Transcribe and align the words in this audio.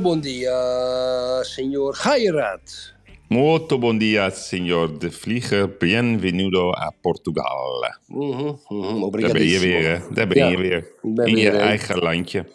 Muito 0.00 0.14
bom 0.16 0.20
dia, 0.20 1.42
senhor 1.44 1.92
Gairat. 1.94 2.94
Molto 3.28 3.78
bom 3.78 3.92
dia, 3.98 4.30
senhor 4.30 4.88
de 4.98 5.10
Vlieger. 5.10 5.68
Bienvenido 5.78 6.72
a 6.72 6.90
Portugal. 7.02 7.80
Daar 8.08 9.32
ben 9.32 9.46
je 9.46 9.58
weer, 9.58 9.88
hè? 9.88 10.14
Daar 10.14 10.26
ben 10.26 10.36
Ja, 10.36 10.48
je 10.48 10.56
weer. 10.56 10.86
ben 11.02 11.26
In 11.26 11.34
weer, 11.34 11.52
je 11.52 11.58
eigen 11.58 11.98
landje. 11.98 12.46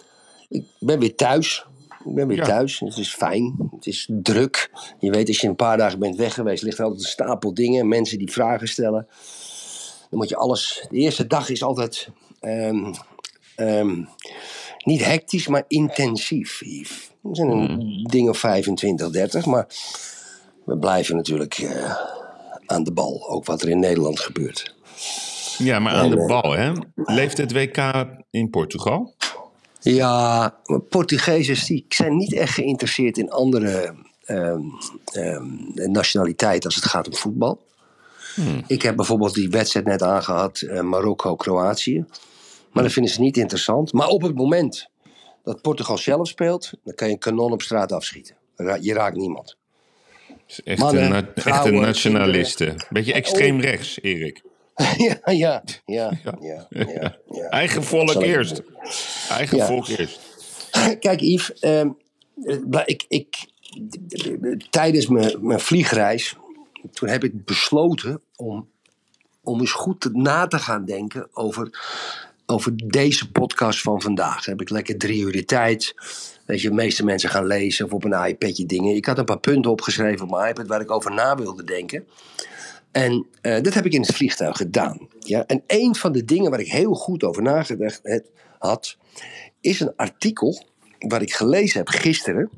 Ik 0.49 0.63
ben 0.79 0.99
weer 0.99 1.15
thuis. 1.15 1.65
Ik 2.05 2.15
ben 2.15 2.27
weer 2.27 2.37
Ja. 2.37 2.43
thuis. 2.45 2.79
Het 2.79 2.97
is 2.97 3.13
fijn. 3.13 3.55
Het 3.75 3.85
is 3.85 4.09
druk. 4.11 4.69
Je 4.99 5.11
weet, 5.11 5.27
als 5.27 5.41
je 5.41 5.47
een 5.47 5.55
paar 5.55 5.77
dagen 5.77 5.99
bent 5.99 6.15
weg 6.15 6.33
geweest, 6.33 6.63
ligt 6.63 6.77
er 6.77 6.83
altijd 6.83 7.03
een 7.03 7.09
stapel 7.09 7.53
dingen. 7.53 7.87
Mensen 7.87 8.17
die 8.17 8.31
vragen 8.31 8.67
stellen. 8.67 9.07
Dan 10.09 10.19
moet 10.19 10.29
je 10.29 10.35
alles. 10.35 10.85
De 10.89 10.97
eerste 10.97 11.27
dag 11.27 11.49
is 11.49 11.63
altijd. 11.63 12.09
ehm, 12.39 14.03
niet 14.85 15.05
hectisch, 15.05 15.47
maar 15.47 15.63
intensief, 15.67 16.61
Yves. 16.65 17.11
Er 17.23 17.35
zijn 17.35 17.49
een 17.49 18.03
ding 18.03 18.29
of 18.29 18.37
25, 18.37 19.09
30, 19.09 19.45
maar 19.45 19.67
we 20.65 20.77
blijven 20.77 21.15
natuurlijk 21.15 21.57
eh, 21.57 21.95
aan 22.65 22.83
de 22.83 22.91
bal. 22.91 23.29
Ook 23.29 23.45
wat 23.45 23.61
er 23.61 23.69
in 23.69 23.79
Nederland 23.79 24.19
gebeurt. 24.19 24.75
Ja, 25.57 25.79
maar 25.79 25.93
aan 25.93 26.09
de 26.09 26.19
eh, 26.19 26.27
bal, 26.27 26.51
hè? 26.51 26.71
Leeft 26.95 27.37
het 27.37 27.51
WK 27.51 28.05
in 28.29 28.49
Portugal? 28.49 29.13
Ja, 29.79 30.55
Portugezen 30.89 31.65
die 31.65 31.85
zijn 31.89 32.17
niet 32.17 32.33
echt 32.33 32.53
geïnteresseerd 32.53 33.17
in 33.17 33.31
andere 33.31 33.95
ehm, 34.25 34.61
nationaliteiten 35.73 36.65
als 36.65 36.75
het 36.75 36.85
gaat 36.85 37.07
om 37.07 37.15
voetbal. 37.15 37.65
Ik 38.67 38.81
heb 38.81 38.95
bijvoorbeeld 38.95 39.33
die 39.33 39.49
wedstrijd 39.49 39.85
net 39.85 40.01
aangehad, 40.01 40.61
eh, 40.61 40.81
Marokko-Kroatië. 40.81 42.05
Maar 42.75 42.83
dat 42.83 42.93
vinden 42.93 43.11
ze 43.11 43.21
niet 43.21 43.37
interessant. 43.37 43.93
Maar 43.93 44.07
op 44.07 44.21
het 44.21 44.35
moment 44.35 44.89
dat 45.43 45.61
Portugal 45.61 45.97
zelf 45.97 46.27
speelt, 46.27 46.71
dan 46.83 46.95
kan 46.95 47.07
je 47.07 47.13
een 47.13 47.19
kanon 47.19 47.51
op 47.51 47.61
straat 47.61 47.91
afschieten. 47.91 48.35
Je 48.79 48.93
raakt 48.93 49.15
niemand. 49.15 49.55
Echt 50.63 50.79
Mannen, 50.79 51.03
een, 51.03 51.09
na- 51.09 51.17
echt 51.33 51.41
vrouwen, 51.41 51.73
een 51.73 51.81
nationaliste. 51.81 52.75
Beetje 52.89 53.13
extreem 53.13 53.59
rechts, 53.59 54.01
Erik. 54.01 54.41
ja, 54.97 55.19
ja, 55.31 55.63
ja, 55.85 56.19
ja, 56.23 56.67
ja, 56.69 57.17
ja. 57.29 57.49
Eigen 57.49 57.83
volk 57.83 58.13
eerst. 58.13 58.61
Eigen 59.29 59.57
Ja. 59.57 59.65
volk 59.65 59.87
eerst. 59.87 60.19
Kijk, 60.99 61.19
Yves, 61.19 61.53
ehm, 61.59 61.89
eh, 62.43 62.81
ik, 62.85 63.05
ik, 63.07 63.45
tijdens 64.69 65.07
mijn, 65.07 65.45
mijn 65.45 65.59
vliegreis, 65.59 66.35
toen 66.93 67.09
heb 67.09 67.23
ik 67.23 67.45
besloten 67.45 68.21
om, 68.35 68.69
om 69.43 69.59
eens 69.59 69.71
goed 69.71 70.13
na 70.13 70.47
te 70.47 70.59
gaan 70.59 70.85
denken 70.85 71.27
over, 71.33 71.69
over 72.45 72.71
deze 72.89 73.31
podcast 73.31 73.81
van 73.81 74.01
vandaag. 74.01 74.45
Heb 74.45 74.61
ik 74.61 74.69
lekker 74.69 74.97
drie 74.97 75.21
uur 75.21 75.31
de 75.31 75.45
tijd. 75.45 75.95
Weet 76.45 76.61
je, 76.61 76.69
de 76.69 76.75
meeste 76.75 77.05
mensen 77.05 77.29
gaan 77.29 77.45
lezen 77.45 77.85
of 77.85 77.91
op 77.91 78.03
een 78.03 78.25
iPadje 78.27 78.65
dingen. 78.65 78.95
Ik 78.95 79.05
had 79.05 79.17
een 79.17 79.25
paar 79.25 79.39
punten 79.39 79.71
opgeschreven 79.71 80.25
op 80.25 80.31
mijn 80.31 80.49
iPad 80.49 80.67
waar 80.67 80.81
ik 80.81 80.91
over 80.91 81.13
na 81.13 81.35
wilde 81.35 81.63
denken. 81.63 82.07
En 82.91 83.25
eh, 83.41 83.61
dat 83.61 83.73
heb 83.73 83.85
ik 83.85 83.93
in 83.93 84.01
het 84.01 84.15
vliegtuig 84.15 84.57
gedaan. 84.57 85.07
Ja? 85.19 85.45
En 85.45 85.63
een 85.67 85.95
van 85.95 86.11
de 86.11 86.25
dingen 86.25 86.51
waar 86.51 86.59
ik 86.59 86.71
heel 86.71 86.93
goed 86.93 87.23
over 87.23 87.41
nagedacht 87.41 88.01
had, 88.59 88.97
is 89.61 89.79
een 89.79 89.95
artikel 89.95 90.63
waar 90.99 91.21
ik 91.21 91.33
gelezen 91.33 91.77
heb 91.77 91.87
gisteren. 91.87 92.49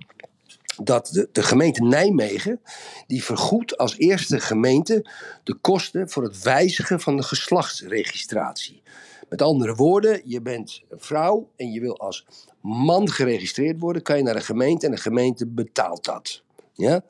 Dat 0.84 1.08
de, 1.08 1.30
de 1.32 1.44
gemeente 1.44 1.84
Nijmegen, 1.84 2.62
die 3.08 3.24
vergoedt 3.24 3.78
als 3.78 3.98
eerste 3.98 4.40
gemeente 4.40 5.06
de 5.44 5.54
kosten 5.54 6.10
voor 6.10 6.24
het 6.24 6.44
wijzigen 6.44 7.00
van 7.00 7.18
de 7.18 7.24
geslachtsregistratie. 7.24 8.82
Met 9.30 9.42
andere 9.42 9.76
woorden, 9.76 10.22
je 10.26 10.42
bent 10.42 10.82
een 10.90 11.00
vrouw 11.00 11.50
en 11.56 11.72
je 11.72 11.80
wil 11.80 11.98
als 12.00 12.26
man 12.62 13.10
geregistreerd 13.10 13.80
worden, 13.80 14.02
kan 14.02 14.18
je 14.18 14.24
naar 14.24 14.34
de 14.34 14.42
gemeente 14.42 14.86
en 14.86 14.92
de 14.92 14.98
gemeente 14.98 15.46
betaalt 15.46 16.06
dat. 16.06 16.42
Ja? 16.74 17.04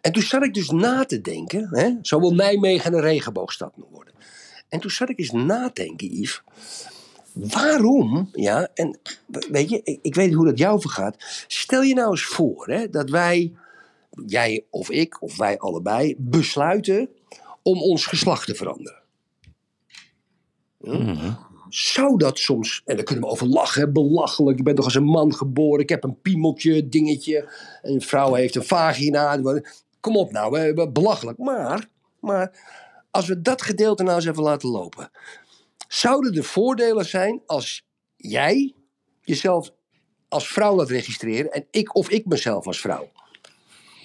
En 0.00 0.12
toen 0.12 0.22
zat 0.22 0.44
ik 0.44 0.54
dus 0.54 0.70
na 0.70 1.04
te 1.04 1.20
denken, 1.20 1.68
hè, 1.70 1.92
zo 2.02 2.20
wil 2.20 2.34
Nijmegen 2.34 2.94
een 2.94 3.00
regenboogstad 3.00 3.72
worden. 3.90 4.14
En 4.68 4.80
toen 4.80 4.90
zat 4.90 5.08
ik 5.08 5.18
eens 5.18 5.30
na 5.30 5.70
te 5.70 5.82
denken, 5.82 6.20
Yves, 6.20 6.42
waarom, 7.32 8.28
ja, 8.32 8.68
en 8.74 8.98
weet 9.50 9.70
je, 9.70 9.80
ik, 9.84 9.98
ik 10.02 10.14
weet 10.14 10.32
hoe 10.32 10.46
dat 10.46 10.58
jou 10.58 10.80
vergaat. 10.80 11.44
Stel 11.46 11.82
je 11.82 11.94
nou 11.94 12.10
eens 12.10 12.24
voor 12.24 12.68
hè, 12.68 12.90
dat 12.90 13.10
wij, 13.10 13.52
jij 14.26 14.64
of 14.70 14.90
ik, 14.90 15.22
of 15.22 15.36
wij 15.36 15.58
allebei, 15.58 16.14
besluiten 16.18 17.08
om 17.62 17.82
ons 17.82 18.06
geslacht 18.06 18.46
te 18.46 18.54
veranderen. 18.54 19.03
Zou 21.68 22.18
dat 22.18 22.38
soms, 22.38 22.82
en 22.84 22.96
daar 22.96 23.04
kunnen 23.04 23.24
we 23.24 23.30
over 23.30 23.46
lachen, 23.46 23.92
belachelijk. 23.92 24.58
Ik 24.58 24.64
ben 24.64 24.74
toch 24.74 24.84
als 24.84 24.94
een 24.94 25.04
man 25.04 25.34
geboren, 25.34 25.80
ik 25.80 25.88
heb 25.88 26.04
een 26.04 26.20
piemeltje, 26.20 26.88
dingetje. 26.88 27.48
Een 27.82 28.00
vrouw 28.00 28.34
heeft 28.34 28.54
een 28.54 28.64
vagina. 28.64 29.40
Kom 30.00 30.16
op 30.16 30.32
nou, 30.32 30.90
belachelijk. 30.90 31.38
Maar, 31.38 31.88
maar 32.20 32.58
als 33.10 33.26
we 33.26 33.40
dat 33.40 33.62
gedeelte 33.62 34.02
nou 34.02 34.16
eens 34.16 34.26
even 34.26 34.42
laten 34.42 34.68
lopen. 34.68 35.10
Zouden 35.88 36.34
er 36.34 36.44
voordelen 36.44 37.04
zijn 37.04 37.42
als 37.46 37.84
jij 38.16 38.74
jezelf 39.20 39.70
als 40.28 40.48
vrouw 40.48 40.76
laat 40.76 40.90
registreren 40.90 41.52
en 41.52 41.66
ik 41.70 41.94
of 41.94 42.10
ik 42.10 42.26
mezelf 42.26 42.66
als 42.66 42.80
vrouw? 42.80 43.08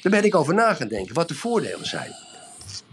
Daar 0.01 0.11
ben 0.11 0.23
ik 0.23 0.35
over 0.35 0.53
na 0.53 0.73
gaan 0.73 0.87
denken, 0.87 1.15
wat 1.15 1.27
de 1.27 1.35
voordelen 1.35 1.87
zijn. 1.87 2.11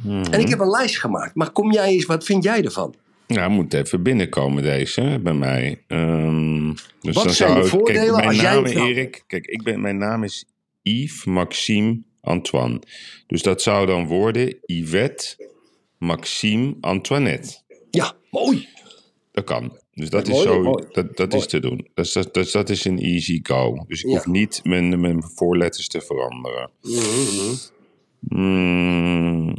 En 0.05 0.41
ik 0.41 0.49
heb 0.49 0.59
een 0.59 0.71
lijst 0.71 0.99
gemaakt, 0.99 1.35
maar 1.35 1.51
kom 1.51 1.73
jij 1.73 1.89
eens, 1.89 2.05
wat 2.05 2.25
vind 2.25 2.45
jij 2.45 2.65
ervan? 2.65 2.95
Ja, 3.27 3.49
moet 3.49 3.75
even 3.75 4.03
binnenkomen 4.03 4.63
deze 4.63 5.21
bij 5.23 5.35
mij. 5.35 5.83
Ehm, 5.87 6.73
dus 7.01 7.15
Wat 7.15 7.25
dan 7.25 7.33
zijn 7.35 7.49
de 7.55 7.55
zou 7.55 7.65
ik- 7.65 7.67
voordelen 7.67 8.03
kijk, 8.03 8.15
mijn 8.17 8.27
als 8.29 8.41
jij 8.41 8.55
naam, 8.55 8.67
vrouw 8.69 8.87
Erik, 8.87 9.25
kijk, 9.27 9.47
ik 9.47 9.63
ben, 9.63 9.81
mijn 9.81 9.99
naam 9.99 10.25
is 10.25 10.45
Yves 10.83 11.25
Maxime 11.25 11.99
Antoine. 12.21 12.81
Dus 13.27 13.43
dat 13.43 13.63
zou 13.63 13.87
dan 13.87 14.07
worden 14.07 14.57
Yvette 14.67 15.51
Maxime 15.99 16.75
Antoinette. 16.81 17.57
Ja, 17.91 18.13
mooi. 18.31 18.69
Dat 19.33 19.45
kan. 19.45 19.79
Dus 19.93 20.11
dat, 20.11 20.27
Ja, 20.27 20.33
is, 20.33 20.45
mooi, 20.45 20.57
zo, 20.57 20.63
mooi. 20.63 20.85
dat, 20.93 21.17
dat 21.17 21.29
Mooi. 21.31 21.43
is 21.43 21.49
te 21.49 21.61
doen. 21.61 21.89
Dus 21.95 22.13
dat, 22.13 22.35
dat, 22.35 22.51
dat 22.53 22.69
is 22.71 22.85
een 22.85 22.99
easy 22.99 23.41
go. 23.43 23.85
Dus 23.89 24.03
ik 24.03 24.11
Ja. 24.11 24.17
hoef 24.17 24.27
niet 24.27 24.61
mijn, 24.65 25.01
mijn 25.01 25.23
voorletters 25.35 25.89
te 25.89 26.01
veranderen. 26.01 26.71
Mhm. 26.83 27.55
Mm, 28.21 29.57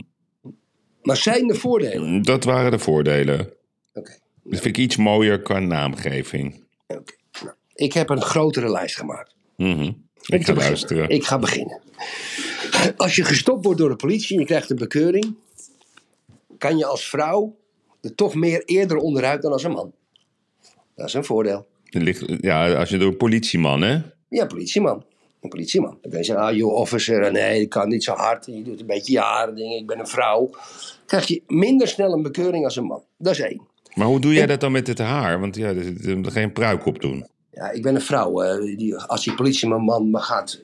Maar 1.02 1.18
zijn 1.18 1.50
er 1.50 1.56
voordelen? 1.56 2.22
dat 2.22 2.44
waren 2.44 2.72
de 2.72 2.80
voordelen. 2.80 3.54
Dat 4.50 4.60
vind 4.62 4.78
ik 4.78 4.84
iets 4.84 4.96
mooier 4.96 5.42
qua 5.42 5.60
naamgeving. 5.60 6.64
oké. 6.88 7.14
Nou, 7.44 7.56
ik 7.76 7.94
heb 7.94 8.10
een 8.10 8.22
grotere 8.22 8.72
lijst 8.72 8.96
gemaakt. 8.96 9.36
Mhm. 9.56 9.92
Ik 10.26 10.46
ga 10.46 10.54
luisteren. 10.54 11.10
Ik 11.10 11.24
ga 11.24 11.40
beginnen. 11.40 11.82
Als 12.98 13.16
je 13.16 13.24
gestopt 13.24 13.64
wordt 13.64 13.80
door 13.80 13.90
de 13.90 13.96
politie 13.96 14.36
en 14.36 14.42
je 14.42 14.48
krijgt 14.48 14.70
een 14.70 14.78
bekeuring, 14.78 15.36
kan 16.58 16.78
je 16.78 16.86
als 16.86 17.10
vrouw 17.10 17.56
er 18.02 18.16
toch 18.16 18.36
meer 18.36 18.64
eerder 18.66 18.98
onderuit 18.98 19.42
dan 19.42 19.52
als 19.52 19.64
een 19.64 19.72
man. 19.72 19.94
Dat 20.96 21.08
is 21.08 21.14
een 21.14 21.26
voordeel. 21.26 21.68
Ligt, 21.90 22.26
ja, 22.42 22.74
als 22.74 22.90
je 22.90 22.98
door 22.98 23.08
een 23.08 23.18
politieman, 23.18 23.82
hè? 23.82 24.02
Ja, 24.30 24.46
politieman. 24.46 25.04
Een 25.42 25.50
politieman. 25.50 25.98
Dan 26.02 26.12
kan 26.12 26.20
je 26.20 26.26
zeggen, 26.26 26.46
ah 26.46 26.56
joh, 26.56 26.74
officer, 26.74 27.32
nee, 27.32 27.60
dat 27.60 27.70
kan 27.70 27.90
niet 27.90 28.04
zo 28.04 28.14
hard. 28.14 28.46
Je 28.46 28.62
doet 28.62 28.80
een 28.80 28.86
beetje 28.86 29.12
jaren 29.12 29.56
dingen, 29.56 29.78
ik 29.78 29.88
ben 29.88 30.00
een 30.00 30.08
vrouw. 30.08 30.50
Krijg 31.06 31.28
je 31.28 31.42
minder 31.48 31.88
snel 31.88 32.14
een 32.14 32.22
bekeuring 32.22 32.64
als 32.64 32.76
een 32.76 32.84
man. 32.84 33.04
Dat 33.18 33.34
is 33.34 33.40
één. 33.40 33.62
Maar 33.98 34.08
hoe 34.08 34.20
doe 34.20 34.34
jij 34.34 34.46
dat 34.46 34.60
dan 34.60 34.72
met 34.72 34.88
het 34.88 34.98
haar? 35.00 35.40
Want 35.40 35.56
ja, 35.56 35.74
er 36.04 36.18
moet 36.18 36.32
geen 36.32 36.52
pruik 36.52 36.86
op 36.86 37.02
doen. 37.02 37.28
Ja, 37.52 37.72
ik 37.72 37.82
ben 37.82 37.96
een 37.96 38.02
vrouw. 38.02 38.42
eh, 38.42 38.78
die, 38.78 38.96
als 38.98 39.24
die 39.24 39.34
politieman 39.36 39.82
man 39.82 40.10
me 40.12 40.20
gaat, 40.20 40.62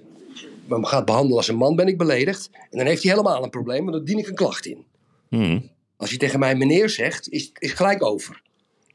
me 0.67 0.85
gaat 0.85 1.05
behandelen 1.05 1.37
als 1.37 1.47
een 1.47 1.55
man, 1.55 1.75
ben 1.75 1.87
ik 1.87 1.97
beledigd. 1.97 2.49
En 2.69 2.77
dan 2.77 2.85
heeft 2.87 3.03
hij 3.03 3.11
helemaal 3.11 3.43
een 3.43 3.49
probleem, 3.49 3.79
want 3.85 3.91
dan 3.97 4.05
dien 4.05 4.17
ik 4.17 4.27
een 4.27 4.35
klacht 4.35 4.65
in. 4.65 4.85
Hm. 5.29 5.59
Als 5.97 6.09
hij 6.09 6.19
tegen 6.19 6.39
mij 6.39 6.55
meneer 6.55 6.89
zegt, 6.89 7.29
is 7.29 7.51
is 7.59 7.71
gelijk 7.71 8.03
over. 8.03 8.41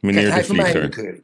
Meneer 0.00 0.20
Krijgt 0.31 0.35
hij 0.49 0.56
de 0.56 0.62
van 0.62 0.73
mij 0.73 0.82
een 0.82 0.93
Vlieger. 0.93 1.20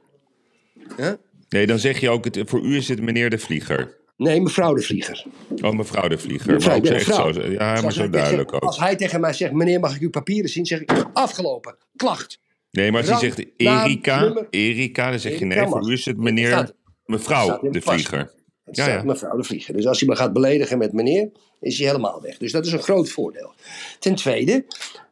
Ja? 0.96 1.16
Nee, 1.48 1.66
dan 1.66 1.78
zeg 1.78 2.00
je 2.00 2.10
ook, 2.10 2.24
het, 2.24 2.42
voor 2.44 2.60
u 2.60 2.76
is 2.76 2.88
het 2.88 3.00
meneer 3.02 3.30
de 3.30 3.38
Vlieger. 3.38 3.96
Nee, 4.16 4.40
mevrouw 4.40 4.74
de 4.74 4.82
Vlieger. 4.82 5.24
Oh, 5.62 5.72
mevrouw 5.72 6.08
de 6.08 6.18
Vlieger. 6.18 6.52
Mevrouw, 6.52 6.80
Maar 6.80 6.90
echt 6.92 7.14
zo. 7.14 7.32
Ja, 7.32 7.80
maar 7.80 7.92
zo 7.92 8.10
duidelijk 8.10 8.48
tegen- 8.48 8.62
ook. 8.62 8.68
Als 8.68 8.78
hij 8.78 8.96
tegen 8.96 9.20
mij 9.20 9.32
zegt, 9.32 9.52
meneer 9.52 9.80
mag 9.80 9.94
ik 9.94 10.00
uw 10.00 10.10
papieren 10.10 10.50
zien, 10.50 10.66
zeg 10.66 10.80
ik 10.80 11.04
afgelopen, 11.12 11.76
klacht. 11.96 12.38
Nee, 12.74 12.90
maar 12.90 13.00
als 13.00 13.20
je 13.20 13.26
Rang, 13.26 13.34
zegt 13.34 13.48
Erika, 13.56 14.20
nummer. 14.20 14.46
Erika, 14.50 15.10
dan 15.10 15.18
zeg 15.18 15.38
je 15.38 15.44
nee, 15.44 15.66
voor 15.66 15.88
u 15.90 15.92
is 15.92 16.04
het 16.04 16.16
meneer, 16.16 16.46
staat- 16.46 16.74
mevrouw 17.06 17.44
staat 17.44 17.72
de 17.72 17.80
vlieger. 17.80 18.32
Het 18.64 18.76
Ja, 18.76 18.88
ja. 18.88 19.02
mevrouw 19.02 19.36
de 19.36 19.44
Vlieger. 19.44 19.74
Dus 19.76 19.86
als 19.86 20.00
hij 20.00 20.08
me 20.08 20.16
gaat 20.16 20.32
beledigen 20.32 20.78
met 20.78 20.92
meneer, 20.92 21.30
is 21.60 21.78
hij 21.78 21.86
helemaal 21.86 22.22
weg. 22.22 22.36
Dus 22.38 22.52
dat 22.52 22.66
is 22.66 22.72
een 22.72 22.82
groot 22.82 23.10
voordeel. 23.10 23.52
Ten 23.98 24.14
tweede, 24.14 24.64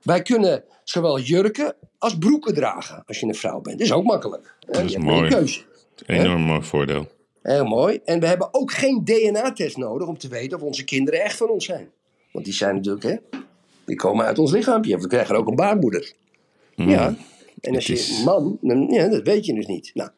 wij 0.03 0.23
kunnen 0.23 0.65
zowel 0.85 1.21
jurken 1.21 1.75
als 1.99 2.19
broeken 2.19 2.55
dragen 2.55 3.03
als 3.07 3.21
je 3.21 3.27
een 3.27 3.35
vrouw 3.35 3.61
bent. 3.61 3.79
Dat 3.79 3.87
is 3.87 3.93
ook 3.93 4.05
makkelijk. 4.05 4.55
hè? 4.61 4.73
Dat 4.73 4.85
is 4.85 4.97
mooi. 4.97 5.23
een 5.23 5.29
keuze. 5.29 5.61
Enorm 6.07 6.41
mooi 6.43 6.63
voordeel. 6.63 7.09
Heel 7.43 7.65
mooi. 7.65 8.01
En 8.05 8.21
we 8.21 8.27
hebben 8.27 8.49
ook 8.55 8.73
geen 8.73 9.05
DNA-test 9.05 9.77
nodig 9.77 10.09
om 10.09 10.19
te 10.19 10.29
weten 10.29 10.59
of 10.59 10.65
onze 10.65 10.85
kinderen 10.85 11.23
echt 11.23 11.37
van 11.37 11.49
ons 11.49 11.65
zijn. 11.65 11.91
Want 12.33 12.45
die 12.45 12.55
zijn 12.55 12.75
natuurlijk, 12.75 13.05
hè, 13.05 13.17
die 13.85 13.97
komen 13.97 14.25
uit 14.25 14.39
ons 14.39 14.53
lichaampje. 14.53 14.99
We 14.99 15.07
krijgen 15.07 15.37
ook 15.37 15.49
een 15.49 15.55
baarmoeder. 15.57 16.13
Ja. 16.77 17.15
En 17.63 17.75
als 17.75 17.87
je 17.87 18.23
man, 18.25 18.59
dan, 18.61 18.89
ja, 18.91 19.09
dat 19.09 19.23
weet 19.23 19.47
je 19.47 19.55
dus 19.55 19.67
niet. 19.67 19.91
Nou, 19.95 20.11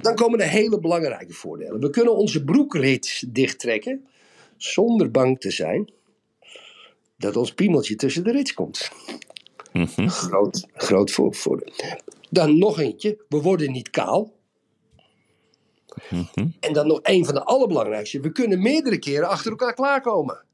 dan 0.00 0.14
komen 0.14 0.38
de 0.38 0.46
hele 0.46 0.80
belangrijke 0.80 1.32
voordelen. 1.32 1.80
We 1.80 1.90
kunnen 1.90 2.16
onze 2.16 2.44
broekrits 2.44 3.24
dichttrekken 3.28 4.06
zonder 4.56 5.10
bang 5.10 5.40
te 5.40 5.50
zijn 5.50 5.90
dat 7.16 7.36
ons 7.36 7.54
piemeltje 7.54 7.96
tussen 7.96 8.24
de 8.24 8.30
rits 8.30 8.54
komt. 8.54 8.90
Mhm. 9.72 10.08
Groot, 10.08 10.66
groot 10.74 11.10
voor, 11.10 11.34
voordeel. 11.34 11.72
Dan 12.30 12.58
nog 12.58 12.78
eentje. 12.78 13.18
We 13.28 13.40
worden 13.40 13.72
niet 13.72 13.90
kaal. 13.90 14.32
Mhm. 16.10 16.48
En 16.60 16.72
dan 16.72 16.86
nog 16.86 16.98
een 17.02 17.24
van 17.24 17.34
de 17.34 17.44
allerbelangrijkste. 17.44 18.20
We 18.20 18.32
kunnen 18.32 18.62
meerdere 18.62 18.98
keren 18.98 19.28
achter 19.28 19.50
elkaar 19.50 19.74
klaarkomen. 19.74 20.44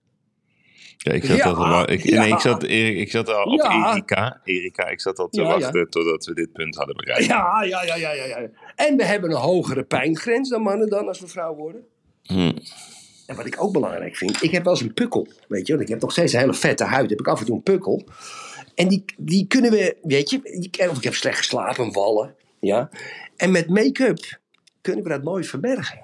Ja, 0.96 1.12
ik 1.12 1.24
zat 1.24 1.36
Ja, 1.36 1.44
al, 1.44 1.68
wel- 1.68 1.90
ik, 1.90 2.02
ja. 2.02 2.20
nee, 2.22 2.32
ik 2.32 2.38
zat, 2.38 2.62
Erik, 2.62 2.96
ik 2.98 3.10
zat 3.10 3.28
al 3.28 3.44
op 3.44 3.62
Ja. 3.62 3.90
Erika. 3.92 4.40
Erika, 4.44 4.86
ik 4.88 5.00
zat 5.00 5.18
al 5.18 5.28
te 5.28 5.40
Ja, 5.40 5.46
ja. 5.48 5.58
wachten 5.58 5.90
totdat 5.90 6.24
we 6.24 6.34
dit 6.34 6.52
punt 6.52 6.76
hadden 6.76 6.96
bereikt. 6.96 7.24
Ja, 7.24 7.62
ja, 7.62 7.82
ja, 7.82 7.96
ja, 7.96 8.12
ja, 8.12 8.24
ja. 8.24 8.48
En 8.76 8.96
we 8.96 9.04
hebben 9.04 9.30
een 9.30 9.36
hogere 9.36 9.82
pijngrens 9.84 10.48
dan 10.48 10.62
mannen 10.62 10.88
dan 10.88 11.08
als 11.08 11.20
we 11.20 11.26
vrouw 11.26 11.54
worden. 11.54 11.84
Hm. 12.22 12.52
En 13.26 13.36
wat 13.36 13.46
ik 13.46 13.62
ook 13.62 13.72
belangrijk 13.72 14.16
vind, 14.16 14.42
ik 14.42 14.50
heb 14.50 14.64
wel 14.64 14.72
eens 14.72 14.82
een 14.82 14.94
pukkel. 14.94 15.28
Weet 15.48 15.66
je, 15.66 15.72
want 15.72 15.84
ik 15.84 15.88
heb 15.92 16.00
nog 16.00 16.12
steeds 16.12 16.32
een 16.32 16.40
hele 16.40 16.54
vette 16.54 16.84
huid. 16.84 17.10
Heb 17.10 17.20
ik 17.20 17.28
af 17.28 17.40
en 17.40 17.46
toe 17.46 17.56
een 17.56 17.62
pukkel. 17.62 18.04
En 18.74 18.88
die, 18.88 19.04
die 19.18 19.46
kunnen 19.46 19.70
we, 19.70 19.96
weet 20.02 20.30
je, 20.30 20.40
die- 20.70 20.90
of 20.90 20.96
ik 20.96 21.04
heb 21.04 21.14
slecht 21.14 21.38
geslapen, 21.38 21.92
wallen. 21.92 22.34
Ja. 22.60 22.88
En 23.36 23.50
met 23.50 23.68
make-up 23.68 24.38
kunnen 24.80 25.02
we 25.04 25.08
dat 25.10 25.22
mooi 25.22 25.44
verbergen. 25.44 25.98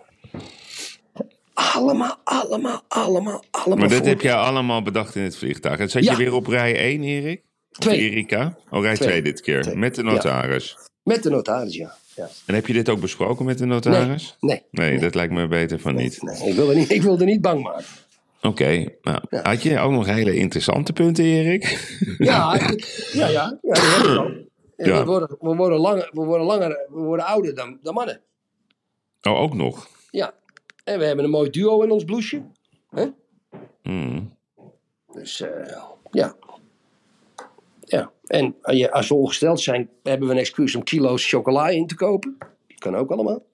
Allemaal, 1.75 2.17
allemaal, 2.25 2.83
allemaal, 2.89 3.45
allemaal. 3.51 3.77
Maar 3.79 3.89
dit 3.89 3.99
voor- 3.99 4.07
heb 4.07 4.21
jij 4.21 4.35
allemaal 4.35 4.83
bedacht 4.83 5.15
in 5.17 5.23
het 5.23 5.37
vliegtuig. 5.37 5.79
En 5.79 5.91
zat 5.91 6.05
Ja. 6.05 6.11
je 6.11 6.17
weer 6.17 6.35
op 6.35 6.47
rij 6.47 6.77
1, 6.93 7.03
Erik? 7.03 7.43
Of 7.71 7.79
Twee. 7.79 7.99
Erika? 7.99 8.57
Oh, 8.71 8.83
rij 8.83 8.95
Twee. 8.95 9.09
2 9.09 9.23
dit 9.23 9.41
keer. 9.41 9.63
Twee. 9.63 9.77
Met 9.77 9.95
de 9.95 10.03
Ja. 10.05 10.11
notaris. 10.11 10.77
Met 11.03 11.23
de 11.23 11.31
notaris, 11.31 11.75
ja. 11.77 11.95
ja. 12.17 12.29
En 12.47 12.55
heb 12.55 12.67
je 12.67 12.73
dit 12.73 12.89
ook 12.89 13.01
besproken 13.01 13.45
met 13.45 13.59
de 13.59 13.65
notaris? 13.67 14.37
Nee, 14.41 14.63
Nee, 14.71 14.99
dat 14.99 15.15
lijkt 15.15 15.33
me 15.33 15.49
beter 15.49 15.81
van 15.81 15.95
niet. 15.95 16.23
nee 16.23 16.49
ik, 16.49 16.55
wilde 16.55 16.75
niet, 16.75 16.91
ik 16.91 17.03
wilde 17.03 17.25
niet 17.25 17.41
bang 17.41 17.63
maken. 17.63 17.85
Oké, 18.43 18.85
nou, 19.03 19.21
had 19.43 19.63
je 19.63 19.79
ook 19.79 19.91
nog 19.93 20.07
hele 20.07 20.35
interessante 20.35 20.93
punten, 20.93 21.25
Erik? 21.25 21.89
Ja, 22.19 22.55
ik- 22.55 22.85
ja, 23.13 23.29
ja, 23.29 23.59
Ja. 23.63 24.99
we, 24.99 25.05
worden, 25.05 25.37
we, 25.41 25.55
worden 25.55 25.79
langer, 25.79 26.09
we 26.13 26.21
worden 26.25 26.47
langer, 26.47 26.69
we 26.89 27.01
worden 27.01 27.27
ouder 27.27 27.55
dan, 27.55 27.79
dan 27.83 27.95
mannen. 27.95 28.21
Oh, 29.23 29.41
ook 29.41 29.55
nog. 29.55 29.89
Ja. 30.11 30.33
En 30.85 30.99
we 30.99 31.05
hebben 31.05 31.25
een 31.25 31.31
mooi 31.31 31.51
duo 31.51 31.83
in 31.83 31.91
ons 31.91 32.05
blouseje. 32.05 32.43
Hè? 32.91 33.07
Hmm. 33.83 34.37
Dus 35.13 35.41
eh, 35.41 35.77
ja. 36.11 36.37
Ja. 37.81 38.11
En 38.27 38.55
als 38.63 38.77
je- 38.77 38.91
als 38.93 39.09
we 39.09 39.15
ongesteld 39.15 39.61
zijn, 39.61 39.89
hebben 40.03 40.29
we 40.29 40.35
een 40.35 40.41
excuus 40.41 40.75
om 40.75 40.83
kilo's 40.83 41.29
chocola 41.29 41.69
in 41.69 41.87
te 41.87 41.95
kopen. 41.95 42.37
Kan 42.79 42.97
ook 42.97 43.11
allemaal. 43.11 43.45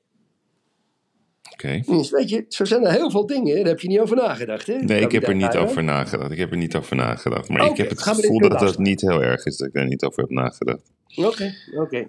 Oké. 1.52 1.80
Dus 1.86 2.10
weet 2.10 2.28
je, 2.28 2.44
zo 2.48 2.64
zijn 2.64 2.84
er 2.84 2.92
heel 2.92 3.10
veel 3.10 3.26
dingen. 3.26 3.56
Daar 3.56 3.66
heb 3.66 3.80
je 3.80 3.88
niet 3.88 3.98
over 3.98 4.16
nagedacht. 4.16 4.66
Hè? 4.66 4.74
Nee, 4.78 5.00
ik 5.00 5.12
heb 5.12 5.22
er 5.26 5.34
niet 5.34 5.56
over 5.56 5.84
nagedacht. 5.84 6.30
Ik 6.30 6.38
heb 6.38 6.50
er 6.50 6.56
niet 6.56 6.76
over 6.76 6.96
nagedacht. 6.96 7.48
Maar 7.48 7.60
ik 7.70 7.76
heb 7.76 7.88
het 7.90 8.02
gevoel 8.02 8.38
dat 8.40 8.50
dat 8.66 8.78
niet 8.78 9.00
heel 9.00 9.22
erg 9.22 9.44
is 9.44 9.56
dat 9.56 9.68
ik 9.68 9.74
daar 9.74 9.86
niet 9.86 10.04
over 10.04 10.20
heb 10.22 10.30
nagedacht. 10.30 10.92
Oké, 11.16 11.54
oké. 11.76 12.06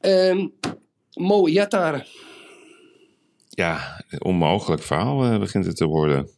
Ehm, 0.00 0.48
Mo 1.14 1.48
Yatare. 1.48 2.06
Ja, 3.56 4.04
onmogelijk 4.18 4.82
verhaal 4.82 5.24
eh, 5.24 5.38
begint 5.38 5.66
het 5.66 5.76
te 5.76 5.86
worden. 5.86 6.28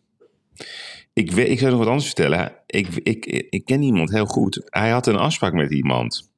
Ik, 1.13 1.31
weet, 1.31 1.49
ik 1.49 1.59
zou 1.59 1.71
nog 1.71 1.79
wat 1.79 1.89
anders 1.89 2.07
vertellen. 2.07 2.53
Ik, 2.67 2.89
ik, 3.03 3.27
ik 3.51 3.65
ken 3.65 3.83
iemand 3.83 4.11
heel 4.11 4.27
goed. 4.27 4.63
Hij 4.65 4.91
had 4.91 5.07
een 5.07 5.17
afspraak 5.17 5.53
met 5.53 5.73
iemand. 5.73 6.31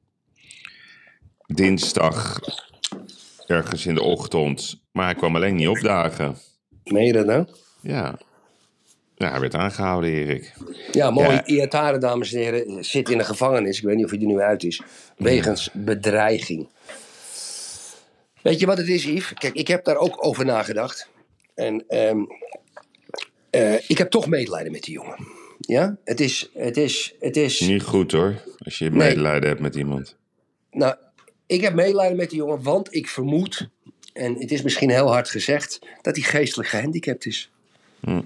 Dinsdag, 1.47 2.41
ergens 3.47 3.87
in 3.87 3.95
de 3.95 4.03
ochtend. 4.03 4.81
Maar 4.93 5.05
hij 5.05 5.15
kwam 5.15 5.37
alleen 5.37 5.55
niet 5.55 5.69
opdagen. 5.69 6.37
Meen 6.85 7.07
je 7.07 7.13
dat 7.13 7.27
nou? 7.27 7.47
Ja. 7.81 8.19
Ja, 9.15 9.31
hij 9.31 9.41
werd 9.41 9.55
aangehouden, 9.55 10.11
Erik. 10.11 10.55
Ja, 10.93 11.11
mooi. 11.11 11.29
Ja. 11.29 11.47
Iatare, 11.47 11.99
dames 11.99 12.33
en 12.33 12.41
heren, 12.41 12.85
zit 12.85 13.09
in 13.09 13.19
de 13.19 13.25
gevangenis. 13.25 13.79
Ik 13.79 13.85
weet 13.85 13.97
niet 13.97 14.05
of 14.05 14.11
hij 14.11 14.21
er 14.21 14.27
nu 14.27 14.41
uit 14.41 14.65
is. 14.65 14.83
Wegens 15.17 15.71
bedreiging. 15.73 16.69
Weet 18.43 18.61
je 18.61 18.67
wat 18.67 18.79
het 18.79 18.89
is, 18.89 19.05
Yves? 19.05 19.33
Kijk, 19.35 19.55
ik 19.55 19.69
heb 19.69 19.85
daar 19.85 19.97
ook 19.97 20.25
over 20.27 20.45
nagedacht. 20.45 21.09
En 21.55 21.85
ehm, 21.89 22.19
eh, 23.51 23.91
ik 23.91 23.99
heb 23.99 24.11
toch 24.11 24.27
medelijden 24.27 24.73
met 24.73 24.83
die 24.83 24.95
jongen. 24.95 25.17
Ja? 25.61 25.97
Het 26.05 26.21
is, 26.21 26.51
het 26.55 26.77
is, 26.77 27.15
het 27.21 27.37
is... 27.37 27.61
Niet 27.61 27.83
goed 27.83 28.13
hoor, 28.13 28.43
als 28.59 28.79
je 28.79 28.85
Nee. 28.91 29.09
medelijden 29.09 29.49
hebt 29.49 29.61
met 29.61 29.75
iemand. 29.75 30.17
Nou, 30.71 30.95
ik 31.47 31.61
heb 31.61 31.75
medelijden 31.75 32.17
met 32.17 32.31
die 32.31 32.39
jongen, 32.39 32.63
want 32.63 32.95
ik 32.95 33.09
vermoed... 33.09 33.69
En 34.13 34.35
het 34.39 34.51
is 34.51 34.63
misschien 34.63 34.91
heel 34.91 35.13
hard 35.13 35.29
gezegd, 35.31 35.79
dat 36.03 36.17
hij 36.17 36.25
geestelijk 36.25 36.69
gehandicapt 36.69 37.27
is. 37.27 37.51
Hm. 38.01 38.21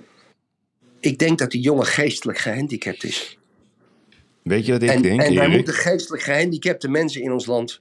Ik 1.01 1.19
denk 1.19 1.39
dat 1.39 1.51
die 1.51 1.61
jongen 1.61 1.87
geestelijk 1.87 2.39
gehandicapt 2.39 3.05
is. 3.05 3.39
Weet 4.43 4.67
je 4.67 4.73
wat 4.73 4.83
ik 4.83 4.89
en, 4.89 5.03
denk, 5.03 5.21
en 5.21 5.35
wij 5.35 5.45
Erik? 5.45 5.57
moeten 5.57 5.75
geestelijk 5.75 6.23
gehandicapte 6.23 6.89
mensen 6.89 7.23
in 7.23 7.33
ons 7.33 7.47
land, 7.47 7.81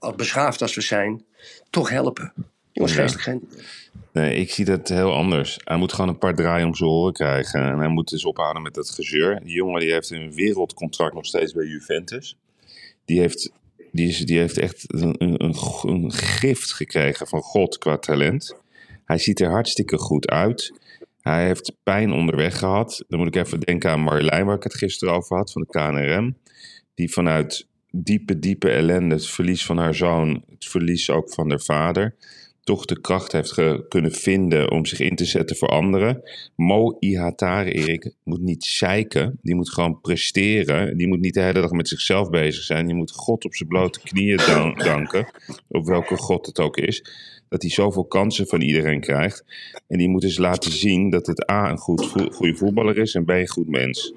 al 0.00 0.14
beschaafd 0.14 0.62
als 0.62 0.74
we 0.74 0.80
zijn, 0.80 1.24
toch 1.70 1.90
helpen. 1.90 2.32
Jongens, 2.72 2.94
Ja. 2.94 3.00
geestelijk 3.00 3.24
gehandicapt. 3.24 3.68
Nee, 4.12 4.34
ik 4.34 4.50
zie 4.50 4.64
dat 4.64 4.88
heel 4.88 5.12
anders. 5.14 5.58
Hij 5.64 5.76
moet 5.76 5.92
gewoon 5.92 6.10
een 6.10 6.18
paar 6.18 6.34
draaien 6.34 6.66
om 6.66 6.74
zijn 6.74 6.90
oren 6.90 7.12
krijgen. 7.12 7.62
En 7.62 7.78
hij 7.78 7.88
moet 7.88 8.08
dus 8.08 8.24
ophouden 8.24 8.62
met 8.62 8.74
dat 8.74 8.90
gezeur. 8.90 9.40
Die 9.44 9.54
jongen 9.54 9.80
die 9.80 9.92
heeft 9.92 10.10
een 10.10 10.32
wereldcontract 10.34 11.14
nog 11.14 11.26
steeds 11.26 11.52
bij 11.52 11.66
Juventus. 11.66 12.36
Die 13.04 13.20
heeft, 13.20 13.52
die 13.92 14.08
is, 14.08 14.18
die 14.18 14.38
heeft 14.38 14.58
echt 14.58 14.84
een, 14.86 15.14
een, 15.18 15.44
een, 15.44 15.54
een 15.82 16.12
gift 16.12 16.72
gekregen 16.72 17.26
van 17.26 17.40
God 17.40 17.78
qua 17.78 17.98
talent. 17.98 18.56
Hij 19.04 19.18
ziet 19.18 19.40
er 19.40 19.50
hartstikke 19.50 19.98
goed 19.98 20.28
uit. 20.28 20.72
Hij 21.20 21.46
heeft 21.46 21.72
pijn 21.82 22.12
onderweg 22.12 22.58
gehad. 22.58 23.04
Dan 23.08 23.18
moet 23.18 23.28
ik 23.28 23.36
even 23.44 23.60
denken 23.60 23.90
aan 23.90 24.00
Marjolein, 24.00 24.46
waar 24.46 24.56
ik 24.56 24.62
het 24.62 24.74
gisteren 24.74 25.14
over 25.14 25.36
had, 25.36 25.52
van 25.52 25.62
de 25.62 25.68
KNRM. 25.68 26.36
Die 26.94 27.12
vanuit 27.12 27.66
diepe, 27.90 28.38
diepe 28.38 28.70
ellende, 28.70 29.14
het 29.14 29.26
verlies 29.26 29.64
van 29.64 29.78
haar 29.78 29.94
zoon, 29.94 30.44
het 30.48 30.64
verlies 30.64 31.10
ook 31.10 31.32
van 31.32 31.48
haar 31.50 31.60
vader, 31.60 32.14
toch 32.64 32.84
de 32.84 33.00
kracht 33.00 33.32
heeft 33.32 33.54
kunnen 33.88 34.12
vinden 34.12 34.70
om 34.70 34.86
zich 34.86 35.00
in 35.00 35.16
te 35.16 35.24
zetten 35.24 35.56
voor 35.56 35.68
anderen. 35.68 36.22
Mo 36.56 36.96
Ihatare, 36.98 37.72
Erik, 37.72 38.14
moet 38.24 38.40
niet 38.40 38.64
zeiken. 38.64 39.38
Die 39.42 39.54
moet 39.54 39.72
gewoon 39.72 40.00
presteren. 40.00 40.96
Die 40.96 41.06
moet 41.08 41.20
niet 41.20 41.34
de 41.34 41.40
hele 41.40 41.60
dag 41.60 41.70
met 41.70 41.88
zichzelf 41.88 42.30
bezig 42.30 42.62
zijn. 42.62 42.86
Die 42.86 42.94
moet 42.94 43.10
God 43.10 43.44
op 43.44 43.54
zijn 43.54 43.68
blote 43.68 44.00
knieën 44.00 44.36
dan- 44.36 44.74
danken. 44.74 45.30
Op 45.68 45.86
welke 45.86 46.16
God 46.16 46.46
het 46.46 46.58
ook 46.58 46.76
is. 46.76 47.04
Dat 47.48 47.62
hij 47.62 47.70
zoveel 47.70 48.04
kansen 48.04 48.46
van 48.46 48.60
iedereen 48.60 49.00
krijgt. 49.00 49.44
En 49.88 49.98
die 49.98 50.08
moet 50.08 50.20
dus 50.22 50.38
laten 50.38 50.72
zien 50.72 51.10
dat 51.10 51.26
het 51.26 51.50
A, 51.50 51.70
een 51.70 51.78
goed, 51.78 52.06
goede 52.32 52.56
voetballer 52.56 52.98
is 52.98 53.14
en 53.14 53.24
B, 53.24 53.28
een 53.30 53.48
goed 53.48 53.68
mens. 53.68 54.14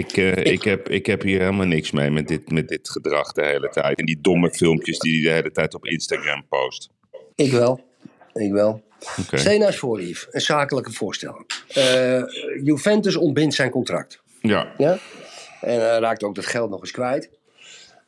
Ik, 0.00 0.16
eh, 0.16 0.52
ik, 0.52 0.62
heb, 0.62 0.88
ik 0.88 1.06
heb 1.06 1.22
hier 1.22 1.38
helemaal 1.38 1.66
niks 1.66 1.90
mee 1.90 2.10
met 2.10 2.28
dit, 2.28 2.50
met 2.50 2.68
dit 2.68 2.90
gedrag 2.90 3.32
de 3.32 3.44
hele 3.44 3.68
tijd. 3.68 3.98
En 3.98 4.04
die 4.04 4.20
domme 4.20 4.50
filmpjes 4.50 4.98
die 4.98 5.12
hij 5.14 5.22
de 5.22 5.36
hele 5.36 5.50
tijd 5.50 5.74
op 5.74 5.86
Instagram 5.86 6.46
post. 6.48 6.90
Ik 7.34 7.50
wel. 7.50 7.80
Ik 8.32 8.52
wel. 8.52 8.82
Eens 9.30 9.76
voor, 9.76 10.02
Yves, 10.02 10.26
een 10.30 10.40
zakelijke 10.40 10.92
voorstel. 10.92 11.44
Eh, 11.68 12.22
Juventus 12.62 13.16
ontbindt 13.16 13.54
zijn 13.54 13.70
contract. 13.70 14.22
Ja. 14.40 14.74
Ja? 14.78 14.98
En 15.60 15.80
hij 15.80 15.98
raakt 15.98 16.22
ook 16.22 16.34
dat 16.34 16.46
geld 16.46 16.70
nog 16.70 16.80
eens 16.80 16.90
kwijt. 16.90 17.30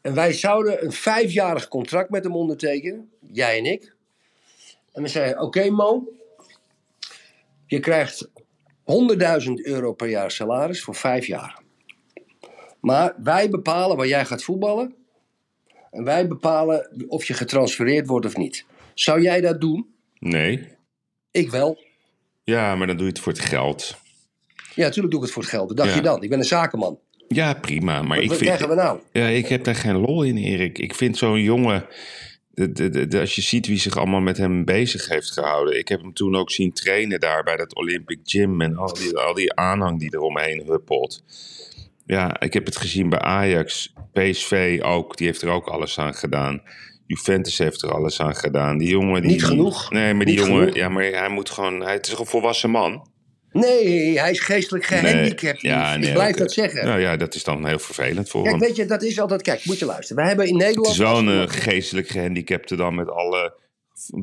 En 0.01 0.15
wij 0.15 0.33
zouden 0.33 0.85
een 0.85 0.93
vijfjarig 0.93 1.69
contract 1.69 2.11
met 2.11 2.25
hem 2.25 2.37
ondertekenen. 2.37 3.11
Jij 3.21 3.59
en 3.59 3.65
ik. 3.65 3.95
En 4.93 5.03
we 5.03 5.09
zeiden, 5.09 5.41
oké 5.41 5.71
Mo. 5.71 6.09
Je 7.67 7.81
krijgt 7.81 8.29
100.000 8.85 9.53
euro 9.63 9.93
per 9.93 10.09
jaar 10.09 10.31
salaris 10.31 10.83
voor 10.83 10.95
vijf 10.95 11.27
jaar. 11.27 11.62
Maar 12.83 13.15
wij 13.23 13.51
bepalen 13.51 13.97
waar 13.97 14.07
jij 14.07 14.25
gaat 14.25 14.43
voetballen. 14.43 14.95
En 15.91 16.05
wij 16.05 16.29
bepalen 16.29 16.91
of 17.09 17.25
je 17.25 17.35
getransfereerd 17.35 18.07
wordt 18.07 18.27
of 18.27 18.37
niet. 18.37 18.65
Zou 18.95 19.21
jij 19.23 19.41
dat 19.41 19.61
doen? 19.61 19.95
Nee. 20.19 20.69
Ik 21.31 21.51
wel. 21.51 21.79
Ja, 22.45 22.75
maar 22.75 22.87
dan 22.87 22.97
doe 22.97 23.07
je 23.07 23.12
het 23.12 23.21
voor 23.21 23.33
het 23.33 23.41
geld. 23.43 23.97
Ja, 24.75 24.83
natuurlijk 24.85 25.11
doe 25.12 25.21
ik 25.21 25.25
het 25.27 25.31
voor 25.35 25.43
het 25.43 25.51
geld. 25.53 25.69
Wat 25.69 25.77
dacht 25.77 25.89
Ja. 25.91 25.95
je 25.97 26.03
dan? 26.03 26.23
Ik 26.23 26.29
ben 26.29 26.39
een 26.39 26.45
zakenman. 26.45 26.99
Ja, 27.29 27.55
prima. 27.55 28.03
Maar 28.03 28.09
Wat 28.17 28.23
ik 28.25 28.29
wat 28.29 28.39
vind, 28.39 28.51
krijgen 28.51 28.69
we 28.77 28.83
nou? 28.83 29.01
Ja, 29.12 29.27
ik 29.27 29.47
heb 29.49 29.65
daar 29.65 29.75
geen 29.75 29.97
lol 29.99 30.23
in, 30.23 30.37
Erik. 30.37 30.79
Ik 30.79 30.95
vind 30.95 31.17
zo'n 31.19 31.41
jongen. 31.43 31.87
de- 32.55 32.73
de- 32.73 32.89
de- 32.89 33.07
de- 33.07 33.21
als 33.21 33.35
je 33.35 33.41
ziet 33.43 33.67
wie 33.67 33.79
zich 33.79 33.97
allemaal 33.97 34.21
met 34.21 34.37
hem 34.37 34.65
bezig 34.65 35.09
heeft 35.09 35.31
gehouden. 35.31 35.79
Ik 35.79 35.89
heb 35.89 36.01
hem 36.01 36.12
toen 36.12 36.37
ook 36.37 36.51
zien 36.51 36.73
trainen 36.73 37.21
daar 37.21 37.43
bij 37.43 37.57
dat 37.57 37.75
Olympic 37.75 38.19
Gym. 38.25 38.61
En 38.61 38.77
al 38.77 38.93
die, 38.93 39.17
al 39.19 39.35
die 39.35 39.55
aanhang 39.55 39.99
die 40.01 40.15
eromheen 40.15 40.62
huppelt. 40.67 41.23
Ja, 42.12 42.40
ik 42.40 42.52
heb 42.52 42.64
het 42.64 42.76
gezien 42.76 43.09
bij 43.09 43.19
Ajax. 43.19 43.92
PSV 44.12 44.81
ook. 44.83 45.16
Die 45.16 45.26
heeft 45.26 45.42
er 45.42 45.49
ook 45.49 45.66
alles 45.66 45.99
aan 45.99 46.14
gedaan. 46.14 46.62
Juventus 47.07 47.59
heeft 47.59 47.83
er 47.83 47.92
alles 47.92 48.21
aan 48.21 48.37
gedaan. 48.37 48.78
Die 48.78 48.88
jongen 48.88 49.23
die. 49.23 49.31
Niet 49.31 49.45
genoeg. 49.45 49.90
Nee, 49.90 50.14
maar 50.14 50.25
die 50.25 50.35
Niet 50.35 50.45
jongen. 50.47 50.61
genoeg. 50.61 50.76
Ja, 50.76 50.88
maar 50.88 51.04
hij 51.04 51.28
moet 51.28 51.50
gewoon. 51.50 51.81
Hij 51.81 51.92
het 51.92 52.07
is 52.07 52.19
een 52.19 52.26
volwassen 52.26 52.71
man. 52.71 53.11
Nee, 53.52 54.19
hij 54.19 54.31
is 54.31 54.40
geestelijk 54.40 54.85
gehandicapt. 54.85 55.61
ja, 55.61 55.97
nee, 55.97 56.09
ik 56.09 56.14
blijf 56.14 56.37
dat 56.37 56.52
zeggen. 56.52 56.87
Nou 56.87 57.00
ja, 57.00 57.16
dat 57.16 57.35
is 57.35 57.45
dan 57.45 57.66
heel 57.66 57.78
vervelend 57.78 58.28
voor 58.28 58.42
Kijk, 58.42 58.54
hem. 58.54 58.64
weet 58.66 58.76
je, 58.76 58.87
dat 58.87 59.02
is 59.02 59.21
altijd... 59.21 59.42
Kijk, 59.42 59.64
moet 59.64 59.78
je 59.78 59.85
luisteren. 59.85 60.16
Wij 60.16 60.26
hebben 60.26 60.47
in 60.47 60.57
Nederland... 60.57 60.87
Het 60.87 60.97
is 60.97 61.02
wel 61.02 61.19
een 61.19 61.42
eh, 61.42 61.49
geestelijk 61.49 62.09
gehandicapte 62.09 62.76
dan 62.76 62.95
met 62.95 63.11
alle 63.11 63.54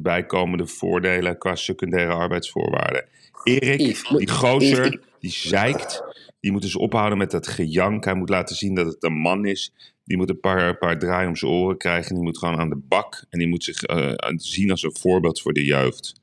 bijkomende 0.01 0.67
voordelen 0.67 1.37
qua 1.37 1.55
secundaire 1.55 2.13
arbeidsvoorwaarden. 2.13 3.05
Erik, 3.43 3.79
Yves, 3.79 4.09
die 4.17 4.29
gozer, 4.29 4.85
Yves, 4.85 4.97
die 5.19 5.31
zeikt, 5.31 6.03
die 6.39 6.51
moet 6.51 6.61
dus 6.61 6.75
ophouden 6.75 7.17
met 7.17 7.31
dat 7.31 7.47
gejank. 7.47 8.05
Hij 8.05 8.13
moet 8.13 8.29
laten 8.29 8.55
zien 8.55 8.75
dat 8.75 8.85
het 8.85 9.03
een 9.03 9.17
man 9.17 9.45
is. 9.45 9.73
Die 10.03 10.17
moet 10.17 10.29
een 10.29 10.39
paar, 10.39 10.77
paar 10.77 10.99
draai 10.99 11.27
om 11.27 11.35
zijn 11.35 11.51
oren 11.51 11.77
krijgen. 11.77 12.15
Die 12.15 12.23
moet 12.23 12.37
gewoon 12.37 12.59
aan 12.59 12.69
de 12.69 12.81
bak. 12.87 13.25
En 13.29 13.39
die 13.39 13.47
moet 13.47 13.63
zich 13.63 13.83
eh, 13.83 14.13
zien 14.35 14.71
als 14.71 14.83
een 14.83 14.97
voorbeeld 14.97 15.41
voor 15.41 15.53
de 15.53 15.65
jeugd. 15.65 16.13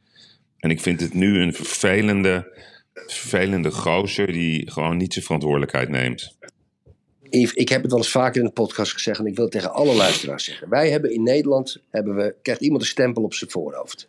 En 0.58 0.70
ik 0.70 0.80
vind 0.80 1.00
het 1.00 1.14
nu 1.14 1.40
een 1.40 1.52
vervelende, 1.52 2.52
vervelende 2.92 3.70
gozer 3.70 4.32
die 4.32 4.70
gewoon 4.70 4.96
niet 4.96 5.12
zijn 5.12 5.24
verantwoordelijkheid 5.24 5.88
neemt. 5.88 6.36
Yves, 7.30 7.54
ik 7.54 7.68
heb 7.68 7.82
het 7.82 7.90
wel 7.90 8.00
eens 8.00 8.10
vaker 8.10 8.40
in 8.40 8.46
de 8.46 8.52
podcast 8.52 8.92
gezegd 8.92 9.18
en 9.18 9.26
ik 9.26 9.34
wil 9.34 9.44
het 9.44 9.52
tegen 9.52 9.72
alle 9.72 9.94
luisteraars 9.94 10.44
zeggen. 10.44 10.68
Wij 10.68 10.90
hebben 10.90 11.12
in 11.12 11.22
Nederland, 11.22 11.82
hebben 11.90 12.16
we, 12.16 12.34
krijgt 12.42 12.62
iemand 12.62 12.82
een 12.82 12.88
stempel 12.88 13.22
op 13.22 13.34
zijn 13.34 13.50
voorhoofd. 13.50 14.08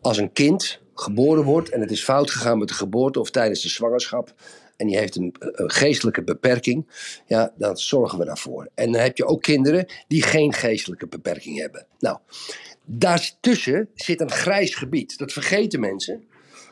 Als 0.00 0.18
een 0.18 0.32
kind 0.32 0.80
geboren 1.02 1.44
wordt 1.44 1.68
en 1.68 1.80
het 1.80 1.90
is 1.90 2.04
fout 2.04 2.30
gegaan 2.30 2.58
met 2.58 2.68
de 2.68 2.74
geboorte 2.74 3.20
of 3.20 3.30
tijdens 3.30 3.62
de 3.62 3.68
zwangerschap 3.68 4.34
en 4.80 4.86
die 4.86 4.98
heeft 4.98 5.16
een, 5.16 5.34
geestelijke 5.54 6.22
beperking, 6.22 6.86
ja, 7.26 7.52
dan 7.56 7.76
zorgen 7.76 8.18
we 8.18 8.24
daarvoor. 8.24 8.68
En 8.74 8.92
dan 8.92 9.00
heb 9.00 9.16
je 9.16 9.24
ook 9.24 9.42
kinderen 9.42 9.86
die 10.08 10.22
geen 10.22 10.52
geestelijke 10.52 11.06
beperking 11.06 11.58
hebben. 11.58 11.86
Nou, 11.98 12.18
daartussen 12.84 13.88
zit 13.94 14.20
een 14.20 14.30
grijs 14.30 14.74
gebied. 14.74 15.18
Dat 15.18 15.32
vergeten 15.32 15.80
mensen. 15.80 16.24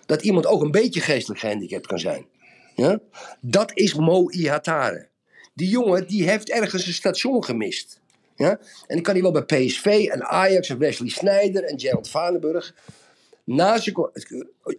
Dat 0.06 0.23
iemand 0.23 0.47
ook 0.47 0.62
een 0.62 0.70
beetje 0.70 1.00
geestelijk 1.00 1.40
gehandicapt 1.40 1.87
kan 1.87 1.99
zijn. 1.99 2.26
Ja? 2.75 2.99
Dat 3.40 3.70
is 3.75 3.94
Mo 3.94 4.30
Ihatare. 4.30 5.08
Die 5.54 5.68
jongen 5.68 6.06
die 6.06 6.28
heeft 6.28 6.50
ergens 6.50 6.87
een 6.87 6.92
station 6.92 7.44
gemist. 7.44 8.00
Ja? 8.37 8.50
En 8.50 8.94
dan 8.94 9.02
kan 9.02 9.14
hij 9.14 9.23
wel 9.23 9.44
bij 9.44 9.66
PSV 9.66 10.08
en 10.12 10.25
Ajax 10.25 10.68
en 10.68 10.78
Wesley 10.78 11.08
Sneijder 11.08 11.64
en 11.64 11.80
Gerald 11.80 12.11
Vanenburg. 12.11 12.75
Na 13.49 13.78
zijn, 13.78 13.95
co- 13.95 14.12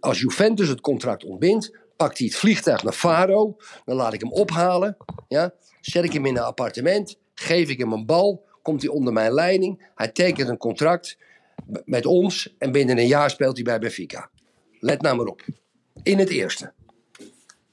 als 0.00 0.20
Juventus 0.20 0.68
het 0.68 0.80
contract 0.80 1.24
ontbindt, 1.24 1.76
pakt 1.96 2.18
hij 2.18 2.26
het 2.26 2.36
vliegtuig 2.36 2.82
naar 2.82 2.92
Faro. 2.92 3.56
Dan 3.84 3.96
laat 3.96 4.12
ik 4.12 4.20
hem 4.20 4.32
ophalen. 4.32 4.96
Ja? 5.28 5.52
Zet 5.80 6.04
ik 6.04 6.12
hem 6.12 6.26
in 6.26 6.36
een 6.36 6.42
appartement. 6.42 7.18
Geef 7.34 7.68
ik 7.68 7.78
hem 7.78 7.92
een 7.92 8.06
bal. 8.06 8.44
Komt 8.62 8.82
hij 8.82 8.90
onder 8.90 9.12
mijn 9.12 9.32
leiding. 9.32 9.90
Hij 9.94 10.08
tekent 10.08 10.48
een 10.48 10.56
contract 10.56 11.18
met 11.84 12.06
ons. 12.06 12.54
En 12.58 12.72
binnen 12.72 12.98
een 12.98 13.06
jaar 13.06 13.30
speelt 13.30 13.54
hij 13.54 13.64
bij 13.64 13.78
Benfica. 13.78 14.30
Let 14.78 15.02
nou 15.02 15.16
maar 15.16 15.26
op. 15.26 15.42
In 16.02 16.18
het 16.18 16.28
eerste. 16.28 16.72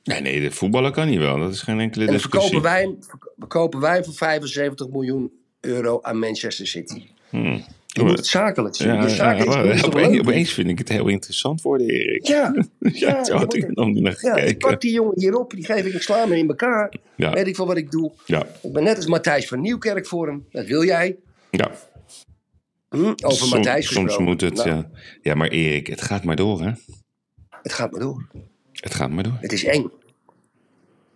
Nee, 0.04 0.22
nee, 0.22 0.42
de 0.42 0.52
voetballer 0.52 0.92
kan 0.92 1.08
niet 1.08 1.20
wel. 1.20 1.38
Dat 1.40 1.52
is 1.54 1.62
geen 1.62 1.80
enkele 1.80 2.06
En 2.06 2.12
discussie. 2.12 2.52
verkopen 2.52 2.72
wij, 2.72 2.98
verkopen 3.38 3.80
wij 3.80 4.04
voor 4.04 4.14
75 4.14 4.88
miljoen 4.88 5.32
euro 5.62 6.00
aan 6.02 6.20
Manchester 6.20 6.68
City. 6.68 7.08
Hmm. 7.30 7.66
Je 7.98 8.04
moet 8.04 8.18
het 8.18 8.28
zakelijk 8.28 8.76
zien. 8.76 8.88
Ja, 8.94 10.20
opeens, 10.20 10.54
vind 10.54 10.70
ik 10.70 10.78
het 10.78 10.90
heel 10.90 11.08
interessant 11.08 11.62
worden, 11.62 11.88
Erik. 11.88 12.28
Ja, 12.38 12.54
Ja, 12.80 13.24
zo 13.24 13.36
had 13.36 13.54
ik 13.56 13.64
er 13.64 13.72
nog 13.74 13.88
niet 13.88 14.04
naar 14.04 14.18
ja, 14.22 14.34
ik 14.36 14.40
gekeken. 14.40 14.70
pak 14.70 14.82
die 14.82 14.92
jongen 14.92 15.20
hierop, 15.20 15.52
die 15.52 15.66
geef 15.66 15.86
ik, 15.86 15.94
ik 15.94 16.02
sla 16.02 16.24
in 16.24 16.48
elkaar. 16.48 16.94
Weet 17.16 17.48
ik 17.48 17.56
veel 17.56 17.68
wat 17.68 17.78
ik 17.78 17.92
doe. 17.92 18.12
Ik 18.62 18.72
ben 18.74 18.84
net 18.84 18.96
als 18.96 19.06
Matthijs 19.08 19.48
van 19.48 19.62
Nieuwkerk 19.62 20.08
voor 20.08 20.28
hem. 20.28 20.46
Dat 20.52 20.66
wil 20.66 20.84
jij. 20.84 21.16
ja. 21.52 21.72
Hm? 22.90 22.98
Over 23.06 23.32
Som- 23.38 23.50
Matthijs 23.50 23.86
soms 23.86 23.98
gesproken. 24.06 24.24
moet 24.24 24.42
het, 24.42 24.54
Nou, 24.54 24.70
ja. 24.70 24.90
Ja, 25.22 25.34
maar 25.36 25.48
Erik, 25.48 25.88
het 25.88 26.02
gaat 26.02 26.24
maar 26.24 26.36
door, 26.36 26.62
hè? 26.62 26.72
Het 27.62 27.74
gaat 27.74 27.92
maar 27.92 28.00
door. 28.00 28.28
Het 28.72 28.94
gaat 28.96 29.10
maar 29.10 29.24
door. 29.24 29.38
Het 29.42 29.52
is 29.52 29.64
eng. 29.66 29.92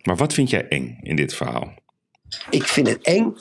Maar 0.02 0.16
wat 0.16 0.32
vind 0.34 0.50
jij 0.50 0.68
eng 0.68 0.98
in 1.02 1.16
dit 1.16 1.34
verhaal? 1.34 1.74
Ik 2.50 2.62
vind 2.62 2.88
het 2.88 3.02
eng 3.02 3.34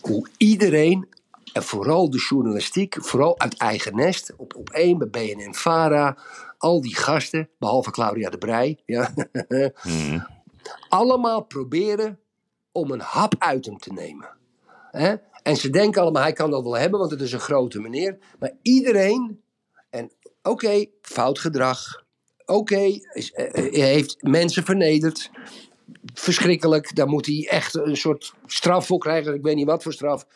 hoe 0.00 0.28
iedereen, 0.36 1.06
en 1.52 1.62
vooral 1.62 2.10
de 2.10 2.18
journalistiek, 2.18 2.96
vooral 3.00 3.38
uit 3.40 3.56
eigen 3.56 3.96
nest, 3.96 4.32
op, 4.36 4.56
op 4.56 4.70
één 4.70 4.98
bij 4.98 5.08
BNN 5.08 5.54
Vara, 5.54 6.16
al 6.58 6.80
die 6.80 6.96
gasten, 6.96 7.48
behalve 7.58 7.90
Claudia 7.90 8.30
de 8.30 8.38
Brij, 8.38 8.78
ja, 8.86 9.12
Hmm. 9.82 10.26
allemaal 10.88 11.42
proberen 11.44 12.18
om 12.72 12.90
een 12.90 13.00
hap 13.00 13.34
uit 13.38 13.66
hem 13.66 13.78
te 13.78 13.92
nemen. 13.92 14.28
Hè? 14.90 15.14
En 15.42 15.56
ze 15.56 15.70
denken 15.70 16.02
allemaal, 16.02 16.22
hij 16.22 16.32
kan 16.32 16.50
dat 16.50 16.62
wel 16.62 16.76
hebben, 16.76 16.98
want 16.98 17.10
het 17.10 17.20
is 17.20 17.32
een 17.32 17.40
grote 17.40 17.80
meneer. 17.80 18.18
Maar 18.38 18.52
iedereen, 18.62 19.42
en 19.90 20.12
oké, 20.42 20.84
fout 21.02 21.38
gedrag. 21.38 22.04
Oké, 22.46 22.80
is- 23.12 23.32
eh, 23.32 23.44
eh, 23.66 23.72
hij 23.72 23.92
heeft 23.92 24.22
mensen 24.22 24.64
vernederd. 24.64 25.30
Verschrikkelijk, 26.14 26.94
daar 26.94 27.08
moet 27.08 27.26
hij 27.26 27.46
echt 27.50 27.74
een 27.74 27.96
soort 27.96 28.32
straf 28.46 28.86
voor 28.86 28.98
krijgen. 28.98 29.34
Ik 29.34 29.42
weet 29.42 29.54
niet 29.54 29.66
wat 29.66 29.82
voor 29.82 29.92
straf. 29.92 30.26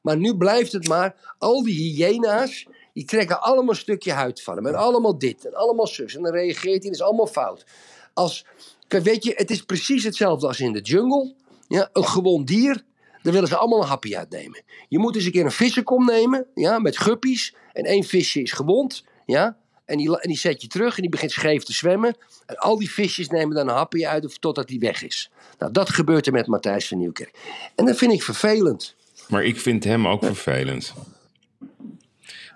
Maar 0.00 0.16
nu 0.16 0.36
blijft 0.36 0.72
het 0.72 0.88
maar, 0.88 1.34
al 1.38 1.62
die 1.62 1.94
hyena's, 1.94 2.66
die 2.92 3.04
trekken 3.04 3.42
allemaal 3.42 3.68
een 3.70 3.76
stukje 3.76 4.12
huid 4.12 4.42
van 4.42 4.56
hem. 4.56 4.66
En 4.66 4.74
allemaal 4.74 5.18
dit, 5.18 5.46
en 5.46 5.54
allemaal 5.54 5.86
zus. 5.86 6.16
En 6.16 6.22
dan 6.22 6.32
reageert 6.32 6.82
hij, 6.82 6.90
dat 6.90 6.92
is 6.92 7.02
allemaal 7.02 7.26
fout. 7.26 7.66
Als, 8.14 8.46
kijk, 8.88 9.04
weet 9.04 9.24
je, 9.24 9.32
het 9.36 9.50
is 9.50 9.62
precies 9.62 10.04
hetzelfde 10.04 10.46
als 10.46 10.60
in 10.60 10.72
de 10.72 10.80
jungle. 10.80 11.34
Ja, 11.68 11.88
een 11.92 12.06
gewond 12.06 12.46
dier, 12.46 12.84
daar 13.22 13.32
willen 13.32 13.48
ze 13.48 13.56
allemaal 13.56 13.82
een 13.82 13.88
hapje 13.88 14.16
uitnemen. 14.16 14.62
Je 14.88 14.98
moet 14.98 15.14
eens 15.14 15.24
een 15.24 15.32
keer 15.32 15.44
een 15.44 15.50
vissenkom 15.50 16.04
nemen, 16.04 16.46
ja, 16.54 16.78
met 16.78 16.98
guppies. 16.98 17.54
En 17.72 17.84
één 17.84 18.04
visje 18.04 18.42
is 18.42 18.52
gewond, 18.52 19.04
ja. 19.26 19.56
En 19.84 19.96
die, 19.96 20.20
en 20.20 20.28
die 20.28 20.38
zet 20.38 20.62
je 20.62 20.68
terug 20.68 20.94
en 20.96 21.00
die 21.00 21.10
begint 21.10 21.30
scheef 21.30 21.62
te 21.62 21.72
zwemmen. 21.72 22.16
En 22.46 22.56
al 22.56 22.78
die 22.78 22.90
visjes 22.90 23.28
nemen 23.28 23.54
dan 23.56 23.68
een 23.68 23.74
hapje 23.74 24.08
uit 24.08 24.24
of- 24.24 24.38
totdat 24.38 24.68
die 24.68 24.78
weg 24.78 25.02
is. 25.02 25.30
Nou, 25.58 25.72
dat 25.72 25.90
gebeurt 25.90 26.26
er 26.26 26.32
met 26.32 26.46
Matthijs 26.46 26.88
van 26.88 26.98
Nieuwkerk. 26.98 27.30
En 27.74 27.84
dat 27.84 27.96
vind 27.98 28.12
ik 28.12 28.22
vervelend. 28.22 28.94
Maar 29.28 29.44
ik 29.44 29.60
vind 29.60 29.84
hem 29.84 30.08
ook 30.08 30.24
vervelend. 30.24 30.92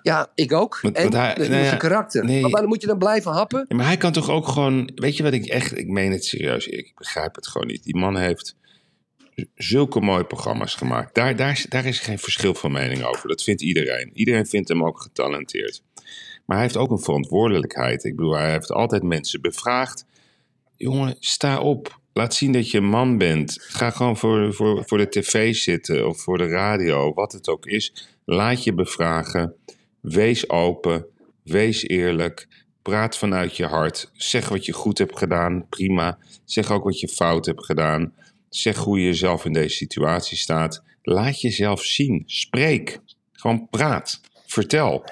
Ja, 0.03 0.31
ik 0.35 0.53
ook. 0.53 0.79
Want- 0.81 0.97
en 0.97 1.03
want 1.03 1.15
hij- 1.15 1.29
dat 1.35 1.43
is 1.43 1.49
nou 1.49 1.61
ja, 1.61 1.67
zijn 1.67 1.79
karakter. 1.79 2.25
nee. 2.25 2.41
Maar 2.41 2.51
waarom 2.51 2.69
moet 2.71 2.81
je 2.81 2.87
dan 2.87 2.99
blijven 2.99 3.33
happen? 3.33 3.65
Ja, 3.69 3.77
maar 3.77 3.87
hij 3.87 3.97
kan 3.97 4.13
toch 4.13 4.31
ook 4.31 4.49
gewoon... 4.49 4.91
Weet 4.95 5.17
je 5.17 5.23
wat 5.23 5.33
ik 5.33 5.47
echt... 5.47 5.79
Ik 5.79 5.87
meen 5.89 6.13
het 6.13 6.25
serieus. 6.25 6.67
Ik 6.67 6.93
begrijp 6.95 7.35
het 7.35 7.47
gewoon 7.47 7.67
niet. 7.67 7.83
Die 7.85 7.97
man 7.97 8.17
heeft 8.17 8.57
zulke 9.55 10.01
mooie 10.01 10.25
programma's 10.25 10.75
gemaakt. 10.75 11.15
Daar, 11.15 11.37
daar, 11.37 11.65
daar 11.69 11.85
is 11.87 11.99
geen 11.99 12.19
verschil 12.19 12.55
van 12.55 12.73
mening 12.73 13.03
over. 13.05 13.29
Dat 13.29 13.43
vindt 13.43 13.63
iedereen. 13.63 14.11
Iedereen 14.15 14.47
vindt 14.47 14.69
hem 14.69 14.85
ook 14.85 15.01
getalenteerd. 15.01 15.83
Maar 16.47 16.57
hij 16.57 16.67
heeft 16.67 16.77
ook 16.77 16.91
een 16.91 16.99
verantwoordelijkheid. 16.99 18.05
Ik 18.05 18.17
bedoel, 18.17 18.37
hij 18.37 18.51
heeft 18.51 18.73
altijd 18.73 19.03
mensen 19.03 19.41
bevraagd. 19.41 20.05
Jongen, 20.77 21.17
sta 21.21 21.61
op. 21.61 22.01
Laat 22.13 22.35
zien 22.35 22.53
dat 22.53 22.71
je 22.71 22.79
een 22.79 22.89
man 22.89 23.19
bent. 23.19 23.57
Ga 23.61 23.91
gewoon 23.91 24.17
voor, 24.17 24.55
voor, 24.55 24.85
voor 24.87 24.99
de 24.99 25.09
tv 25.09 25.55
zitten 25.55 26.09
of 26.09 26.21
voor 26.21 26.39
de 26.39 26.49
radio, 26.49 27.15
wat 27.15 27.33
het 27.33 27.49
ook 27.49 27.67
is. 27.67 28.09
Laat 28.25 28.65
je 28.65 28.75
bevragen. 28.75 29.55
Wees 30.01 30.49
open. 30.49 31.07
Wees 31.43 31.83
eerlijk. 31.83 32.49
Praat 32.83 33.17
vanuit 33.17 33.57
je 33.57 33.67
hart. 33.67 34.11
Zeg 34.13 34.49
wat 34.49 34.65
je 34.65 34.73
goed 34.73 34.99
hebt 34.99 35.19
gedaan. 35.19 35.67
Prima. 35.69 36.19
Zeg 36.45 36.71
ook 36.71 36.85
wat 36.85 37.01
je 37.01 37.09
fout 37.09 37.47
hebt 37.47 37.65
gedaan. 37.65 38.13
Zeg 38.49 38.77
hoe 38.77 38.99
je 38.99 39.05
jezelf 39.05 39.45
in 39.45 39.53
deze 39.53 39.77
situatie 39.77 40.37
staat. 40.37 40.83
Laat 41.03 41.41
jezelf 41.41 41.83
zien. 41.83 42.23
Spreek. 42.27 43.01
Gewoon 43.33 43.69
praat. 43.71 44.21
Vertel. 44.47 45.05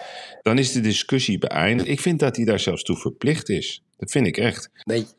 Dan 0.45 0.59
is 0.59 0.73
de 0.73 0.81
discussie 0.81 1.39
beëindigd. 1.39 1.89
Ik 1.89 2.01
vind 2.01 2.19
dat 2.21 2.37
hij 2.37 2.45
daar 2.45 2.59
zelfs 2.61 2.83
toe 2.83 2.97
verplicht 2.97 3.49
is. 3.49 3.83
Dat 3.97 4.11
vind 4.11 4.27
ik 4.27 4.37
echt. 4.37 4.71
Weet, 4.83 5.15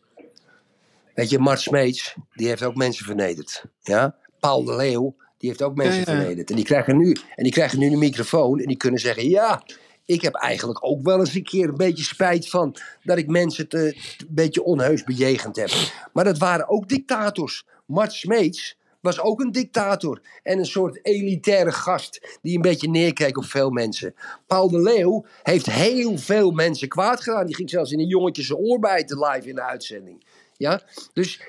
weet 1.14 1.30
je, 1.30 1.40
Mart 1.40 1.60
Smeets, 1.62 2.16
die 2.34 2.48
heeft 2.48 2.64
ook 2.64 2.76
mensen 2.76 3.06
vernederd. 3.06 3.64
Ja? 3.82 4.16
Paul 4.40 4.64
de 4.64 4.76
Leeuw, 4.76 5.16
die 5.38 5.50
heeft 5.50 5.62
ook 5.62 5.76
mensen 5.76 6.00
Ja, 6.00 6.12
ja. 6.12 6.18
vernederd. 6.18 6.50
En 6.50 6.56
die, 6.56 6.66
krijgen 6.66 6.98
nu, 6.98 7.16
en 7.36 7.44
die 7.44 7.52
krijgen 7.52 7.80
nu 7.80 7.92
een 7.92 8.00
microfoon 8.00 8.60
en 8.60 8.66
die 8.68 8.78
kunnen 8.78 9.00
zeggen... 9.00 9.30
ja, 9.30 9.64
ik 10.06 10.22
heb 10.22 10.34
eigenlijk 10.34 10.86
ook 10.86 11.04
wel 11.04 11.20
eens 11.20 11.34
een 11.34 11.44
keer 11.44 11.68
een 11.70 11.76
beetje 11.78 12.04
spijt 12.04 12.50
van... 12.50 12.76
dat 13.04 13.18
ik 13.18 13.28
mensen 13.28 13.68
te, 13.68 13.78
te- 13.78 14.24
een 14.28 14.34
beetje 14.36 14.64
onheus 14.64 15.04
bejegend 15.04 15.56
heb. 15.56 15.70
Maar 16.14 16.24
dat 16.24 16.38
waren 16.38 16.70
ook 16.70 16.90
dictators. 16.90 17.66
Mart 17.86 18.14
Smeets 18.14 18.78
was 19.06 19.20
ook 19.20 19.40
een 19.40 19.52
dictator. 19.52 20.22
En 20.44 20.60
een 20.60 20.66
soort 20.66 21.00
elitaire 21.02 21.72
gast 21.72 22.40
die 22.42 22.56
een 22.56 22.62
beetje 22.62 22.90
neerkeek 22.90 23.38
op 23.38 23.46
veel 23.46 23.70
mensen. 23.70 24.16
Paul 24.48 24.70
de 24.70 24.82
Leeuw 24.82 25.26
heeft 25.44 25.66
heel 25.66 26.18
veel 26.18 26.52
mensen 26.52 26.88
kwaad 26.88 27.22
gedaan. 27.22 27.46
Die 27.46 27.56
ging 27.56 27.70
zelfs 27.70 27.92
in 27.92 28.00
een 28.00 28.08
jongetje 28.08 28.44
zijn 28.44 28.60
oor 28.60 28.80
bijten 28.80 29.20
live 29.20 29.50
in 29.50 29.56
de 29.56 29.64
uitzending. 29.64 30.24
Ja? 30.58 30.82
Dus 31.14 31.42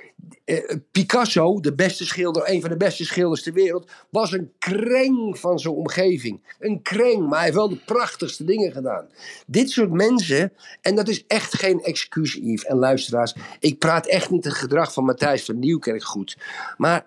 eh, 0.44 0.76
Picasso, 0.90 1.60
de 1.60 1.74
beste 1.74 2.04
schilder, 2.04 2.50
een 2.50 2.60
van 2.60 2.70
de 2.70 2.76
beste 2.76 3.04
schilders 3.04 3.42
ter 3.42 3.52
wereld, 3.52 3.90
was 4.10 4.32
een 4.32 4.52
kreng 4.58 5.38
van 5.38 5.58
zijn 5.58 5.74
omgeving. 5.74 6.40
Een 6.58 6.82
kreng, 6.82 7.20
maar 7.20 7.34
hij 7.34 7.42
heeft 7.42 7.56
wel 7.56 7.68
de 7.68 7.84
prachtigste 7.84 8.44
dingen 8.44 8.72
gedaan. 8.72 9.06
Dit 9.46 9.70
soort 9.70 9.90
mensen, 9.90 10.52
en 10.80 10.94
dat 10.94 11.08
is 11.08 11.26
echt 11.26 11.54
geen 11.54 11.82
excuus, 11.82 12.34
Yves 12.34 12.64
en 12.64 12.78
luisteraars. 12.78 13.34
Ik 13.60 13.78
praat 13.78 14.06
echt 14.06 14.30
niet 14.30 14.44
het 14.44 14.54
gedrag 14.54 14.92
van 14.92 15.04
Matthijs 15.04 15.44
van 15.44 15.58
Nieuwkerk 15.58 16.04
goed. 16.04 16.38
Maar 16.76 17.06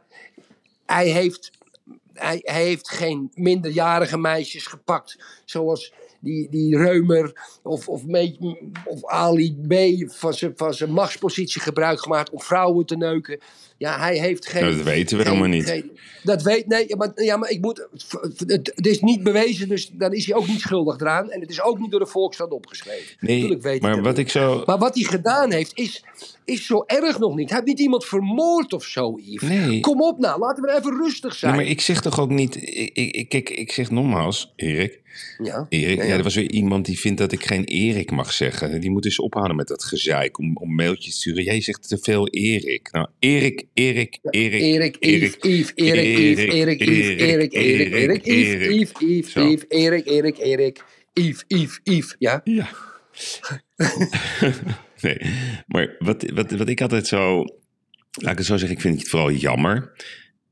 hij 0.89 1.07
heeft, 1.07 1.51
hij, 2.13 2.41
heeft 2.43 2.89
geen 2.89 3.31
minderjarige 3.33 4.17
meisjes 4.17 4.65
gepakt, 4.65 5.41
zoals 5.45 5.93
die, 6.19 6.49
die 6.49 6.77
Reumer 6.77 7.57
of, 7.63 7.87
of, 7.87 8.03
of 8.85 9.05
Ali 9.05 9.57
B. 9.67 9.73
van 10.11 10.33
zijn, 10.33 10.53
van 10.55 10.73
zijn 10.73 10.91
machtspositie 10.91 11.61
gebruik 11.61 11.99
gemaakt 11.99 12.29
om 12.29 12.41
vrouwen 12.41 12.85
te 12.85 12.97
neuken. 12.97 13.39
Ja, 13.79 13.99
hij 13.99 14.17
heeft 14.19 14.47
geen. 14.47 14.63
Dat 14.75 14.83
weten 14.83 15.17
we 15.17 15.23
geen- 15.23 15.33
helemaal 15.33 15.57
niet. 15.57 15.65
geen- 15.69 15.91
dat 16.23 16.41
weet, 16.41 16.67
nee, 16.67 16.95
maar, 16.95 17.11
ja, 17.15 17.37
maar 17.37 17.49
ik 17.49 17.61
moet. 17.61 17.87
Het, 18.47 18.71
het 18.75 18.85
is 18.85 18.99
niet 18.99 19.23
bewezen, 19.23 19.67
dus 19.69 19.89
dan 19.93 20.13
is 20.13 20.25
hij 20.25 20.35
ook 20.35 20.47
niet 20.47 20.59
schuldig 20.59 20.99
eraan. 20.99 21.31
En 21.31 21.41
het 21.41 21.49
is 21.49 21.61
ook 21.61 21.79
niet 21.79 21.91
door 21.91 21.99
de 21.99 22.05
Volkskrant 22.05 22.51
opgeschreven. 22.51 23.15
Nee, 23.19 23.39
Tuurlijk 23.39 23.61
weet 23.61 23.81
maar 23.81 24.01
wat 24.01 24.17
niet. 24.17 24.25
ik 24.25 24.29
zo... 24.31 24.63
Maar 24.65 24.77
wat 24.77 24.95
hij 24.95 25.03
gedaan 25.03 25.51
heeft, 25.51 25.71
is, 25.75 26.03
is 26.45 26.65
zo 26.65 26.83
erg 26.87 27.19
nog 27.19 27.35
niet. 27.35 27.49
Hij 27.49 27.57
heeft 27.57 27.69
niet 27.71 27.79
iemand 27.79 28.05
vermoord 28.05 28.73
of 28.73 28.83
zo, 28.83 29.19
Yves. 29.23 29.49
Nee. 29.49 29.79
Kom 29.79 30.01
op 30.01 30.19
nou, 30.19 30.39
laten 30.39 30.63
we 30.63 30.75
even 30.77 30.97
rustig 30.97 31.35
zijn. 31.35 31.51
Ja, 31.51 31.57
maar 31.57 31.67
ik 31.69 31.81
zeg 31.81 32.01
toch 32.01 32.19
ook 32.19 32.29
niet... 32.29 32.55
Ik, 32.55 32.89
ik, 32.93 33.15
ik, 33.15 33.29
kijk, 33.29 33.49
ik 33.49 33.71
zeg 33.71 33.91
nogmaals, 33.91 34.53
Erik... 34.55 35.01
Ja. 35.43 35.65
Erik, 35.69 35.97
Ja, 35.97 36.03
ja, 36.03 36.09
ja. 36.09 36.17
er 36.17 36.23
was 36.23 36.35
weer 36.35 36.51
iemand 36.51 36.85
die 36.85 36.99
vindt 36.99 37.17
dat 37.17 37.31
ik 37.31 37.45
geen 37.45 37.63
Erik 37.63 38.11
mag 38.11 38.33
zeggen. 38.33 38.81
Die 38.81 38.89
moet 38.89 39.05
eens 39.05 39.19
ophouden 39.19 39.55
met 39.55 39.67
dat 39.67 39.83
gezeik 39.83 40.37
om, 40.39 40.57
om 40.57 40.75
mailtjes 40.75 41.13
te 41.13 41.19
sturen. 41.19 41.43
Jij 41.43 41.61
zegt 41.61 41.87
te 41.87 41.97
veel 41.97 42.27
Erik. 42.27 42.91
Nou, 42.91 43.07
Erik, 43.19 43.65
Erik, 43.79 44.19
Erik, 44.29 44.61
Erik, 44.61 44.97
Erik, 44.99 45.35
Erik, 45.39 45.43
Yves, 45.43 45.73
Erik, 45.75 47.53
Erik, 47.53 47.93
Erik, 47.93 48.25
Yves, 48.25 48.67
Yves, 48.67 48.91
Yves, 48.99 49.31
Zo. 49.31 49.47
Yves, 49.47 49.65
Erik, 49.67 50.05
Erik, 50.07 50.37
Erik, 50.37 50.83
Yves, 51.13 51.43
Yves, 51.47 51.79
Yves, 51.83 52.15
ja? 52.19 52.41
Ja. 52.43 52.69
nee, 55.01 55.17
maar 55.67 55.95
wat, 55.99 56.29
wat, 56.33 56.51
wat 56.51 56.69
ik 56.69 56.81
altijd 56.81 57.07
zo... 57.07 57.45
Laat 58.11 58.31
ik 58.31 58.37
het 58.37 58.47
zo 58.47 58.57
zeggen, 58.57 58.77
ik 58.77 58.81
vind 58.81 58.99
het 58.99 59.09
vooral 59.09 59.31
jammer. 59.31 59.91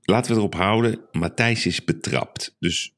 Laten 0.01 0.31
we 0.31 0.38
erop 0.38 0.55
houden, 0.55 1.00
Matthijs 1.12 1.65
is 1.65 1.84
betrapt. 1.84 2.55
Dus 2.60 2.93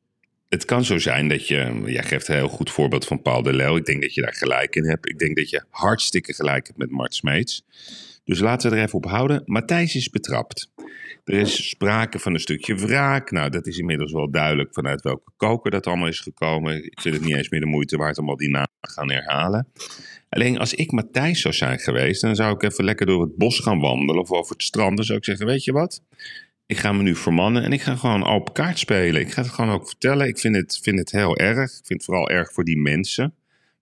het 0.50 0.66
kan 0.66 0.86
zo 0.86 0.98
zijn 0.98 1.28
dat 1.28 1.48
je... 1.48 1.82
Jij 1.86 2.04
geeft 2.04 2.28
een 2.28 2.36
heel 2.36 2.48
goed 2.48 2.72
voorbeeld 2.72 3.06
van 3.06 3.22
Paul 3.22 3.42
de 3.42 3.54
Leeuw. 3.54 3.78
Ik 3.78 3.86
denk 3.86 4.02
dat 4.02 4.14
je 4.14 4.22
daar 4.22 4.34
gelijk 4.34 4.76
in 4.76 4.86
hebt. 4.86 5.10
Ik 5.10 5.20
denk 5.20 5.38
dat 5.38 5.50
je 5.50 5.64
hartstikke 5.70 6.34
gelijk 6.34 6.68
hebt 6.68 6.80
met 6.80 6.92
Mart 6.92 7.16
Smeets. 7.16 7.64
Dus 8.30 8.40
laten 8.40 8.70
we 8.70 8.76
er 8.76 8.84
even 8.84 8.98
op 8.98 9.06
houden. 9.06 9.42
Matthijs 9.46 9.96
is 9.96 10.10
betrapt. 10.10 10.72
Er 11.24 11.34
is 11.34 11.70
sprake 11.70 12.20
van 12.20 12.34
een 12.34 12.40
stukje 12.40 12.76
wraak. 12.76 13.32
Nou, 13.32 13.50
dat 13.50 13.68
is 13.68 13.78
inmiddels 13.78 14.12
wel 14.12 14.32
duidelijk 14.32 14.74
vanuit 14.74 15.02
welke 15.02 15.32
koker 15.38 15.72
dat 15.72 15.88
allemaal 15.88 16.08
is 16.08 16.20
gekomen. 16.20 16.86
Ik 16.86 17.02
vind 17.02 17.16
het 17.16 17.24
niet 17.24 17.36
eens 17.36 17.50
meer 17.50 17.60
de 17.60 17.66
moeite 17.66 17.98
waard 17.98 18.18
om 18.18 18.30
al 18.30 18.38
die 18.38 18.50
namen 18.50 18.70
gaan 18.82 19.12
herhalen. 19.12 19.68
Alleen 20.30 20.58
als 20.58 20.74
ik 20.74 20.92
Matthijs 20.92 21.42
zou 21.42 21.54
zijn 21.54 21.80
geweest, 21.80 22.22
dan 22.22 22.36
zou 22.36 22.54
ik 22.54 22.64
even 22.64 22.84
lekker 22.84 23.06
door 23.06 23.22
het 23.22 23.36
bos 23.36 23.60
gaan 23.60 23.80
wandelen 23.80 24.22
of 24.22 24.32
over 24.32 24.52
het 24.52 24.64
strand. 24.64 24.96
Dan 24.96 25.06
zou 25.06 25.18
ik 25.18 25.26
zeggen, 25.26 25.46
weet 25.46 25.64
je 25.64 25.72
wat? 25.72 26.02
Ik 26.66 26.78
ga 26.78 26.92
me 26.92 27.04
nu 27.04 27.16
vermannen 27.16 27.64
en 27.64 27.74
ik 27.74 27.82
ga 27.82 27.96
gewoon 27.96 28.26
open 28.26 28.54
kaart 28.54 28.80
spelen. 28.80 29.22
Ik 29.22 29.32
ga 29.32 29.42
het 29.42 29.52
gewoon 29.52 29.72
ook 29.72 29.88
vertellen. 29.88 30.28
Ik 30.28 30.40
vind 30.40 30.56
het, 30.56 30.80
vind 30.82 31.00
het 31.00 31.12
heel 31.12 31.38
erg. 31.38 31.72
Ik 31.72 31.86
vind 31.86 31.88
het 31.88 32.04
vooral 32.04 32.30
erg 32.30 32.54
voor 32.54 32.64
die 32.64 32.78
mensen. 32.78 33.34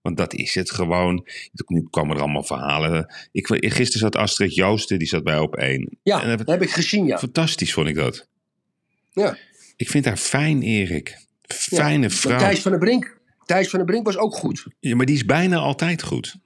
Want 0.02 0.16
dat 0.16 0.34
is 0.34 0.54
het 0.54 0.70
gewoon. 0.70 1.26
Nu 1.66 1.86
komen 1.90 2.16
er 2.16 2.22
allemaal 2.22 2.42
verhalen. 2.44 3.14
Ik, 3.32 3.46
gisteren 3.46 3.98
zat 3.98 4.16
Astrid 4.16 4.54
Joosten, 4.54 4.98
die 4.98 5.08
zat 5.08 5.24
bij 5.24 5.38
op 5.38 5.56
één. 5.56 5.98
Ja, 6.02 6.22
En 6.22 6.36
dat 6.36 6.46
heb 6.46 6.62
ik 6.62 6.70
gezien, 6.70 7.06
ja. 7.06 7.18
Fantastisch 7.18 7.72
vond 7.72 7.88
ik 7.88 7.94
dat. 7.94 8.28
ja. 9.12 9.36
Ik 9.76 9.88
vind 9.88 10.04
haar 10.04 10.16
fijn, 10.16 10.62
Erik. 10.62 11.16
Fijne 11.48 12.10
vrouw. 12.10 12.38
Thijs 12.38 12.60
van 12.60 12.70
der 12.70 12.80
Brink, 12.80 13.18
Thijs 13.46 13.68
van 13.68 13.78
der 13.78 13.88
Brink 13.88 14.06
was 14.06 14.16
ook 14.16 14.34
goed. 14.34 14.66
Ja, 14.80 14.96
maar 14.96 15.06
die 15.06 15.14
is 15.14 15.24
bijna 15.24 15.56
altijd 15.56 16.02
goed. 16.02 16.36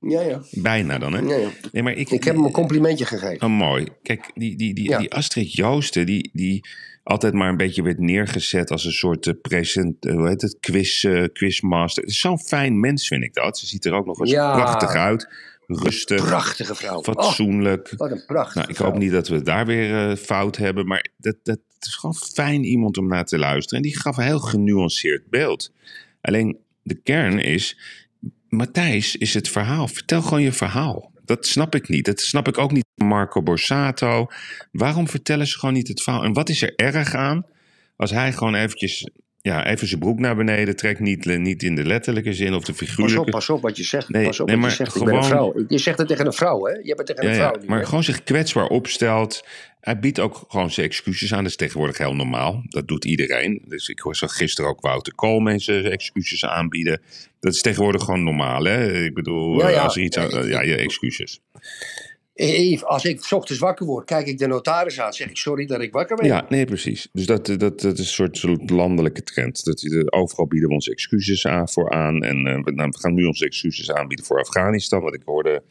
Ja, 0.00 0.20
ja. 0.20 0.42
Bijna 0.50 0.98
dan, 0.98 1.12
hè? 1.12 1.20
ja, 1.20 1.36
ja. 1.36 1.48
Nee, 1.72 1.82
maar 1.82 1.92
ik, 1.92 2.10
Ik 2.10 2.24
heb 2.24 2.34
hem 2.34 2.44
een 2.44 2.52
complimentje 2.52 3.04
gegeven. 3.04 3.42
Oh, 3.46 3.56
mooi. 3.58 3.86
Kijk, 4.02 4.30
die, 4.34 4.56
die, 4.56 4.74
die, 4.74 4.88
Ja. 4.88 4.98
die 4.98 5.12
Astrid 5.12 5.52
Joosten, 5.52 6.06
die, 6.06 6.30
die 6.32 6.64
altijd 7.04 7.32
maar 7.34 7.48
een 7.48 7.56
beetje 7.56 7.82
werd 7.82 7.98
neergezet 7.98 8.70
als 8.70 8.84
een 8.84 8.92
soort 8.92 9.26
eh, 9.26 9.34
present, 9.42 10.06
eh, 10.06 10.14
hoe 10.14 10.28
heet 10.28 10.42
het, 10.42 10.56
quiz, 10.60 11.04
eh, 11.04 11.24
quizmaster. 11.32 12.02
Het 12.02 12.12
is 12.12 12.20
Zo'n 12.20 12.38
fijn 12.38 12.80
mens 12.80 13.06
vind 13.06 13.24
ik 13.24 13.34
dat. 13.34 13.58
Ze 13.58 13.66
ziet 13.66 13.84
er 13.84 13.92
ook 13.92 14.06
nog 14.06 14.20
eens 14.20 14.30
Ja. 14.30 14.54
prachtig 14.54 14.94
uit. 14.94 15.28
Rustig, 15.66 16.24
Prachtige 16.24 16.74
vrouw. 16.74 16.96
Oh, 16.98 17.04
fatsoenlijk. 17.04 17.92
wat 17.96 18.10
een 18.10 18.24
prachtige 18.26 18.58
nou, 18.58 18.70
ik 18.70 18.76
vrouw. 18.76 18.90
hoop 18.90 18.98
niet 18.98 19.10
dat 19.12 19.28
we 19.28 19.42
daar 19.42 19.66
weer 19.66 20.16
fout 20.16 20.56
hebben, 20.56 20.86
maar 20.86 21.06
dat, 21.16 21.36
dat 21.42 21.58
is 21.80 21.94
gewoon 21.94 22.14
fijn 22.14 22.64
iemand 22.64 22.98
om 22.98 23.08
naar 23.08 23.24
te 23.24 23.38
luisteren. 23.38 23.82
En 23.82 23.88
die 23.90 23.98
gaf 24.00 24.16
een 24.16 24.24
heel 24.24 24.38
genuanceerd 24.38 25.28
beeld. 25.30 25.72
Alleen 26.20 26.58
de 26.82 26.94
kern 26.94 27.38
is, 27.38 27.78
Matthijs 28.48 29.16
is 29.16 29.34
het 29.34 29.48
verhaal. 29.48 29.88
Vertel 29.88 30.22
gewoon 30.22 30.42
je 30.42 30.52
verhaal. 30.52 31.12
Dat 31.24 31.46
snap 31.46 31.74
ik 31.74 31.88
niet. 31.88 32.04
Dat 32.04 32.20
snap 32.20 32.48
ik 32.48 32.58
ook 32.58 32.72
niet 32.72 32.86
Marco 32.94 33.42
Borsato. 33.42 34.26
Waarom 34.72 35.08
vertellen 35.08 35.46
ze 35.46 35.58
gewoon 35.58 35.74
niet 35.74 35.88
het 35.88 36.02
verhaal? 36.02 36.24
En 36.24 36.32
wat 36.32 36.48
is 36.48 36.62
er 36.62 36.74
erg 36.76 37.14
aan 37.14 37.46
als 37.96 38.10
hij 38.10 38.32
gewoon 38.32 38.54
eventjes, 38.54 39.08
ja, 39.50 39.66
even 39.66 39.88
zijn 39.88 40.00
broek 40.00 40.18
naar 40.18 40.36
beneden 40.36 40.76
trekt? 40.76 41.00
Niet, 41.00 41.24
niet 41.24 41.62
in 41.62 41.74
de 41.74 41.84
letterlijke 41.84 42.32
zin 42.34 42.54
of 42.54 42.64
de 42.64 42.72
Pas 42.72 42.80
op, 42.82 42.88
figuurlijke. 42.88 43.30
pas 43.30 43.50
op 43.50 43.62
wat 43.62 43.76
je 43.76 43.82
zegt. 43.84 44.08
Nee, 44.08 44.24
pas 44.26 44.40
op 44.40 44.46
nee, 44.48 44.56
wat 44.58 44.70
je 44.70 44.76
zegt. 44.76 44.94
Ik 44.96 45.04
ben 45.04 45.14
een 45.14 45.24
gewoon- 45.24 45.52
vrouw. 45.52 45.64
Je 45.68 45.78
zegt 45.78 45.98
het 45.98 46.08
tegen 46.08 46.26
een 46.26 46.32
vrouw, 46.32 46.64
hè? 46.64 46.72
Je 46.72 46.82
hebt 46.94 46.98
het 46.98 47.06
tegen 47.06 47.24
Ja, 47.24 47.30
een 47.30 47.36
ja, 47.36 47.48
vrouw. 47.48 47.60
nu, 47.62 47.68
maar 47.68 47.78
hè? 47.78 47.84
gewoon 47.84 48.04
zich 48.04 48.22
kwetsbaar 48.24 48.66
opstelt. 48.66 49.44
Hij 49.80 49.98
biedt 49.98 50.20
ook 50.20 50.44
gewoon 50.48 50.70
zijn 50.70 50.86
excuses 50.86 51.32
aan. 51.32 51.42
Dat 51.42 51.50
is 51.50 51.56
tegenwoordig 51.56 51.98
heel 51.98 52.14
normaal. 52.14 52.62
Dat 52.68 52.88
doet 52.88 53.04
iedereen. 53.04 53.62
Dus 53.68 53.88
ik 53.88 54.02
zag 54.10 54.36
gisteren 54.36 54.70
ook 54.70 54.80
Wouter 54.80 55.14
Koolmees 55.14 55.64
zijn 55.64 55.84
excuses 55.84 56.44
aanbieden. 56.44 57.00
Dat 57.40 57.54
is 57.54 57.60
tegenwoordig 57.60 58.02
gewoon 58.04 58.24
normaal. 58.24 58.64
Hè? 58.64 59.04
Ik 59.04 59.14
bedoel, 59.14 59.58
Ja, 59.60 59.68
ja. 59.68 59.82
als 59.82 59.96
er 59.96 60.02
iets 60.02 60.16
aan... 60.16 60.30
Ja, 60.30 60.42
Ja, 60.46 60.62
je 60.62 60.76
excuses. 60.76 61.40
Eh, 62.34 62.82
als 62.82 63.04
ik 63.04 63.26
ochtends 63.30 63.60
wakker 63.60 63.86
word, 63.86 64.04
kijk 64.04 64.26
ik 64.26 64.38
de 64.38 64.46
notaris 64.46 65.00
aan. 65.00 65.12
Zeg 65.12 65.28
ik 65.28 65.36
sorry 65.36 65.66
dat 65.66 65.80
ik 65.80 65.92
wakker 65.92 66.16
ben. 66.16 66.26
Ja, 66.26 66.46
nee, 66.48 66.64
precies. 66.64 67.08
Dus 67.12 67.26
dat, 67.26 67.46
dat, 67.46 67.80
dat 67.80 67.98
is 67.98 68.18
een 68.18 68.34
soort, 68.34 68.70
landelijke 68.70 69.22
trend. 69.22 69.64
Dat, 69.64 70.12
overal 70.12 70.46
bieden 70.46 70.68
we 70.68 70.74
onze 70.74 70.90
excuses 70.90 71.46
aan, 71.46 71.68
voor 71.68 71.90
aan. 71.90 72.22
En 72.22 72.46
eh, 72.46 72.62
we, 72.62 72.70
nou, 72.72 72.88
we 72.88 72.98
gaan 72.98 73.14
nu 73.14 73.24
onze 73.24 73.44
excuses 73.44 73.92
aanbieden 73.92 74.26
voor 74.26 74.38
Afghanistan. 74.38 75.02
Want 75.02 75.14
ik 75.14 75.22
hoorde 75.24 75.62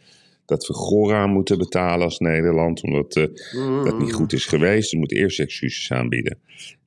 dat 0.45 0.67
we 0.67 0.73
Gora 0.73 1.28
moeten 1.28 1.58
betalen 1.58 2.04
als 2.04 2.19
Nederland. 2.19 2.84
Omdat 2.84 3.15
eh, 3.15 3.26
Mm. 3.54 3.84
dat 3.84 3.99
niet 3.99 4.13
goed 4.13 4.34
is 4.34 4.45
geweest. 4.45 4.91
We 4.91 4.97
moeten 4.97 5.17
eerst 5.17 5.39
excuses 5.39 5.91
aanbieden. 5.91 6.39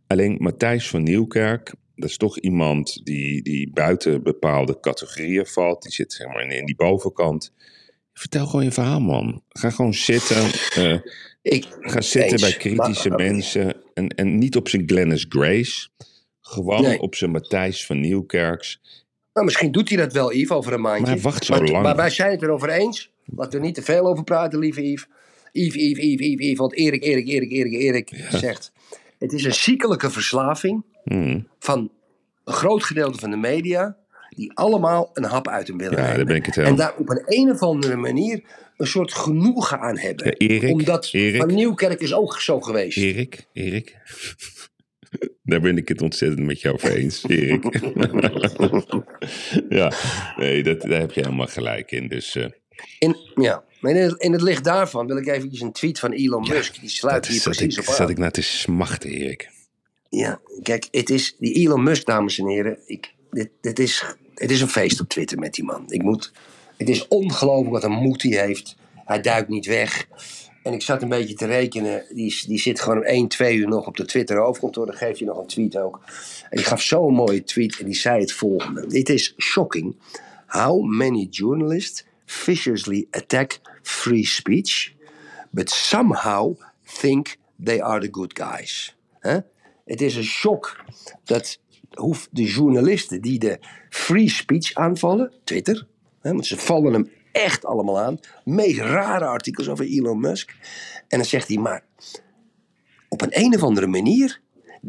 Alleen 0.07 0.37
Matthijs 0.41 0.89
van 0.89 1.03
Nieuwkerk, 1.03 1.75
dat 1.97 2.09
is 2.09 2.17
toch 2.17 2.39
iemand 2.39 3.01
die, 3.05 3.43
die 3.43 3.71
buiten 3.73 4.23
bepaalde 4.23 4.81
categorieën 4.81 5.47
valt. 5.47 5.83
Die 5.83 5.93
zit 5.93 6.13
zeg 6.13 6.27
maar 6.27 6.43
in, 6.43 6.51
in 6.51 6.65
die 6.65 6.77
bovenkant. 6.77 7.53
Vertel 8.19 8.47
gewoon 8.47 8.65
je 8.65 8.73
verhaal, 8.73 9.01
man. 9.01 9.43
Ga 9.49 9.71
gewoon 9.71 9.95
zitten. 9.95 10.37
eh, 10.75 10.99
Ik, 11.43 11.67
ga 11.81 12.01
zitten 12.01 12.33
Eens. 12.33 12.41
bij 12.43 12.53
kritische 12.53 13.09
Maar- 13.09 13.19
mensen. 13.19 13.77
En, 13.95 14.09
en 14.09 14.39
niet 14.39 14.57
op 14.57 14.69
zijn 14.69 14.83
Glennis 14.87 15.27
Grace. 15.29 15.89
Gewoon 16.41 16.83
Nee. 16.83 17.01
op 17.01 17.15
zijn 17.15 17.31
Matthijs 17.31 17.87
van 17.87 18.01
Nieuwkerks. 18.01 18.81
nou, 19.33 19.47
misschien 19.47 19.73
doet 19.73 19.89
hij 19.89 19.99
dat 19.99 20.13
wel, 20.13 20.33
Yves, 20.35 20.51
over 20.57 20.73
een 20.73 20.81
maandje. 20.81 21.03
Maar 21.03 21.11
hij 21.13 21.21
wacht 21.23 21.45
zo 21.45 21.55
maar, 21.59 21.69
lang. 21.69 21.83
Maar 21.83 21.97
wij 21.97 22.11
zijn 22.11 22.31
het 22.31 22.43
erover 22.43 22.69
eens. 22.69 23.11
Laten 23.25 23.61
we 23.61 23.67
niet 23.67 23.75
te 23.75 23.83
veel 23.83 24.07
over 24.07 24.25
praten, 24.25 24.59
lieve 24.59 24.91
Yves. 24.91 25.07
Yves, 25.53 25.75
Yves, 25.75 26.05
Yves, 26.05 26.27
Yves, 26.27 26.47
Yves. 26.47 26.59
Want 26.59 26.73
Erik, 26.75 27.03
Erik, 27.03 27.29
Erik, 27.29 27.51
Erik, 27.51 27.73
Erik 27.73 28.27
zegt... 28.31 28.73
Het 29.19 29.33
is 29.33 29.45
een 29.45 29.55
ziekelijke 29.55 30.11
verslaving 30.11 30.85
Hmm. 31.05 31.49
van 31.59 31.91
een 32.45 32.53
groot 32.55 32.85
gedeelte 32.85 33.19
van 33.19 33.31
de 33.31 33.37
media... 33.37 33.97
die 34.37 34.53
allemaal 34.55 35.11
een 35.13 35.25
hap 35.25 35.49
uit 35.49 35.69
hem 35.69 35.79
willen 35.79 35.99
Ja, 35.99 36.01
nemen. 36.03 36.17
daar 36.17 36.27
ben 36.27 36.37
ik 36.37 36.47
het 36.47 36.57
En 36.57 36.77
daar 36.77 36.95
op 36.97 37.09
een, 37.09 37.23
een 37.27 37.51
of 37.51 37.61
andere 37.63 37.97
manier 37.97 38.43
een 38.77 38.87
soort 38.87 39.13
genoegen 39.15 39.81
aan 39.81 39.99
hebben. 39.99 40.27
Ja, 40.27 40.33
Erik, 40.33 40.73
Omdat 40.73 41.09
Erik. 41.13 41.41
Van 41.41 41.55
Nieuwkerk 41.55 42.01
is 42.01 42.15
ook 42.15 42.41
zo 42.41 42.61
geweest. 42.61 42.97
Erik, 42.99 43.47
Erik. 43.53 43.97
Daar 45.43 45.61
ben 45.61 45.77
ik 45.77 45.89
het 45.89 46.03
ontzettend 46.03 46.47
met 46.47 46.61
jou 46.61 46.75
over 46.75 46.97
eens, 46.97 47.25
Erik. 47.29 47.65
ja, 49.69 49.93
nee, 50.37 50.63
dat, 50.63 50.81
daar 50.81 51.01
heb 51.01 51.13
je 51.13 51.21
helemaal 51.21 51.47
gelijk 51.47 51.91
in. 51.91 52.09
Dus 52.09 52.35
eh, 52.35 52.47
In, 52.99 53.17
ja. 53.35 53.65
In 53.81 53.97
het, 53.97 54.23
in 54.23 54.33
het 54.33 54.43
licht 54.43 54.65
daarvan 54.65 55.07
wil 55.07 55.17
ik 55.17 55.27
eventjes 55.27 55.61
een 55.61 55.73
tweet 55.73 55.99
van 55.99 56.13
Elon 56.13 56.49
Musk. 56.49 56.81
Die 56.81 56.89
sluit 56.89 57.27
hier 57.27 57.41
precies 57.41 57.77
ik, 57.77 57.83
op 57.83 57.89
aan. 57.89 57.95
zat 57.95 58.11
ik 58.11 58.19
naar 58.19 58.31
te 58.31 58.43
smachten, 58.43 59.11
Erik. 59.11 59.51
Ja, 60.09 60.41
kijk, 60.63 60.89
het 60.91 61.11
is, 61.11 61.37
die 61.39 61.55
Elon 61.55 61.83
Musk, 61.83 62.07
dames 62.07 62.39
en 62.39 62.47
heren. 62.49 62.79
Ik, 62.87 63.15
dit, 63.31 63.51
dit 63.61 63.79
is, 63.79 64.05
het 64.37 64.51
is 64.51 64.61
een 64.61 64.69
feest 64.69 65.01
op 65.01 65.09
Twitter 65.09 65.39
met 65.39 65.55
die 65.55 65.65
man. 65.65 65.85
Ik 65.89 66.03
moet, 66.03 66.33
het 66.77 66.89
is 66.89 67.09
ongelooflijk 67.09 67.71
wat 67.71 67.85
een 67.85 68.03
moed 68.03 68.23
hij 68.23 68.47
heeft. 68.47 68.77
Hij 68.95 69.21
duikt 69.21 69.49
niet 69.49 69.67
weg. 69.67 70.07
En 70.63 70.73
ik 70.73 70.83
zat 70.83 71.03
een 71.03 71.09
beetje 71.09 71.35
te 71.35 71.47
rekenen. 71.47 72.05
Die, 72.09 72.43
die 72.47 72.59
zit 72.59 72.81
gewoon 72.81 73.03
1, 73.03 73.29
2 73.29 73.57
uur 73.57 73.69
nog 73.69 73.87
op 73.87 73.97
de 73.97 74.05
Twitter 74.05 74.39
hoofdkantoor. 74.39 74.87
Dan 74.87 74.95
geeft 74.95 75.19
hij 75.19 75.29
nog 75.29 75.39
een 75.39 75.47
tweet 75.47 75.79
ook. 75.79 76.01
En 76.51 76.57
die 76.57 76.67
gaf 76.67 76.83
zo'n 76.83 77.15
mooie 77.15 77.45
tweet. 77.45 77.79
En 77.79 77.85
die 77.85 77.95
zei 77.95 78.21
het 78.21 78.33
volgende. 78.33 78.87
It 78.89 79.09
is 79.09 79.35
shocking 79.39 79.97
how 80.47 80.85
many 80.85 81.27
journalists 81.31 82.05
viciously 82.25 83.07
attack 83.11 83.61
free 83.83 84.25
speech. 84.25 84.93
But 85.51 85.71
somehow 85.71 86.61
think 87.01 87.37
they 87.65 87.83
are 87.83 88.01
the 88.01 88.09
good 88.11 88.39
guys. 88.39 88.97
Het 89.85 90.01
is 90.01 90.17
een 90.17 90.25
shock 90.25 90.85
dat 91.25 91.59
hoe 91.97 92.17
de 92.31 92.45
journalisten 92.45 93.21
die 93.21 93.39
de 93.39 93.59
free 93.91 94.29
speech 94.31 94.75
aanvallen, 94.75 95.33
Twitter, 95.45 95.87
hè, 96.21 96.31
want 96.33 96.47
ze 96.47 96.57
vallen 96.57 96.93
hem 96.93 97.11
echt 97.33 97.65
allemaal 97.65 98.01
aan, 98.01 98.19
meest 98.45 98.79
rare 98.79 99.25
artikels 99.25 99.69
over 99.69 99.85
Elon 99.85 100.21
Musk. 100.21 100.55
En 101.09 101.19
dan 101.19 101.25
zegt 101.27 101.49
hij, 101.49 101.57
maar 101.57 101.85
op 103.09 103.23
een 103.23 103.43
een 103.43 103.55
of 103.55 103.63
andere 103.63 103.87
manier 103.87 104.41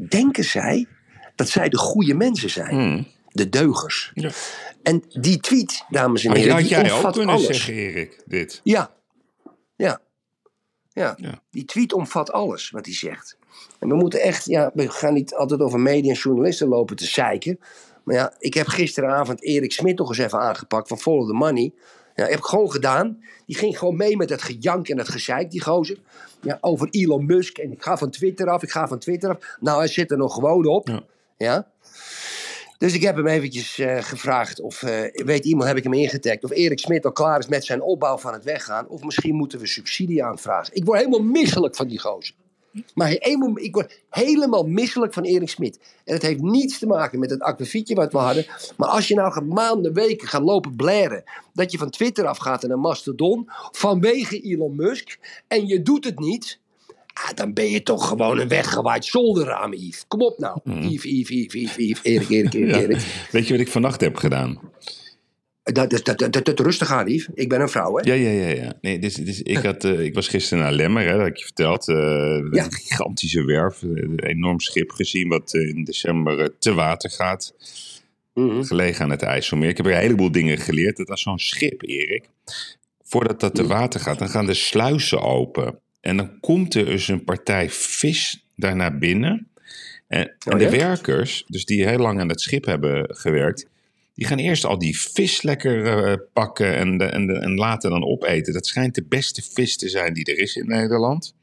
denken 0.09 0.43
zij 0.43 0.87
dat 1.35 1.49
zij 1.49 1.69
de 1.69 1.77
goede 1.77 2.13
mensen 2.13 2.49
zijn. 2.49 3.07
De 3.27 3.49
deugers. 3.49 4.11
Ja. 4.13 4.29
En 4.83 5.03
die 5.07 5.39
tweet, 5.39 5.85
dames 5.89 6.23
en 6.23 6.29
Had, 6.29 6.37
heren, 6.37 6.51
had 6.53 6.61
die 6.61 6.69
jij 6.69 6.91
ook 6.91 7.13
kunnen 7.13 7.35
alles. 7.35 7.45
zeggen, 7.45 7.73
Erik, 7.73 8.21
dit? 8.25 8.61
Ja. 8.63 8.95
Ja. 9.75 10.01
Ja. 10.97 11.15
Ja. 11.17 11.41
Die 11.51 11.65
tweet 11.65 11.93
omvat 11.93 12.31
alles 12.31 12.69
wat 12.69 12.85
hij 12.85 12.95
zegt. 12.95 13.37
En 13.79 13.87
we 13.87 13.95
moeten 13.95 14.21
echt, 14.21 14.45
ja, 14.45 14.71
we 14.73 14.89
gaan 14.89 15.13
niet 15.13 15.33
altijd 15.33 15.59
over 15.59 15.79
media 15.79 16.11
en 16.11 16.17
journalisten 16.17 16.67
lopen 16.67 16.95
te 16.95 17.05
zeiken. 17.05 17.59
Maar 18.03 18.15
ja, 18.15 18.33
ik 18.39 18.53
heb 18.53 18.67
gisteravond 18.67 19.43
Erik 19.43 19.71
Smit 19.71 19.97
nog 19.97 20.09
eens 20.09 20.17
even 20.17 20.39
aangepakt 20.39 20.87
van 20.87 20.99
Follow 20.99 21.27
the 21.27 21.33
Money. 21.33 21.73
Ja, 22.15 22.25
heb 22.25 22.37
ik 22.37 22.45
gewoon 22.45 22.71
gedaan. 22.71 23.23
Die 23.45 23.57
ging 23.57 23.77
gewoon 23.77 23.97
mee 23.97 24.17
met 24.17 24.29
het 24.29 24.41
gejank 24.41 24.87
en 24.87 24.97
het 24.97 25.09
gezeik, 25.09 25.51
die 25.51 25.61
gozer. 25.61 25.97
Ja, 26.41 26.57
over 26.61 26.87
Elon 26.91 27.25
Musk. 27.25 27.57
En 27.57 27.71
ik 27.71 27.83
ga 27.83 27.97
van 27.97 28.09
Twitter 28.09 28.49
af, 28.49 28.63
ik 28.63 28.71
ga 28.71 28.87
van 28.87 28.99
Twitter 28.99 29.29
af. 29.29 29.57
Nou, 29.59 29.77
hij 29.77 29.87
zit 29.87 30.11
er 30.11 30.17
nog 30.17 30.33
gewoon 30.33 30.65
op. 30.65 30.87
Ja. 30.87 31.03
Ja. 31.37 31.67
Dus 32.77 32.93
ik 32.93 33.01
heb 33.01 33.15
hem 33.15 33.27
eventjes 33.27 33.79
eh, 33.79 33.97
gevraagd 34.03 34.61
of, 34.61 34.83
eh, 34.83 35.23
weet 35.25 35.45
iemand, 35.45 35.67
heb 35.67 35.77
ik 35.77 35.83
hem 35.83 35.93
ingetagd, 35.93 36.43
of 36.43 36.51
Erik 36.51 36.79
Smit 36.79 37.05
al 37.05 37.11
klaar 37.11 37.39
is 37.39 37.47
met 37.47 37.65
zijn 37.65 37.81
opbouw 37.81 38.17
van 38.17 38.33
het 38.33 38.43
weggaan. 38.43 38.87
Of 38.87 39.03
misschien 39.03 39.35
moeten 39.35 39.59
we 39.59 39.67
subsidie 39.67 40.23
aanvragen. 40.23 40.75
Ik 40.75 40.85
word 40.85 40.97
helemaal 40.97 41.23
misselijk 41.23 41.75
van 41.75 41.87
die 41.87 41.99
gozer. 41.99 42.35
Maar 42.93 43.11
ik 43.11 43.73
word 43.73 44.01
helemaal 44.09 44.63
misselijk 44.63 45.13
van 45.13 45.23
Erik 45.23 45.49
Smit. 45.49 45.79
En 46.03 46.13
het 46.13 46.21
heeft 46.21 46.41
niets 46.41 46.79
te 46.79 46.87
maken 46.87 47.19
met 47.19 47.29
het 47.29 47.41
akkefietje 47.41 47.95
wat 47.95 48.11
we 48.11 48.17
hadden. 48.17 48.45
Maar 48.75 48.89
als 48.89 49.07
je 49.07 49.15
nou 49.15 49.41
maanden, 49.45 49.93
weken 49.93 50.27
gaat 50.27 50.41
lopen 50.41 50.75
blaren. 50.75 51.23
Dat 51.53 51.71
je 51.71 51.77
van 51.77 51.89
Twitter 51.89 52.25
afgaat 52.25 52.63
en 52.63 52.71
een 52.71 52.79
Mastodon. 52.79 53.49
Vanwege 53.71 54.39
Elon 54.39 54.75
Musk. 54.75 55.19
En 55.47 55.67
je 55.67 55.81
doet 55.81 56.05
het 56.05 56.19
niet. 56.19 56.59
Ah, 57.23 57.33
dan 57.35 57.53
ben 57.53 57.69
je 57.69 57.83
toch 57.83 58.07
gewoon 58.07 58.39
een 58.39 58.47
weggewaaid 58.47 59.05
zolderraam, 59.05 59.73
Yves. 59.73 60.05
Kom 60.07 60.21
op 60.21 60.39
nou. 60.39 60.59
Yves, 60.63 61.03
Yves, 61.11 61.29
Yves, 61.29 61.53
Yves, 61.53 61.75
Yves. 61.75 61.99
Erik, 62.03 62.29
Erik, 62.29 62.53
Erik, 62.53 62.69
Ja. 62.75 62.79
Erik. 62.81 63.27
Weet 63.31 63.47
je 63.47 63.51
wat 63.53 63.61
ik 63.61 63.71
vannacht 63.71 64.01
heb 64.01 64.15
gedaan? 64.15 64.59
Dat, 65.63 65.89
dat, 66.03 66.45
dat, 66.45 66.59
rustig 66.59 66.91
aan, 66.91 67.07
Yves. 67.07 67.27
Ik 67.33 67.49
ben 67.49 67.61
een 67.61 67.69
vrouw, 67.69 67.95
hè? 67.97 68.13
Ja, 68.13 68.13
ja, 68.13 68.29
ja. 68.29 68.63
ja. 68.63 68.73
Nee, 68.81 68.99
dus, 68.99 69.13
dus 69.15 69.41
ik, 69.41 69.57
had, 69.57 69.83
eh, 69.83 69.99
ik 69.99 70.13
was 70.13 70.27
gisteren 70.27 70.63
naar 70.63 70.73
Lemmer, 70.73 71.03
hè, 71.03 71.11
dat 71.11 71.19
heb 71.19 71.27
ik 71.27 71.37
je 71.37 71.43
verteld. 71.45 71.87
eh, 71.87 71.95
Ja. 72.51 72.63
Een 72.65 72.71
gigantische 72.73 73.43
werf, 73.45 73.83
eh, 73.83 73.89
een 73.89 74.19
enorm 74.19 74.59
schip 74.59 74.91
gezien 74.91 75.27
wat 75.27 75.53
in 75.53 75.83
december 75.83 76.57
te 76.59 76.73
water 76.73 77.09
gaat. 77.09 77.53
Mhm. 78.33 78.63
Gelegen 78.63 79.03
aan 79.03 79.09
het 79.11 79.21
IJsselmeer. 79.21 79.69
Ik 79.69 79.77
heb 79.77 79.85
er 79.85 79.91
een 79.91 79.97
heleboel 79.99 80.31
dingen 80.31 80.57
geleerd. 80.57 80.97
Dat 80.97 81.09
als 81.09 81.21
zo'n 81.21 81.39
schip, 81.39 81.81
Erik, 81.83 82.29
voordat 83.03 83.39
dat 83.39 83.55
te 83.55 83.67
water 83.67 83.99
gaat, 83.99 84.19
dan 84.19 84.29
gaan 84.29 84.45
de 84.45 84.53
sluizen 84.53 85.21
open. 85.21 85.79
En 85.99 86.17
dan 86.17 86.39
komt 86.39 86.73
er 86.73 86.85
dus 86.85 87.07
een 87.07 87.23
partij 87.23 87.69
vis 87.69 88.45
daar 88.55 88.75
naar 88.75 88.97
binnen. 88.97 89.47
En, 90.07 90.35
en 90.39 90.57
de 90.57 90.63
ja? 90.63 90.69
werkers, 90.69 91.43
dus 91.47 91.65
die 91.65 91.87
heel 91.87 91.97
lang 91.97 92.19
aan 92.19 92.29
het 92.29 92.41
schip 92.41 92.65
hebben 92.65 93.15
gewerkt, 93.15 93.67
die 94.13 94.25
gaan 94.25 94.37
eerst 94.37 94.65
al 94.65 94.77
die 94.77 94.99
vis 94.99 95.41
lekker 95.41 95.85
eh, 95.85 96.17
pakken 96.33 96.75
en, 96.75 96.97
de, 96.97 97.05
en, 97.05 97.27
de, 97.27 97.33
en 97.33 97.55
later 97.55 97.89
dan 97.89 98.03
opeten. 98.03 98.53
Dat 98.53 98.67
schijnt 98.67 98.95
de 98.95 99.03
beste 99.03 99.41
vis 99.53 99.77
te 99.77 99.89
zijn 99.89 100.13
die 100.13 100.25
er 100.25 100.37
is 100.39 100.55
in 100.55 100.67
Nederland. 100.67 101.35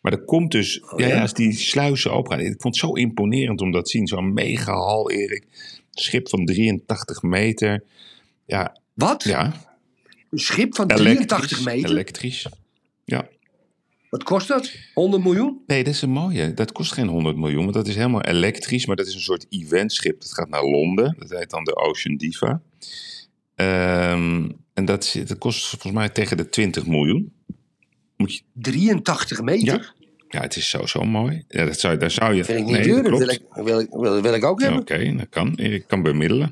Maar 0.00 0.12
er 0.12 0.24
komt 0.24 0.50
dus, 0.50 0.80
Oh, 0.80 0.98
ja, 0.98 1.06
ja? 1.06 1.14
ja, 1.14 1.20
als 1.20 1.34
die 1.34 1.52
sluizen 1.52 2.12
open 2.12 2.30
gaan. 2.30 2.40
Ik 2.40 2.60
vond 2.60 2.62
het 2.62 2.76
zo 2.76 2.92
imponerend 2.92 3.60
om 3.60 3.70
dat 3.70 3.84
te 3.84 3.90
zien. 3.90 4.06
Zo'n 4.06 4.32
mega 4.32 4.72
hal, 4.72 5.10
Erik. 5.10 5.44
Schip 5.90 6.28
van 6.28 6.44
83 6.44 7.22
meter. 7.22 7.84
Ja, 8.46 8.76
Wat? 8.94 9.24
ja. 9.24 9.52
Een 10.30 10.38
schip 10.38 10.74
van 10.74 10.90
Elektrisch. 10.90 11.26
83 11.26 11.64
meter? 11.64 11.90
Elektrisch. 11.90 12.46
Ja. 13.04 13.28
Wat 14.12 14.22
kost 14.22 14.48
dat? 14.48 14.74
100 14.94 15.22
miljoen? 15.22 15.62
Nee, 15.66 15.84
dat 15.84 15.94
is 15.94 16.02
een 16.02 16.10
mooie. 16.10 16.54
Dat 16.54 16.72
kost 16.72 16.92
geen 16.92 17.08
100 17.08 17.36
miljoen, 17.36 17.62
want 17.62 17.74
dat 17.74 17.86
is 17.86 17.94
helemaal 17.94 18.22
elektrisch. 18.22 18.86
Maar 18.86 18.96
dat 18.96 19.06
is 19.06 19.14
een 19.14 19.20
soort 19.20 19.46
eventschip. 19.48 20.20
Dat 20.20 20.32
gaat 20.32 20.48
naar 20.48 20.64
Londen. 20.64 21.16
Dat 21.18 21.30
heet 21.30 21.50
dan 21.50 21.64
de 21.64 21.76
Ocean 21.76 22.16
Diva. 22.16 22.60
Ehm, 23.54 24.48
en 24.74 24.84
dat, 24.84 25.16
dat 25.26 25.38
kost 25.38 25.68
volgens 25.68 25.92
mij 25.92 26.08
tegen 26.08 26.36
de 26.36 26.48
20 26.48 26.86
miljoen. 26.86 27.32
Moet 28.16 28.34
je, 28.34 28.42
83 28.52 29.42
meter? 29.42 29.94
Ja. 29.98 30.06
ja, 30.28 30.40
het 30.40 30.56
is 30.56 30.70
zo, 30.70 30.86
zo 30.86 31.02
mooi. 31.02 31.44
Ja, 31.48 31.64
dat 31.64 31.80
zou, 31.80 31.96
daar 31.96 32.10
zou 32.10 32.34
je... 32.34 32.44
Vind 32.44 32.58
ik 32.58 32.64
niet 32.64 32.74
nee, 32.74 32.82
duur. 32.82 33.02
dat 33.02 33.18
wil 33.18 33.28
ik, 33.28 33.42
wil, 33.50 33.80
ik, 33.80 33.88
wil, 33.90 34.22
wil 34.22 34.34
ik 34.34 34.44
ook 34.44 34.60
hebben. 34.60 34.80
Oké, 34.80 35.16
dat 35.16 35.28
kan. 35.28 35.56
Ik 35.56 35.86
kan 35.86 36.02
bemiddelen. 36.02 36.48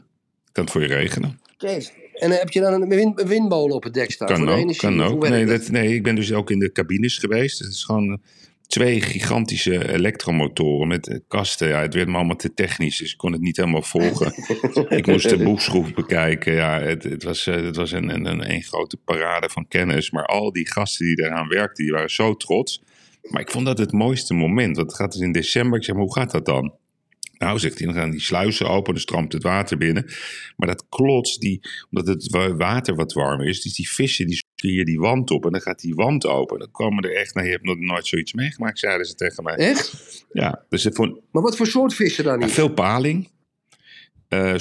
Ik 0.46 0.53
kan 0.53 0.64
het 0.64 0.73
voor 0.73 0.83
je 0.83 0.88
regelen. 0.88 1.40
Jezus. 1.57 1.92
En 2.20 2.30
heb 2.30 2.50
je 2.50 2.61
dan 2.61 2.83
een, 2.83 2.88
win, 2.88 3.12
een 3.14 3.28
windmolen 3.28 3.76
op 3.76 3.83
het 3.83 3.94
dek 3.94 4.11
staan 4.11 4.28
Kan 4.28 4.48
ook, 4.48 4.59
energie? 4.59 4.80
kan 4.80 5.02
ook. 5.02 5.28
Nee, 5.28 5.46
dat? 5.46 5.61
dat, 5.61 5.70
nee, 5.70 5.94
ik 5.94 6.02
ben 6.02 6.14
dus 6.14 6.33
ook 6.33 6.50
in 6.50 6.59
de 6.59 6.72
cabines 6.72 7.18
geweest. 7.18 7.59
Het 7.59 7.68
is 7.68 7.85
gewoon 7.85 8.11
eh, 8.12 8.18
twee 8.66 9.00
gigantische 9.00 9.92
elektromotoren 9.92 10.88
met 10.88 11.09
eh, 11.09 11.18
kasten. 11.28 11.68
Ja, 11.68 11.80
het 11.80 11.94
werd 11.94 12.09
me 12.09 12.16
allemaal 12.16 12.37
te 12.37 12.54
technisch, 12.54 12.98
dus 12.98 13.12
ik 13.12 13.18
kon 13.18 13.33
het 13.33 13.40
niet 13.40 13.56
helemaal 13.56 13.83
volgen. 13.83 14.33
ik 14.98 15.06
moest 15.06 15.28
de 15.28 15.42
boekschroef 15.42 15.94
bekijken. 15.94 16.52
Ja, 16.52 16.80
het, 16.80 17.02
het 17.02 17.22
was, 17.22 17.46
eh, 17.46 17.54
het 17.54 17.76
was 17.76 17.92
een, 17.92 18.09
een, 18.09 18.24
een, 18.24 18.50
een 18.50 18.62
grote 18.62 18.96
parade 18.96 19.48
van 19.48 19.68
kennis. 19.68 20.11
Maar 20.11 20.26
al 20.26 20.52
die 20.52 20.70
gasten 20.70 21.06
die 21.06 21.16
daaraan 21.16 21.48
werkten, 21.48 21.85
die 21.85 21.92
waren 21.92 22.11
zo 22.11 22.37
trots. 22.37 22.83
Maar 23.22 23.40
ik 23.40 23.50
vond 23.50 23.66
dat 23.66 23.78
het 23.78 23.92
mooiste 23.92 24.35
moment. 24.35 24.76
Want 24.76 24.88
het 24.88 24.96
gaat 24.96 25.12
dus 25.12 25.20
in 25.20 25.33
december. 25.33 25.78
Ik 25.78 25.85
zeg, 25.85 25.94
maar 25.94 26.04
hoe 26.04 26.14
gaat 26.14 26.30
dat 26.30 26.46
dan? 26.46 26.74
Nou, 27.40 27.59
zegt 27.59 27.79
hij, 27.79 27.87
dan 27.87 27.96
gaan 27.96 28.11
die 28.11 28.20
sluizen 28.20 28.68
open, 28.68 28.92
dan 28.92 29.03
stroomt 29.03 29.33
het 29.33 29.42
water 29.42 29.76
binnen. 29.79 30.05
Maar 30.57 30.68
dat 30.68 30.85
klots, 30.88 31.38
die, 31.38 31.61
omdat 31.90 32.07
het 32.14 32.31
wa- 32.31 32.55
water 32.55 32.94
wat 32.94 33.12
warmer 33.12 33.46
is, 33.46 33.61
dus 33.62 33.74
die 33.74 33.90
vissen 33.90 34.26
die 34.26 34.42
hier 34.57 34.85
die 34.85 34.98
wand 34.98 35.31
op 35.31 35.44
en 35.44 35.53
dan 35.53 35.61
gaat 35.61 35.81
die 35.81 35.94
wand 35.94 36.26
open. 36.26 36.59
Dan 36.59 36.70
komen 36.70 37.05
er 37.05 37.16
echt, 37.16 37.35
nou 37.35 37.46
je 37.46 37.53
hebt 37.53 37.64
nog 37.64 37.79
nooit 37.79 38.07
zoiets 38.07 38.33
meegemaakt, 38.33 38.79
zeiden 38.79 39.07
ze 39.07 39.14
tegen 39.14 39.44
mij. 39.44 39.55
Echt? 39.57 40.24
Ja, 40.33 40.64
dus 40.68 40.87
ik 40.87 40.94
vond 40.94 41.18
Maar 41.33 41.42
wat 41.42 41.57
voor 41.57 41.66
soort 41.66 41.94
vissen 41.94 42.24
dan 42.24 42.38
ja, 42.38 42.44
niet? 42.44 42.55
veel 42.55 42.72
paling. 42.72 43.29
Eh, 44.31 44.55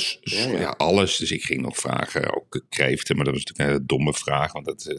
Ja, 0.59 0.73
alles. 0.77 1.17
Dus 1.17 1.31
ik 1.31 1.43
ging 1.43 1.61
nog 1.61 1.77
vragen, 1.77 2.35
ook 2.35 2.61
kreeften, 2.69 3.15
maar 3.15 3.25
dat 3.25 3.33
was 3.33 3.45
natuurlijk 3.45 3.79
een 3.79 3.87
domme 3.87 4.13
vraag, 4.13 4.51
want 4.51 4.65
dat, 4.65 4.85
eh, 4.85 4.97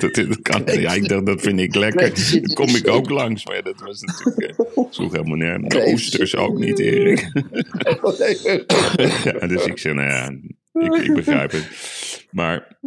dat, 0.00 0.14
dat, 0.28 0.42
kan. 0.42 0.80
Ja, 0.80 0.92
ik 0.92 1.08
dacht, 1.08 1.26
dat 1.26 1.40
vind 1.40 1.60
ik 1.60 1.74
lekker. 1.74 2.30
Dan 2.30 2.54
kom 2.54 2.68
ik 2.68 2.88
ook 2.88 3.10
langs, 3.10 3.46
maar 3.46 3.62
dat 3.62 3.80
was 3.80 4.00
natuurlijk, 4.00 4.54
sloeg 4.90 5.12
helemaal 5.12 5.36
nergens. 5.36 5.74
De 5.74 5.90
oesters 5.90 6.36
ook 6.36 6.58
niet, 6.58 6.78
Erik. 6.78 7.20
ja, 9.24 9.46
dus 9.46 9.64
ik 9.64 9.78
zei, 9.78 9.94
nou 9.94 10.08
ja, 10.08 10.30
ik, 10.72 11.04
ik 11.04 11.14
begrijp 11.14 11.50
het. 11.50 11.68
Maar 12.30 12.78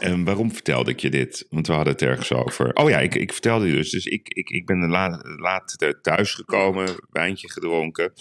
en 0.00 0.24
waarom 0.24 0.52
vertelde 0.52 0.90
ik 0.90 1.00
je 1.00 1.10
dit? 1.10 1.46
Want 1.50 1.66
we 1.66 1.72
hadden 1.72 1.92
het 1.92 2.02
ergens 2.02 2.32
over. 2.32 2.72
Oh 2.72 2.90
ja, 2.90 2.98
ik, 2.98 3.14
ik 3.14 3.32
vertelde 3.32 3.66
je 3.66 3.74
dus. 3.74 3.90
Dus 3.90 4.06
ik, 4.06 4.28
ik, 4.28 4.50
ik 4.50 4.66
ben 4.66 4.88
laat, 4.88 5.22
laat 5.24 5.94
thuis 6.02 6.34
gekomen, 6.34 6.88
wijntje 7.10 7.50
gedronken. 7.50 8.12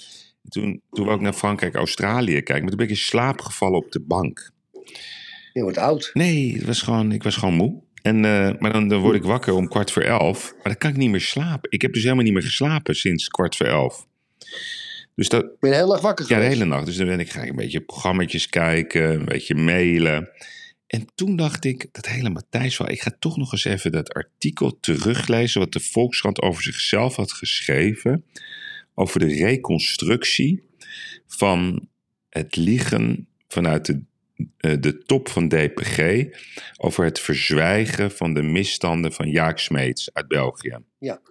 Toen, 0.49 0.82
toen 0.89 1.06
wou 1.06 1.17
ik 1.17 1.23
naar 1.23 1.34
Frankrijk, 1.34 1.75
Australië 1.75 2.34
kijken. 2.34 2.60
Maar 2.60 2.67
toen 2.69 2.77
ben 2.77 2.86
ik 2.86 2.91
in 2.91 2.97
slaap 2.97 3.41
gevallen 3.41 3.77
op 3.77 3.91
de 3.91 3.99
bank. 4.01 4.51
Je 5.54 5.62
wordt 5.62 5.77
oud. 5.77 6.10
Nee, 6.13 6.54
het 6.54 6.65
was 6.65 6.82
gewoon, 6.82 7.12
ik 7.12 7.23
was 7.23 7.36
gewoon 7.36 7.54
moe. 7.56 7.82
En, 8.01 8.25
eh, 8.25 8.51
maar 8.60 8.73
dan, 8.73 8.88
dan 8.88 8.99
word 8.99 9.15
ik 9.15 9.23
wakker 9.23 9.54
om 9.54 9.67
kwart 9.67 9.91
voor 9.91 10.01
elf. 10.01 10.54
Maar 10.54 10.63
dan 10.63 10.77
kan 10.77 10.89
ik 10.89 10.97
niet 10.97 11.10
meer 11.10 11.21
slapen. 11.21 11.71
Ik 11.71 11.82
heb 11.82 11.93
dus 11.93 12.04
helemaal 12.04 12.23
niet 12.23 12.34
meer 12.34 12.43
geslapen 12.43 12.95
sinds 12.95 13.27
kwart 13.27 13.56
voor 13.56 13.65
elf. 13.65 14.08
Dus 15.15 15.30
dat, 15.30 15.60
Ben 15.60 15.69
je 15.69 15.75
heel 15.75 15.93
erg 15.93 16.01
wakker 16.01 16.25
ja, 16.25 16.30
de 16.30 16.41
geweest? 16.41 16.60
hele 16.60 16.69
nacht. 16.69 16.86
Dus 16.86 16.95
dan 16.97 17.08
ben 17.08 17.19
ik, 17.19 17.30
ga 17.32 17.41
ik 17.41 17.49
een 17.49 17.56
beetje 17.56 17.82
programma's 17.82 18.49
kijken, 18.49 19.13
een 19.13 19.25
beetje 19.25 19.56
mailen. 19.56 20.30
En 20.88 21.06
toen 21.15 21.36
dacht 21.36 21.65
ik, 21.65 21.88
dat 21.91 22.08
hele 22.08 22.30
Matthijs 22.30 22.77
wel, 22.77 22.89
ik 22.89 23.01
ga 23.01 23.15
toch 23.19 23.38
nog 23.38 23.51
eens 23.51 23.65
even 23.65 23.91
dat 23.91 24.13
artikel 24.13 24.80
teruglezen 24.80 25.60
wat 25.60 25.71
de 25.71 25.80
Volkskrant 25.80 26.41
over 26.41 26.63
zichzelf 26.63 27.15
had 27.15 27.32
geschreven. 27.32 28.23
Over 29.01 29.19
de 29.19 29.33
reconstructie 29.35 30.63
van 31.27 31.87
het 32.29 32.55
liegen 32.55 33.27
vanuit 33.47 33.85
de, 33.85 34.01
eh, 34.57 34.75
de 34.79 34.97
top 34.97 35.29
van 35.29 35.47
DPG. 35.47 36.25
Over 36.77 37.03
het 37.03 37.19
verzwijgen 37.19 38.11
van 38.11 38.33
de 38.33 38.41
misstanden 38.41 39.13
van 39.13 39.29
Jaak 39.29 39.59
Smeets 39.59 40.09
uit 40.13 40.27
België. 40.27 40.77
Ja. 40.99 41.21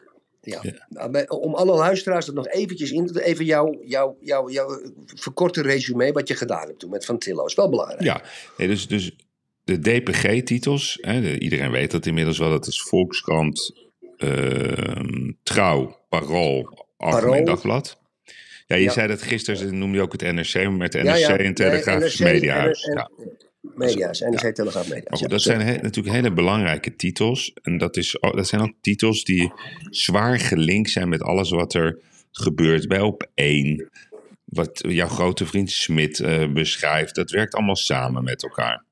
Nou, 0.88 1.11
bij- 1.11 1.28
om 1.28 1.54
alle 1.54 1.76
luisteraars 1.76 2.26
dat 2.26 2.35
nog 2.35 2.48
eventjes 2.48 2.90
in 2.90 3.06
te 3.06 3.24
even 3.24 3.44
jouw 3.44 3.80
jouw 3.85 4.16
jouw 4.20 4.48
eh, 4.48 4.90
verkorte 5.14 5.62
resume 5.62 6.12
wat 6.12 6.28
je 6.28 6.35
gedaan 6.35 6.66
hebt 6.66 6.78
toen 6.78 6.90
met 6.90 7.04
Van 7.04 7.18
Tillo. 7.18 7.44
is 7.44 7.54
wel 7.54 7.70
belangrijk. 7.70 8.02
Ja, 8.02 8.22
nee, 8.56 8.68
dus, 8.68 8.87
dus 8.88 9.16
de 9.64 9.78
DPG-titels, 9.78 10.96
iedereen 11.38 11.70
weet 11.70 11.90
dat 11.90 12.06
inmiddels 12.06 12.38
wel, 12.38 12.50
dat 12.50 12.66
is 12.66 12.83
Volkskrant, 12.83 13.72
ehm, 14.16 15.33
Trouw, 15.42 15.98
Parool, 16.09 16.88
Algemeen 17.00 17.44
Dagblad. 17.44 17.98
Ja, 18.66 18.76
je 18.76 18.90
zei 18.90 19.08
dat 19.08 19.22
gisteren, 19.22 19.78
noemde 19.78 19.96
je 19.96 20.02
ook 20.02 20.12
het 20.12 20.22
NRC, 20.22 20.70
met 20.70 20.92
de 20.92 21.02
NRC 21.02 21.16
ja, 21.16 21.36
en 21.36 21.54
Telegraaf. 21.54 22.14
Ja. 22.14 23.10
Media's, 23.60 24.20
NRC 24.20 24.54
Telegraaf 24.54 24.88
Media's. 24.88 25.20
dat 25.20 25.42
zijn 25.42 25.82
natuurlijk 25.82 26.14
hele 26.14 26.32
belangrijke 26.32 26.96
titels. 26.96 27.52
En 27.62 27.78
dat, 27.78 27.96
is, 27.96 28.16
dat 28.20 28.48
zijn 28.48 28.60
ook 28.60 28.72
titels 28.80 29.24
die 29.24 29.52
zwaar 29.90 30.38
gelinkt 30.38 30.90
zijn 30.90 31.08
met 31.08 31.22
alles 31.22 31.50
wat 31.50 31.74
er 31.74 31.98
gebeurt 32.30 32.88
bij 32.88 33.00
op 33.00 33.30
één. 33.34 33.88
Wat 34.44 34.84
jouw 34.88 35.08
grote 35.08 35.46
vriend 35.46 35.70
Smit 35.70 36.18
uh, 36.18 36.52
beschrijft, 36.52 37.14
dat 37.14 37.30
werkt 37.30 37.54
allemaal 37.54 37.76
samen 37.76 38.24
met 38.24 38.42
elkaar. 38.42 38.84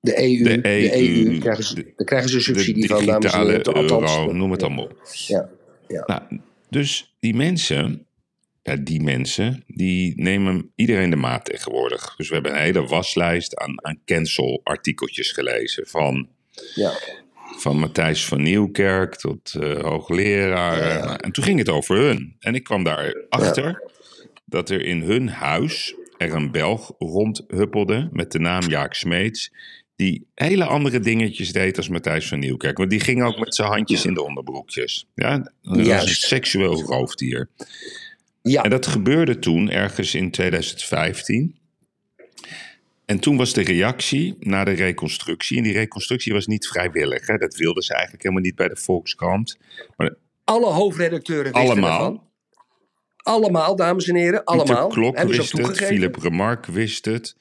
De 0.00 0.22
EU, 0.22 0.42
de 0.42 0.66
EU, 0.66 0.88
de 0.88 0.98
EU 0.98 1.38
krijgen 1.38 1.64
ze, 1.64 1.74
daar 1.96 2.06
krijgen 2.06 2.30
ze 2.30 2.40
subsidie 2.40 2.88
van, 2.88 3.06
dames 3.06 3.32
en 3.32 3.46
heren. 3.46 3.76
Euro, 3.76 4.32
noem 4.32 4.50
het 4.50 4.62
allemaal 4.62 4.84
op. 4.84 5.00
Ja, 5.26 5.48
ja. 5.88 6.02
Nou, 6.06 6.40
dus 6.70 7.16
die 7.20 7.34
mensen, 7.34 8.06
ja, 8.62 8.76
die 8.76 9.02
mensen, 9.02 9.64
die 9.66 10.12
nemen 10.16 10.72
iedereen 10.74 11.10
de 11.10 11.16
maat 11.16 11.44
tegenwoordig. 11.44 12.16
Dus 12.16 12.28
we 12.28 12.34
hebben 12.34 12.52
een 12.52 12.62
hele 12.62 12.86
waslijst 12.86 13.56
aan, 13.56 13.84
aan 13.84 14.00
cancel-artikeltjes 14.04 15.32
gelezen. 15.32 15.86
Van, 15.86 16.28
ja. 16.74 16.92
van 17.56 17.78
Matthijs 17.78 18.24
van 18.24 18.42
Nieuwkerk 18.42 19.14
tot 19.14 19.54
uh, 19.54 19.80
hoogleraren. 19.80 21.18
En 21.18 21.32
toen 21.32 21.44
ging 21.44 21.58
het 21.58 21.68
over 21.68 21.96
hun. 21.96 22.36
En 22.38 22.54
ik 22.54 22.64
kwam 22.64 22.84
daarachter 22.84 23.90
dat 24.44 24.70
er 24.70 24.84
in 24.84 25.02
hun 25.02 25.28
huis 25.28 25.94
er 26.16 26.34
een 26.34 26.50
Belg 26.50 26.92
rondhuppelde 26.98 28.08
met 28.12 28.32
de 28.32 28.38
naam 28.38 28.68
Jaak 28.68 28.94
Smeets. 28.94 29.52
Die 29.98 30.26
hele 30.34 30.64
andere 30.64 31.00
dingetjes 31.00 31.52
deed 31.52 31.76
als 31.76 31.88
Matthijs 31.88 32.28
van 32.28 32.38
Nieuwkerk. 32.38 32.78
Want 32.78 32.90
die 32.90 33.00
ging 33.00 33.22
ook 33.22 33.38
met 33.38 33.54
zijn 33.54 33.68
handjes 33.68 34.04
in 34.04 34.14
de 34.14 34.22
onderbroekjes. 34.22 35.06
Ja, 35.14 35.38
dat 35.62 35.86
was 35.86 36.02
een 36.02 36.08
seksueel 36.08 36.82
roofdier. 36.82 37.48
Ja. 38.42 38.62
En 38.62 38.70
dat 38.70 38.86
gebeurde 38.86 39.38
toen 39.38 39.70
ergens 39.70 40.14
in 40.14 40.30
2015. 40.30 41.56
En 43.04 43.18
toen 43.18 43.36
was 43.36 43.52
de 43.52 43.62
reactie 43.62 44.36
na 44.40 44.64
de 44.64 44.70
reconstructie. 44.70 45.56
En 45.56 45.62
die 45.62 45.72
reconstructie 45.72 46.32
was 46.32 46.46
niet 46.46 46.66
vrijwillig. 46.66 47.26
Hè? 47.26 47.36
Dat 47.36 47.54
wilden 47.54 47.82
ze 47.82 47.92
eigenlijk 47.92 48.22
helemaal 48.22 48.44
niet 48.44 48.56
bij 48.56 48.68
de 48.68 48.76
Volkskrant. 48.76 49.58
Maar 49.96 50.14
Alle 50.44 50.66
hoofdredacteuren 50.66 51.52
wisten 51.52 51.70
allemaal. 51.70 52.00
Ervan. 52.00 52.26
Allemaal, 53.16 53.76
dames 53.76 54.08
en 54.08 54.14
heren, 54.14 54.44
allemaal. 54.44 54.88
Pieter 54.88 55.02
Klok 55.02 55.28
wist 55.28 55.52
het, 55.52 55.76
Philip 55.76 56.16
Remark 56.16 56.66
wist 56.66 57.04
het. 57.04 57.36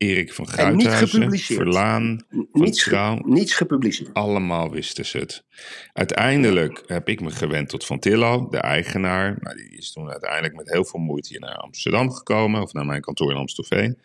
Erik 0.00 0.32
van 0.32 0.46
Gruithuizen, 0.48 1.38
Verlaan, 1.38 2.24
niets, 2.52 2.84
Trouw. 2.84 3.20
niets 3.24 3.54
gepubliceerd. 3.54 4.14
Allemaal 4.14 4.70
wisten 4.70 5.06
ze 5.06 5.18
het. 5.18 5.44
Uiteindelijk 5.92 6.82
heb 6.86 7.08
ik 7.08 7.20
me 7.20 7.30
gewend 7.30 7.68
tot 7.68 7.86
Van 7.86 7.98
Tillo, 7.98 8.48
de 8.50 8.58
eigenaar. 8.58 9.38
Nou, 9.40 9.56
die 9.56 9.78
is 9.78 9.92
toen 9.92 10.10
uiteindelijk 10.10 10.56
met 10.56 10.70
heel 10.70 10.84
veel 10.84 11.00
moeite 11.00 11.28
hier 11.28 11.40
naar 11.40 11.56
Amsterdam 11.56 12.10
gekomen, 12.10 12.62
of 12.62 12.72
naar 12.72 12.86
mijn 12.86 13.00
kantoor 13.00 13.30
in 13.30 13.36
Amstelveen. 13.36 13.98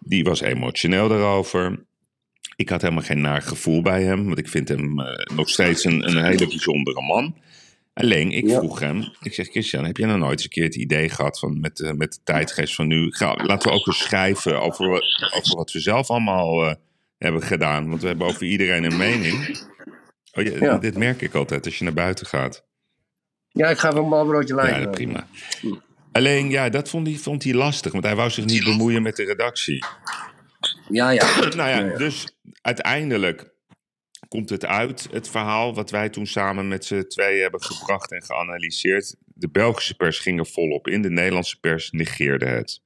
Die 0.00 0.24
was 0.24 0.40
emotioneel 0.40 1.08
daarover. 1.08 1.86
Ik 2.56 2.68
had 2.68 2.82
helemaal 2.82 3.04
geen 3.04 3.20
naar 3.20 3.42
gevoel 3.42 3.82
bij 3.82 4.02
hem, 4.02 4.24
want 4.26 4.38
ik 4.38 4.48
vind 4.48 4.68
hem 4.68 5.00
uh, 5.00 5.06
nog 5.36 5.48
steeds 5.48 5.84
een, 5.84 6.08
een 6.08 6.24
hele 6.24 6.46
bijzondere 6.46 7.02
man. 7.02 7.34
Alleen, 7.96 8.30
ik 8.30 8.50
vroeg 8.50 8.80
hem, 8.80 9.12
ik 9.20 9.34
zeg, 9.34 9.48
Christian, 9.48 9.84
heb 9.84 9.96
je 9.96 10.06
nou 10.06 10.18
nooit 10.18 10.32
eens 10.32 10.44
een 10.44 10.50
keer 10.50 10.64
het 10.64 10.74
idee 10.74 11.08
gehad 11.08 11.38
van 11.38 11.60
met, 11.60 11.78
uh, 11.78 11.92
met 11.92 12.12
de 12.12 12.18
tijdgeest 12.24 12.74
van 12.74 12.86
nu, 12.86 13.12
ga, 13.12 13.34
laten 13.44 13.70
we 13.70 13.76
ook 13.76 13.86
eens 13.86 13.98
schrijven 13.98 14.60
over, 14.60 14.86
over 15.34 15.56
wat 15.56 15.72
we 15.72 15.80
zelf 15.80 16.10
allemaal 16.10 16.64
uh, 16.64 16.74
hebben 17.18 17.42
gedaan. 17.42 17.88
Want 17.88 18.00
we 18.00 18.06
hebben 18.06 18.26
over 18.26 18.46
iedereen 18.46 18.84
een 18.84 18.96
mening. 18.96 19.66
Oh, 20.32 20.44
ja, 20.44 20.56
ja. 20.58 20.78
Dit 20.78 20.96
merk 20.96 21.22
ik 21.22 21.34
altijd 21.34 21.64
als 21.64 21.78
je 21.78 21.84
naar 21.84 21.92
buiten 21.92 22.26
gaat. 22.26 22.64
Ja, 23.48 23.68
ik 23.68 23.78
ga 23.78 23.92
van 23.92 24.04
een 24.04 24.10
balbroodje 24.10 24.54
lijken. 24.54 24.80
Ja, 24.80 24.88
prima. 24.88 25.26
Alleen, 26.12 26.50
ja, 26.50 26.68
dat 26.68 26.88
vond 26.88 27.06
hij, 27.06 27.16
vond 27.16 27.44
hij 27.44 27.54
lastig, 27.54 27.92
want 27.92 28.04
hij 28.04 28.16
wou 28.16 28.30
zich 28.30 28.44
niet 28.44 28.64
bemoeien 28.64 29.02
met 29.02 29.16
de 29.16 29.24
redactie. 29.24 29.84
Ja, 30.88 31.10
ja. 31.10 31.24
nou 31.56 31.68
ja. 31.68 31.98
dus 31.98 32.36
uiteindelijk 32.62 33.54
komt 34.28 34.50
het 34.50 34.64
uit, 34.64 35.08
het 35.10 35.28
verhaal 35.28 35.74
wat 35.74 35.90
wij 35.90 36.08
toen 36.08 36.26
samen 36.26 36.68
met 36.68 36.84
z'n 36.84 37.04
twee 37.08 37.40
hebben 37.40 37.62
gebracht 37.62 38.12
en 38.12 38.22
geanalyseerd. 38.22 39.16
De 39.24 39.48
Belgische 39.48 39.94
pers 39.94 40.18
ging 40.18 40.38
er 40.38 40.46
volop 40.46 40.88
in, 40.88 41.02
de 41.02 41.10
Nederlandse 41.10 41.60
pers 41.60 41.90
negeerde 41.90 42.46
het. 42.46 42.80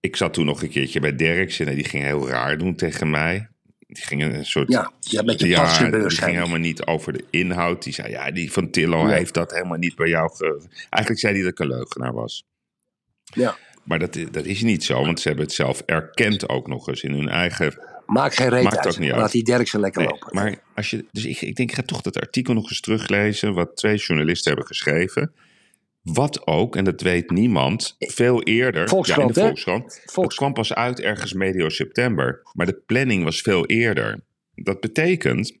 Ik 0.00 0.16
zat 0.16 0.34
toen 0.34 0.44
nog 0.44 0.62
een 0.62 0.68
keertje 0.68 1.00
bij 1.00 1.16
Derksen 1.16 1.68
en 1.68 1.74
die 1.74 1.84
ging 1.84 2.04
heel 2.04 2.28
raar 2.28 2.58
doen 2.58 2.74
tegen 2.74 3.10
mij. 3.10 3.48
Die 3.86 4.04
ging 4.04 4.22
een 4.22 4.46
soort. 4.46 4.72
Ja, 4.72 4.92
ja 5.00 5.22
met 5.22 5.40
je 5.40 5.48
ja, 5.48 5.90
die 5.90 6.10
ging 6.10 6.34
helemaal 6.34 6.58
niet 6.58 6.86
over 6.86 7.12
de 7.12 7.24
inhoud. 7.30 7.82
Die 7.82 7.92
zei: 7.92 8.10
Ja, 8.10 8.30
die 8.30 8.52
van 8.52 8.70
Tillo 8.70 9.06
heeft 9.06 9.34
dat 9.34 9.50
helemaal 9.50 9.78
niet 9.78 9.94
bij 9.94 10.08
jou. 10.08 10.36
Ge... 10.36 10.60
Eigenlijk 10.70 11.18
zei 11.18 11.34
hij 11.34 11.42
dat 11.42 11.52
ik 11.52 11.58
een 11.58 11.68
leugenaar 11.68 12.12
was. 12.12 12.44
Ja. 13.24 13.56
Maar 13.82 13.98
dat, 13.98 14.18
dat 14.30 14.44
is 14.44 14.62
niet 14.62 14.84
zo, 14.84 15.04
want 15.04 15.20
ze 15.20 15.28
hebben 15.28 15.46
het 15.46 15.54
zelf 15.54 15.80
erkend 15.80 16.48
ook 16.48 16.66
nog 16.66 16.88
eens 16.88 17.02
in 17.02 17.12
hun 17.12 17.28
eigen 17.28 17.78
Maakt 18.06 18.36
geen 18.36 18.48
reet 18.48 18.62
Maakt 18.62 18.76
uit. 18.76 18.86
ook 18.86 18.98
niet 18.98 19.10
Laat 19.10 19.20
uit. 19.20 19.32
die 19.32 19.44
Derksen 19.44 19.80
lekker 19.80 20.00
Nee, 20.00 20.10
lopen. 20.10 20.34
maar 20.34 20.58
als 20.74 20.90
je, 20.90 21.04
dus 21.12 21.24
ik, 21.24 21.40
ik 21.40 21.56
denk, 21.56 21.70
ik 21.70 21.76
ga 21.76 21.82
toch 21.82 22.00
dat 22.00 22.20
artikel 22.20 22.54
nog 22.54 22.68
eens 22.70 22.80
teruglezen. 22.80 23.54
wat 23.54 23.76
twee 23.76 23.96
journalisten 23.96 24.50
hebben 24.50 24.66
geschreven. 24.68 25.32
Wat 26.02 26.46
ook, 26.46 26.76
en 26.76 26.84
dat 26.84 27.00
weet 27.00 27.30
niemand, 27.30 27.96
veel 27.98 28.42
eerder. 28.42 28.88
Volkskrant, 28.88 29.34
ja, 29.34 29.42
in 29.42 29.54
de 29.54 29.60
Volkskrant. 29.62 30.34
Kwam 30.34 30.52
pas 30.52 30.74
uit 30.74 31.00
ergens 31.00 31.32
medio 31.32 31.68
september. 31.68 32.42
Maar 32.52 32.66
de 32.66 32.82
planning 32.86 33.24
was 33.24 33.40
veel 33.40 33.66
eerder. 33.66 34.20
Dat 34.54 34.80
betekent 34.80 35.58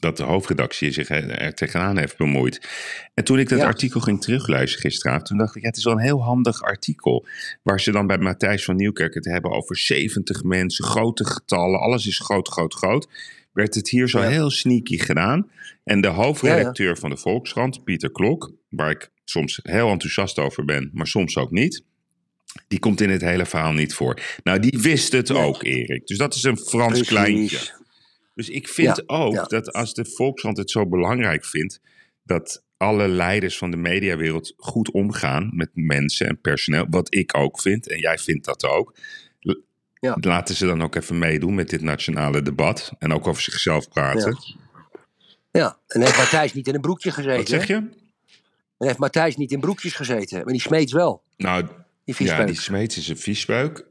dat 0.00 0.16
de 0.16 0.22
hoofdredactie 0.22 0.92
zich 0.92 1.08
er 1.08 1.54
tegenaan 1.54 1.98
heeft 1.98 2.16
bemoeid. 2.16 2.68
En 3.14 3.24
toen 3.24 3.38
ik 3.38 3.48
dat 3.48 3.58
Ja. 3.58 3.64
artikel 3.66 4.00
ging 4.00 4.20
terugluisteren 4.20 4.90
gisteravond, 4.90 5.26
toen 5.26 5.38
dacht 5.38 5.56
ik, 5.56 5.62
ja, 5.62 5.68
het 5.68 5.76
is 5.76 5.84
wel 5.84 5.92
een 5.92 5.98
heel 6.00 6.22
handig 6.22 6.62
artikel. 6.62 7.26
Waar 7.62 7.80
ze 7.80 7.90
dan 7.92 8.06
bij 8.06 8.18
Matthijs 8.18 8.64
van 8.64 8.76
Nieuwkerk 8.76 9.14
het 9.14 9.24
hebben 9.24 9.50
over 9.50 9.76
70 9.78 10.42
mensen, 10.42 10.84
grote 10.84 11.24
getallen, 11.24 11.80
alles 11.80 12.06
is 12.06 12.18
groot, 12.18 12.48
groot, 12.48 12.74
groot. 12.74 13.08
Werd 13.52 13.74
het 13.74 13.88
hier 13.90 14.08
zo 14.08 14.20
Ja. 14.20 14.28
heel 14.28 14.50
sneaky 14.50 14.98
gedaan. 14.98 15.50
En 15.84 16.00
de 16.00 16.08
hoofdredacteur 16.08 16.96
van 16.98 17.10
de 17.10 17.16
Volkskrant, 17.16 17.84
Pieter 17.84 18.12
Klok, 18.12 18.52
waar 18.68 18.90
ik 18.90 19.10
soms 19.24 19.60
heel 19.62 19.90
enthousiast 19.90 20.38
over 20.38 20.64
ben, 20.64 20.90
maar 20.92 21.06
soms 21.06 21.36
ook 21.36 21.50
niet. 21.50 21.82
Die 22.68 22.78
komt 22.78 23.00
in 23.00 23.10
het 23.10 23.20
hele 23.20 23.46
verhaal 23.46 23.72
niet 23.72 23.94
voor. 23.94 24.20
Nou, 24.42 24.58
die 24.58 24.78
wist 24.80 25.12
het 25.12 25.30
ook, 25.30 25.62
Erik. 25.62 26.06
Dus 26.06 26.18
dat 26.18 26.34
is 26.34 26.42
een 26.42 26.56
Frans 26.58 26.88
Precies. 26.92 27.08
kleintje. 27.08 27.75
Dus 28.36 28.48
ik 28.48 28.68
vind 28.68 28.96
Ja, 28.96 29.02
ook 29.06 29.34
ja. 29.34 29.42
dat 29.42 29.72
als 29.72 29.94
de 29.94 30.04
Volkskrant 30.04 30.56
het 30.56 30.70
zo 30.70 30.86
belangrijk 30.86 31.44
vindt 31.44 31.80
dat 32.22 32.64
alle 32.76 33.08
leiders 33.08 33.58
van 33.58 33.70
de 33.70 33.76
mediawereld 33.76 34.54
goed 34.56 34.90
omgaan 34.90 35.50
met 35.52 35.70
mensen 35.74 36.26
en 36.28 36.40
personeel, 36.40 36.86
wat 36.90 37.14
ik 37.14 37.36
ook 37.36 37.60
vind, 37.60 37.88
en 37.88 37.98
jij 37.98 38.18
vindt 38.18 38.44
dat 38.44 38.64
ook. 38.64 38.94
Ja. 40.00 40.16
Laten 40.20 40.54
ze 40.54 40.66
dan 40.66 40.82
ook 40.82 40.94
even 40.94 41.18
meedoen 41.18 41.54
met 41.54 41.70
dit 41.70 41.82
nationale 41.82 42.42
debat 42.42 42.92
en 42.98 43.12
ook 43.12 43.26
over 43.26 43.42
zichzelf 43.42 43.88
praten. 43.88 44.38
Ja, 45.50 45.78
en 45.86 46.00
heeft 46.00 46.16
Matthijs 46.16 46.52
niet 46.52 46.66
in 46.66 46.74
een 46.74 46.80
broekje 46.80 47.10
gezeten. 47.10 47.36
Wat 47.36 47.48
zeg 47.48 47.66
je? 47.66 47.74
En 47.74 48.86
heeft 48.86 48.98
Matthijs 48.98 49.36
niet 49.36 49.52
in 49.52 49.60
broekjes 49.60 49.94
gezeten. 49.94 50.44
Maar 50.44 50.52
die 50.52 50.60
Smeets 50.60 50.92
wel. 50.92 51.22
Nou, 51.36 51.66
Die 52.06 52.26
ja, 52.26 52.44
die 52.44 52.60
Smeets 52.60 52.96
is 52.98 53.08
een 53.08 53.16
viespeuk. 53.16 53.86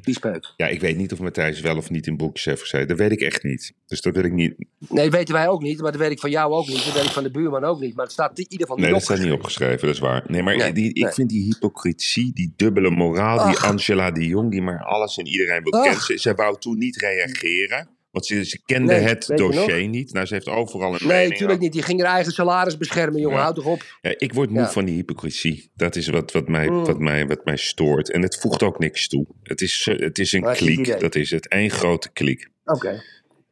Viespeuk. 0.00 0.52
ja, 0.56 0.66
ik 0.68 0.80
weet 0.80 0.96
niet 0.96 1.12
of 1.12 1.18
Matthijs 1.18 1.60
wel 1.60 1.76
of 1.76 1.90
niet 1.90 2.06
in 2.06 2.16
boekjes 2.16 2.44
heeft 2.44 2.60
gezeten. 2.60 2.88
Dat 2.88 2.98
weet 2.98 3.10
ik 3.12 3.20
echt 3.20 3.42
niet. 3.42 3.72
Dus 3.86 4.00
dat 4.00 4.14
wil 4.14 4.24
ik 4.24 4.32
niet. 4.32 4.54
Nee, 4.88 5.04
dat 5.04 5.14
weten 5.14 5.34
wij 5.34 5.48
ook 5.48 5.62
niet. 5.62 5.80
Maar 5.80 5.92
dat 5.92 6.00
weet 6.00 6.10
ik 6.10 6.20
van 6.20 6.30
jou 6.30 6.52
ook 6.52 6.66
niet. 6.66 6.84
Dat 6.84 6.94
weet 6.94 7.04
ik 7.04 7.10
van 7.10 7.22
de 7.22 7.30
buurman 7.30 7.64
ook 7.64 7.80
niet. 7.80 7.94
Maar 7.94 8.04
het 8.04 8.12
staat 8.12 8.38
in 8.38 8.44
ieder 8.48 8.60
geval 8.60 8.76
Nee, 8.76 8.84
niet 8.84 8.94
dat 8.94 9.02
staat 9.02 9.18
niet 9.24 9.32
opgeschreven. 9.32 9.86
dat 9.86 9.94
is 9.94 9.98
waar. 10.00 10.24
Nee, 10.26 10.42
maar 10.42 10.56
Nee, 10.56 10.72
die, 10.72 10.88
ik 10.92 11.02
nee. 11.02 11.12
vind 11.12 11.28
die 11.28 11.42
hypocrisie, 11.44 12.32
die 12.34 12.52
dubbele 12.56 12.90
moraal, 12.90 13.46
die. 13.48 13.58
Angela 13.58 14.10
de 14.10 14.26
Jong, 14.26 14.50
die 14.50 14.62
maar 14.62 14.84
alles 14.84 15.16
en 15.16 15.26
iedereen 15.26 15.62
wil 15.62 15.80
kennen. 15.82 16.00
Ze, 16.00 16.18
ze 16.18 16.34
wou 16.34 16.58
toen 16.58 16.78
niet 16.78 16.96
reageren, 16.96 17.88
want 18.14 18.26
ze, 18.26 18.44
ze 18.44 18.60
kende 18.64 18.92
Nee, 18.92 19.02
het 19.02 19.32
dossier 19.34 19.88
niet. 19.88 20.12
Nou, 20.12 20.26
ze 20.26 20.34
heeft 20.34 20.48
overal 20.48 20.94
een 21.00 21.06
Nee, 21.08 21.28
natuurlijk 21.28 21.60
niet. 21.60 21.72
Die 21.72 21.82
ging 21.82 22.02
haar 22.02 22.14
eigen 22.14 22.32
salaris 22.32 22.76
beschermen, 22.76 23.20
jongen. 23.20 23.36
Ja. 23.36 23.42
Houd 23.42 23.54
toch 23.54 23.66
op. 23.66 23.82
Ja, 24.00 24.14
ik 24.18 24.32
word 24.32 24.50
moe 24.50 24.60
Ja. 24.60 24.70
van 24.70 24.84
die 24.84 24.94
hypocrisie. 24.94 25.70
Dat 25.74 25.96
is 25.96 26.08
wat, 26.08 26.32
wat, 26.32 26.48
mij, 26.48 26.68
Mm. 26.68 26.84
wat, 26.84 26.98
mij, 26.98 27.26
wat 27.26 27.44
mij 27.44 27.56
stoort. 27.56 28.10
En 28.10 28.22
het 28.22 28.36
voegt 28.38 28.62
ook 28.62 28.78
niks 28.78 29.08
toe. 29.08 29.26
Het 29.42 29.60
is, 29.60 29.88
het 29.90 30.18
is 30.18 30.32
een 30.32 30.40
Maar 30.40 30.56
kliek, 30.56 31.00
dat 31.00 31.14
is 31.14 31.30
het. 31.30 31.46
Eén 31.48 31.70
grote 31.70 32.10
kliek. 32.12 32.48
Oké. 32.64 33.02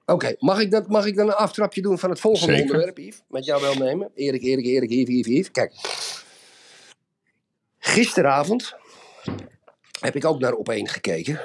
Oké, 0.06 0.34
mag, 0.38 0.60
ik 0.60 0.70
dat- 0.70 0.88
mag 0.88 1.06
ik 1.06 1.16
dan 1.16 1.26
een 1.26 1.34
aftrapje 1.34 1.82
doen 1.82 1.98
van 1.98 2.10
het 2.10 2.20
volgende 2.20 2.52
Zeker. 2.52 2.66
onderwerp, 2.70 2.98
Yves? 2.98 3.22
Met 3.28 3.44
jou 3.44 3.60
wel 3.62 3.74
nemen. 3.74 4.10
Erik, 4.14 4.42
Erik, 4.42 4.64
Erik, 4.66 4.90
Yves, 4.90 5.14
Yves, 5.14 5.26
Yves. 5.32 5.50
Kijk. 5.50 5.72
Gisteravond 7.78 8.74
heb 10.00 10.16
ik 10.16 10.24
ook 10.24 10.40
naar 10.40 10.52
op 10.52 10.68
één 10.68 10.88
gekeken. 10.88 11.40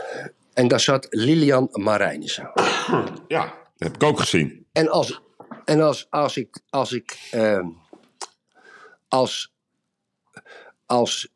En 0.58 0.68
daar 0.68 0.80
zat 0.80 1.08
Lilian 1.10 1.70
Marijnissen. 1.72 2.52
Ja, 3.28 3.44
dat 3.46 3.88
heb 3.88 3.96
ik 3.96 4.04
ook 4.04 4.20
gezien. 4.20 4.66
En 4.72 4.90
als, 4.90 5.22
en 5.66 5.82
als, 5.82 6.08
als 6.10 6.38
ik, 6.38 6.60
als 6.70 6.92
ik, 6.92 7.28
ehm, 7.32 7.68
als, 9.08 9.54
als 10.86 11.28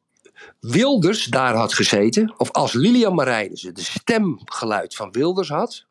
Wilders 0.60 1.26
daar 1.26 1.56
had 1.56 1.74
gezeten, 1.74 2.34
of 2.38 2.52
als 2.52 2.74
Lilian 2.74 3.16
Marijnissen 3.16 3.74
de 3.74 3.82
stemgeluid 3.82 4.96
van 4.96 5.12
Wilders 5.12 5.50
had, 5.50 5.86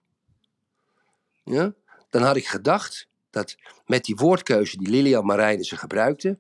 ja, 1.45 1.73
dan 2.11 2.23
had 2.23 2.37
ik 2.37 2.47
gedacht 2.47 3.09
dat 3.31 3.57
met 3.87 4.05
die 4.05 4.17
woordkeuze 4.17 4.77
die 4.77 4.89
Lilian 4.89 5.27
Marijnissen 5.27 5.79
gebruikte, 5.79 6.39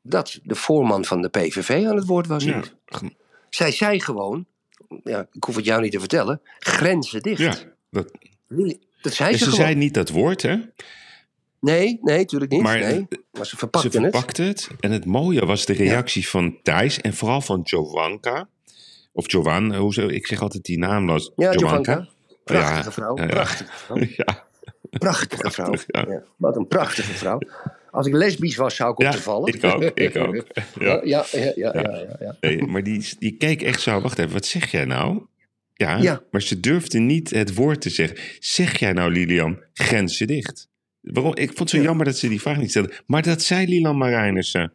dat 0.00 0.38
de 0.42 0.54
voorman 0.54 1.04
van 1.04 1.22
de 1.22 1.28
PVV 1.28 1.86
aan 1.86 1.96
het 1.96 2.06
woord 2.06 2.26
was. 2.26 2.44
Ja. 2.44 2.62
Zij 3.50 3.72
zei 3.72 4.00
gewoon, 4.00 4.46
ja, 5.04 5.26
ik 5.32 5.44
hoef 5.44 5.56
het 5.56 5.64
jou 5.64 5.82
niet 5.82 5.92
te 5.92 5.98
vertellen, 5.98 6.40
grenzen 6.58 7.22
dicht. 7.22 7.40
Ja, 7.40 7.54
dat, 7.90 8.10
dat 9.00 9.12
zei 9.12 9.32
ze 9.32 9.38
ze 9.38 9.44
gewoon. 9.44 9.60
zei 9.60 9.74
niet 9.74 9.94
dat 9.94 10.08
woord, 10.08 10.42
hè? 10.42 10.56
Nee, 11.60 11.98
nee, 12.02 12.18
natuurlijk 12.18 12.50
niet. 12.52 12.62
Maar, 12.62 12.78
nee. 12.78 13.06
maar 13.32 13.46
ze 13.46 13.56
verpakte 13.56 13.90
ze 13.90 14.00
het. 14.00 14.10
verpakte 14.10 14.42
het. 14.42 14.68
En 14.80 14.90
het 14.90 15.04
mooie 15.04 15.46
was 15.46 15.66
de 15.66 15.72
reactie 15.72 16.28
van 16.28 16.56
Thijs 16.62 17.00
en 17.00 17.14
vooral 17.14 17.40
van 17.40 17.60
Jovanka. 17.64 18.48
Of 19.12 19.30
Jovan, 19.30 19.74
hoe 19.74 19.92
zo, 19.92 20.06
ik 20.08 20.26
zeg 20.26 20.40
altijd 20.42 20.64
die 20.64 20.78
naam. 20.78 21.06
was 21.06 21.32
Ja, 21.36 21.52
Jovanka. 21.52 22.08
Prachtige 22.44 22.84
Ja, 22.84 22.92
vrouw. 22.92 23.14
Prachtige 23.14 23.72
vrouw. 23.72 23.96
Ja, 24.16 24.44
Prachtige 24.90 25.50
vrouw. 25.50 25.70
Prachtig, 25.70 26.04
ja. 26.06 26.12
Ja, 26.12 26.22
Wat 26.36 26.56
een 26.56 26.66
prachtige 26.66 27.12
vrouw. 27.12 27.38
Als 27.92 28.06
ik 28.06 28.12
lesbisch 28.14 28.56
was, 28.56 28.76
zou 28.76 28.90
ik 28.90 28.96
op 28.98 29.02
ja 29.04 29.10
te 29.10 29.22
vallen. 29.22 29.52
ik 29.54 29.64
ook. 29.64 29.82
Ik 29.82 30.16
ook. 30.16 30.34
Ja, 30.80 31.00
Ja. 31.04 31.24
ja, 31.32 31.52
ja, 31.56 32.16
ja. 32.20 32.36
Nee, 32.40 32.62
maar 32.62 32.82
die, 32.82 33.08
die 33.18 33.36
keek 33.36 33.62
echt 33.62 33.80
zo, 33.80 34.00
wacht 34.00 34.18
even, 34.18 34.32
wat 34.32 34.46
zeg 34.46 34.70
jij 34.70 34.84
nou? 34.84 35.22
Ja, 35.74 35.96
Ja. 35.96 36.22
maar 36.30 36.42
ze 36.42 36.60
durfde 36.60 36.98
niet 36.98 37.30
het 37.30 37.54
woord 37.54 37.80
te 37.80 37.90
zeggen. 37.90 38.18
Zeg 38.38 38.78
jij 38.78 38.92
nou, 38.92 39.12
Lilian, 39.12 39.58
grenzen 39.72 40.26
dicht? 40.26 40.68
Waarom? 41.00 41.34
Ik 41.36 41.46
vond 41.46 41.58
het 41.58 41.70
zo 41.70 41.76
Ja. 41.76 41.82
jammer 41.82 42.04
dat 42.04 42.18
ze 42.18 42.28
die 42.28 42.40
vraag 42.40 42.56
niet 42.56 42.70
stelde. 42.70 42.92
Maar 43.06 43.22
dat 43.22 43.42
zei 43.42 43.66
Lilian 43.66 43.96
Marijnissen. 43.98 44.72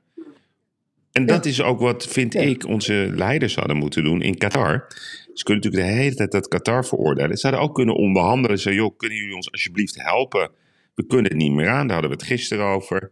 En 1.12 1.25
dat 1.25 1.45
is 1.45 1.62
ook 1.62 1.80
wat, 1.80 2.08
vind 2.08 2.36
ik, 2.36 2.65
onze 2.67 3.12
leiders 3.15 3.56
hadden 3.56 3.77
moeten 3.77 4.03
doen 4.03 4.21
in 4.21 4.38
Qatar. 4.38 4.86
Ze 5.34 5.43
kunnen 5.43 5.63
natuurlijk 5.63 5.93
de 5.93 5.99
hele 6.01 6.15
tijd 6.15 6.32
dat 6.32 6.47
Qatar 6.47 6.86
veroordelen. 6.86 7.38
Ze 7.38 7.47
hadden 7.47 7.65
ook 7.65 7.75
kunnen 7.75 7.95
onderhandelen. 7.95 8.60
Zeggen, 8.60 8.82
joh, 8.82 8.97
kunnen 8.97 9.17
jullie 9.17 9.36
ons 9.36 9.51
alsjeblieft 9.51 9.95
helpen? 10.03 10.51
We 10.97 11.05
kunnen 11.07 11.31
het 11.31 11.39
niet 11.41 11.51
meer 11.51 11.67
aan. 11.67 11.88
Daar 11.88 11.99
hadden 12.01 12.17
we 12.17 12.23
het 12.23 12.33
gisteren 12.33 12.65
over. 12.65 13.12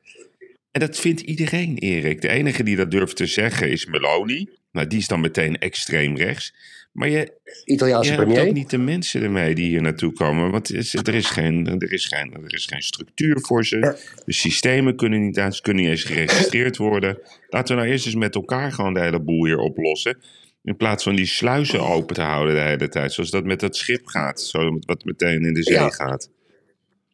En 0.71 0.79
dat 0.79 0.97
vindt 0.99 1.21
iedereen, 1.21 1.77
Erik. 1.77 2.21
De 2.21 2.29
enige 2.29 2.63
die 2.63 2.75
dat 2.75 2.91
durft 2.91 3.15
te 3.15 3.25
zeggen 3.25 3.69
is 3.69 3.85
Meloni. 3.85 4.49
Nou, 4.71 4.87
die 4.87 4.99
is 4.99 5.07
dan 5.07 5.21
meteen 5.21 5.57
extreem 5.57 6.17
rechts. 6.17 6.53
Maar 6.91 7.09
je, 7.09 7.33
Italiaanse 7.65 8.11
je 8.11 8.15
hebt 8.17 8.27
premier. 8.27 8.47
ook 8.47 8.53
niet 8.53 8.69
de 8.69 8.77
mensen 8.77 9.21
ermee 9.23 9.55
die 9.55 9.67
hier 9.67 9.81
naartoe 9.81 10.13
komen. 10.13 10.51
Want 10.51 10.69
er 10.69 10.75
is, 10.77 10.89
geen, 10.89 11.03
er 11.03 11.93
is, 11.93 12.05
geen, 12.05 12.33
er 12.43 12.53
is 12.53 12.65
geen 12.65 12.81
structuur 12.81 13.39
voor 13.41 13.65
ze. 13.65 13.79
De 14.25 14.33
systemen 14.33 14.95
kunnen 14.95 15.25
niet 15.25 15.39
aan. 15.39 15.53
Ze 15.53 15.61
kunnen 15.61 15.83
niet 15.83 15.91
eens 15.91 16.03
geregistreerd 16.03 16.77
worden. 16.77 17.17
Laten 17.49 17.75
we 17.75 17.81
nou 17.81 17.93
eerst 17.93 18.05
eens 18.05 18.15
met 18.15 18.35
elkaar 18.35 18.71
gewoon 18.71 18.93
de 18.93 19.01
hele 19.01 19.21
boel 19.21 19.45
hier 19.45 19.57
oplossen. 19.57 20.17
In 20.63 20.75
plaats 20.77 21.03
van 21.03 21.15
die 21.15 21.25
sluizen 21.25 21.79
open 21.79 22.15
te 22.15 22.21
houden 22.21 22.55
de 22.55 22.61
hele 22.61 22.87
tijd. 22.87 23.13
Zoals 23.13 23.29
dat 23.29 23.43
met 23.45 23.59
dat 23.59 23.75
schip 23.75 24.05
gaat. 24.07 24.41
Zo, 24.41 24.77
wat 24.79 25.03
meteen 25.03 25.45
in 25.45 25.53
de 25.53 25.63
zee 25.63 25.73
Ja. 25.73 25.89
gaat. 25.89 26.29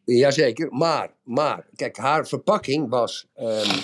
Jazeker, 0.04 0.68
maar, 0.72 1.10
maar, 1.24 1.66
kijk, 1.76 1.96
haar 1.96 2.26
verpakking 2.26 2.88
was 2.88 3.28
ehm, 3.34 3.78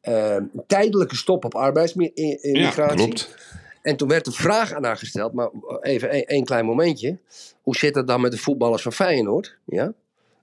ehm, 0.00 0.44
tijdelijke 0.66 1.16
stop 1.16 1.44
op 1.44 1.52
Ja, 1.52 1.58
arbeidsmigratie. 1.58 2.96
klopt. 2.96 3.34
En 3.82 3.96
toen 3.96 4.08
werd 4.08 4.24
de 4.24 4.32
vraag 4.32 4.72
aan 4.72 4.84
haar 4.84 4.96
gesteld, 4.96 5.32
maar 5.32 5.50
even 5.80 6.26
één 6.26 6.44
klein 6.44 6.64
momentje. 6.64 7.18
Hoe 7.62 7.76
zit 7.76 7.94
dat 7.94 8.06
dan 8.06 8.20
met 8.20 8.30
de 8.32 8.38
voetballers 8.38 8.82
van 8.82 8.92
Feyenoord? 8.92 9.58
Ja? 9.66 9.92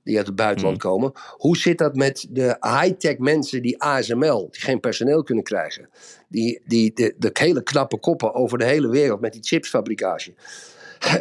Die 0.03 0.17
uit 0.17 0.25
het 0.27 0.35
buitenland 0.35 0.81
Hmm. 0.81 0.91
komen. 0.91 1.11
Hoe 1.37 1.57
zit 1.57 1.77
dat 1.77 1.95
met 1.95 2.27
de 2.29 2.57
high-tech 2.61 3.17
mensen 3.17 3.61
die 3.61 3.81
ASML, 3.81 4.47
die 4.51 4.61
geen 4.61 4.79
personeel 4.79 5.23
kunnen 5.23 5.43
krijgen? 5.43 5.89
Die, 6.27 6.61
die 6.65 6.91
de, 6.93 7.15
de 7.17 7.29
hele 7.33 7.63
knappe 7.63 7.97
koppen 7.99 8.33
over 8.33 8.57
de 8.57 8.65
hele 8.65 8.89
wereld 8.89 9.21
met 9.21 9.33
die 9.33 9.43
chipsfabricage. 9.43 10.33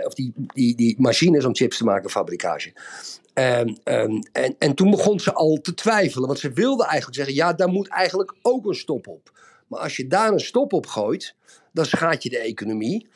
Of 0.05 0.15
die, 0.15 0.33
die, 0.37 0.77
die 0.77 0.95
machines 0.99 1.45
om 1.45 1.55
chips 1.55 1.77
te 1.77 1.85
maken, 1.85 2.11
fabricage. 2.11 2.73
Ehm, 3.35 3.75
ehm, 3.85 4.21
en, 4.33 4.55
en 4.59 4.75
toen 4.75 4.91
begon 4.91 5.21
ze 5.21 5.33
al 5.33 5.59
te 5.63 5.75
twijfelen. 5.75 6.27
Want 6.27 6.39
ze 6.39 6.53
wilde 6.53 6.85
eigenlijk 6.85 7.15
zeggen: 7.17 7.35
ja, 7.35 7.53
daar 7.53 7.69
moet 7.69 7.89
eigenlijk 7.89 8.35
ook 8.43 8.67
een 8.67 8.75
stop 8.75 9.07
op. 9.07 9.31
Maar 9.67 9.81
als 9.81 9.97
je 9.97 10.07
daar 10.07 10.33
een 10.33 10.41
stop 10.41 10.73
op 10.73 10.87
gooit, 10.87 11.35
dan 11.73 11.85
schaadt 11.85 12.23
je 12.23 12.29
de 12.31 12.39
economie. 12.39 13.09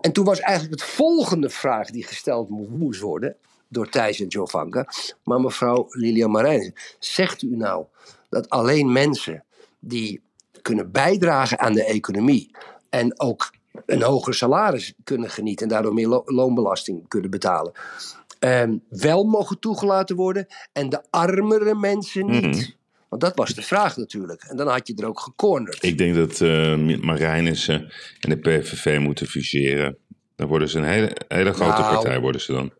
En 0.00 0.12
toen 0.12 0.24
was 0.24 0.40
eigenlijk 0.40 0.80
het 0.80 0.90
volgende 0.90 1.48
vraag 1.50 1.90
die 1.90 2.04
gesteld 2.04 2.48
mo- 2.48 2.66
moest 2.70 3.00
worden. 3.00 3.36
door 3.68 3.88
Thijs 3.88 4.20
en 4.20 4.26
Jovanka. 4.26 4.86
Maar 5.24 5.40
mevrouw 5.40 5.86
Lilian 5.88 6.30
Marijnissen, 6.30 6.74
zegt 6.98 7.42
u 7.42 7.56
nou 7.56 7.84
dat 8.30 8.48
alleen 8.48 8.92
mensen 8.92 9.44
die 9.78 10.20
kunnen 10.62 10.90
bijdragen 10.90 11.58
aan 11.58 11.72
de 11.72 11.84
economie. 11.84 12.50
en 12.90 13.20
ook 13.20 13.50
een 13.86 14.02
hoger 14.02 14.34
salaris 14.34 14.94
kunnen 15.04 15.30
genieten. 15.30 15.66
en 15.66 15.72
daardoor 15.72 15.94
meer 15.94 16.08
lo- 16.08 16.22
loonbelasting 16.26 17.08
kunnen 17.08 17.30
betalen. 17.30 17.72
Ehm, 18.42 18.76
wel 18.88 19.24
mogen 19.24 19.58
toegelaten 19.58 20.16
worden 20.16 20.46
en 20.72 20.88
de 20.88 21.02
armere 21.10 21.74
mensen 21.74 22.26
niet. 22.26 22.42
Mhm. 22.42 22.70
Want 23.08 23.22
dat 23.22 23.36
was 23.36 23.54
de 23.54 23.62
vraag 23.62 23.96
natuurlijk. 23.96 24.42
En 24.42 24.56
dan 24.56 24.68
had 24.68 24.86
je 24.86 24.94
er 24.94 25.06
ook 25.06 25.20
gecornerd. 25.20 25.82
Ik 25.82 25.98
denk 25.98 26.14
dat 26.14 26.40
eh 26.40 26.76
Marijnissen 27.00 27.92
en 28.20 28.30
de 28.30 28.36
PVV 28.36 28.98
moeten 28.98 29.26
fuseren. 29.26 29.96
Dan 30.36 30.48
worden 30.48 30.68
ze 30.68 30.78
een 30.78 30.84
hele, 30.84 31.16
hele 31.28 31.52
grote 31.52 31.80
Nou. 31.80 31.94
partij, 31.94 32.20
worden 32.20 32.40
ze 32.40 32.52
dan. 32.52 32.72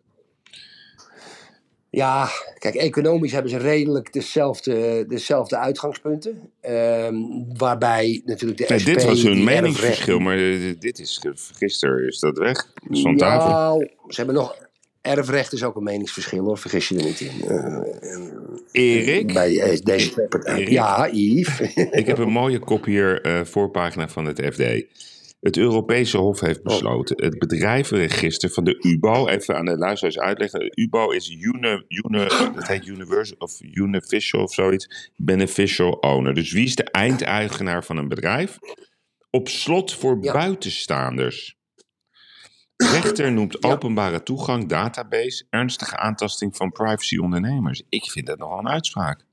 Ja, 1.90 2.28
kijk, 2.58 2.74
economisch 2.74 3.32
hebben 3.32 3.50
ze 3.50 3.58
redelijk 3.58 4.12
dezelfde, 4.12 5.04
dezelfde 5.08 5.56
uitgangspunten. 5.56 6.50
Ehm, 6.60 7.14
waarbij 7.56 8.22
natuurlijk 8.24 8.58
de 8.60 8.66
Nee, 8.68 8.78
SP... 8.82 8.86
dit 8.86 9.04
was 9.04 9.22
hun 9.22 9.44
meningsverschil, 9.44 10.18
maar 10.18 10.36
eh, 10.36 10.74
dit 10.78 10.98
is, 10.98 11.20
gisteren 11.54 12.06
is 12.06 12.18
dat 12.18 12.38
weg. 12.38 12.72
Dat 12.74 12.96
is 12.96 13.02
van 13.02 13.16
tafel. 13.16 13.90
Ze 14.08 14.16
hebben 14.16 14.34
nog... 14.34 14.70
Erfrecht 15.02 15.52
is 15.52 15.62
ook 15.62 15.76
een 15.76 15.82
meningsverschil 15.82 16.44
hoor, 16.44 16.58
vergis 16.58 16.88
je 16.88 16.98
er 16.98 17.04
niet 17.04 17.20
in. 17.20 17.48
Eh, 17.48 17.80
Erik, 18.72 19.32
bij 19.32 19.60
eh, 19.60 19.80
deze 19.80 20.10
twee 20.10 20.28
partijen. 20.28 20.58
Erik? 20.58 20.72
Ja, 20.72 21.08
Yves. 21.12 21.74
ik 22.00 22.06
heb 22.06 22.18
een 22.18 22.28
mooie 22.32 22.58
kop 22.58 22.84
hier, 22.84 23.20
eh, 23.20 23.44
voorpagina 23.44 24.08
van 24.08 24.24
het 24.24 24.40
FD. 24.52 24.62
Het 25.40 25.56
Europese 25.56 26.16
Hof 26.18 26.40
heeft 26.40 26.62
besloten 26.62 27.24
het 27.24 27.38
bedrijvenregister 27.38 28.50
van 28.50 28.64
de 28.64 28.76
UBO, 28.80 29.26
even 29.26 29.56
aan 29.56 29.64
de 29.64 29.76
luisteraars 29.78 30.18
uitleggen. 30.18 30.72
UBO 30.74 31.10
is 31.10 31.30
uni, 31.30 31.82
uni, 31.88 32.28
dat 32.54 32.66
heet 32.66 32.86
Universal 32.86 33.36
of 33.38 33.60
Unificial 33.60 34.42
of 34.42 34.54
zoiets, 34.54 35.10
Beneficial 35.16 35.92
Owner. 35.92 36.34
Dus 36.34 36.52
wie 36.52 36.64
is 36.64 36.74
de 36.74 36.84
eindeigenaar 36.90 37.84
van 37.84 37.96
een 37.96 38.08
bedrijf? 38.08 38.58
Op 39.30 39.48
slot 39.48 39.94
voor 39.94 40.18
Ja. 40.20 40.32
buitenstaanders. 40.32 41.56
Rechter 42.90 43.32
noemt 43.32 43.56
Ja. 43.60 43.70
openbare 43.70 44.22
toegang, 44.22 44.68
database, 44.68 45.44
ernstige 45.50 45.96
aantasting 45.96 46.56
van 46.56 46.72
privacy 46.72 47.16
ondernemers. 47.18 47.82
Ik 47.88 48.10
vind 48.10 48.26
dat 48.26 48.38
nogal 48.38 48.58
een 48.58 48.68
uitspraak. 48.68 49.24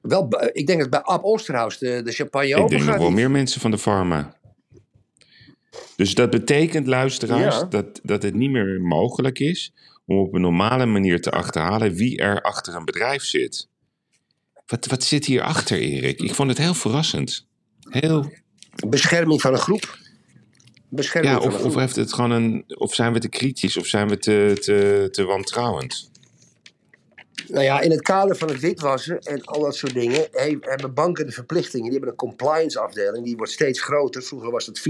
Wel, 0.00 0.26
b- 0.28 0.50
ik 0.52 0.66
denk 0.66 0.80
dat 0.80 0.90
bij 0.90 1.02
Ab 1.02 1.24
Osterhaus 1.24 1.78
de, 1.78 2.02
de 2.04 2.12
champagne 2.12 2.48
Ik 2.62 2.68
denk 2.68 2.84
nog 2.84 2.96
wel 2.96 3.10
meer 3.10 3.30
mensen 3.30 3.60
van 3.60 3.70
de 3.70 3.78
pharma. 3.78 4.36
Dus 5.96 6.14
dat 6.14 6.30
betekent, 6.30 6.86
luisteraars, 6.86 7.56
Ja. 7.56 7.64
dat, 7.64 8.00
dat 8.02 8.22
het 8.22 8.34
niet 8.34 8.50
meer 8.50 8.80
mogelijk 8.80 9.38
is 9.38 9.72
om 10.06 10.18
op 10.18 10.34
een 10.34 10.40
normale 10.40 10.86
manier 10.86 11.20
te 11.20 11.30
achterhalen 11.30 11.92
wie 11.94 12.18
er 12.18 12.42
achter 12.42 12.74
een 12.74 12.84
bedrijf 12.84 13.22
zit. 13.22 13.68
Wat, 14.66 14.86
wat 14.86 15.02
zit 15.04 15.24
hier 15.26 15.42
achter, 15.42 15.78
Erik? 15.78 16.20
Ik 16.20 16.34
vond 16.34 16.48
het 16.48 16.58
heel 16.58 16.74
verrassend. 16.74 17.46
Heel, 17.80 18.32
Bescherming 18.88 19.40
van 19.40 19.52
een 19.52 19.58
groep. 19.58 19.98
Bescherming 20.90 21.42
ja, 21.42 21.64
of, 21.64 21.74
heeft 21.74 21.96
het 21.96 22.12
gewoon 22.12 22.30
een, 22.30 22.64
of 22.68 22.94
zijn 22.94 23.12
we 23.12 23.18
te 23.18 23.28
kritisch 23.28 23.76
of 23.76 23.86
zijn 23.86 24.08
we 24.08 24.18
te, 24.18 24.56
te, 24.60 25.08
te 25.10 25.24
wantrouwend? 25.24 26.10
Nou 27.48 27.64
ja, 27.64 27.80
in 27.80 27.90
het 27.90 28.02
kader 28.02 28.36
van 28.36 28.48
het 28.48 28.60
witwassen 28.60 29.20
en 29.20 29.44
al 29.44 29.60
dat 29.60 29.76
soort 29.76 29.94
dingen 29.94 30.26
he- 30.32 30.56
hebben 30.60 30.94
banken 30.94 31.26
de 31.26 31.32
verplichtingen. 31.32 31.84
Die 31.84 31.92
hebben 31.92 32.10
een 32.10 32.16
compliance 32.16 32.80
afdeling, 32.80 33.24
die 33.24 33.36
wordt 33.36 33.52
steeds 33.52 33.82
groter. 33.82 34.22
Vroeger 34.22 34.50
was 34.50 34.66
het 34.66 34.78
4% 34.78 34.82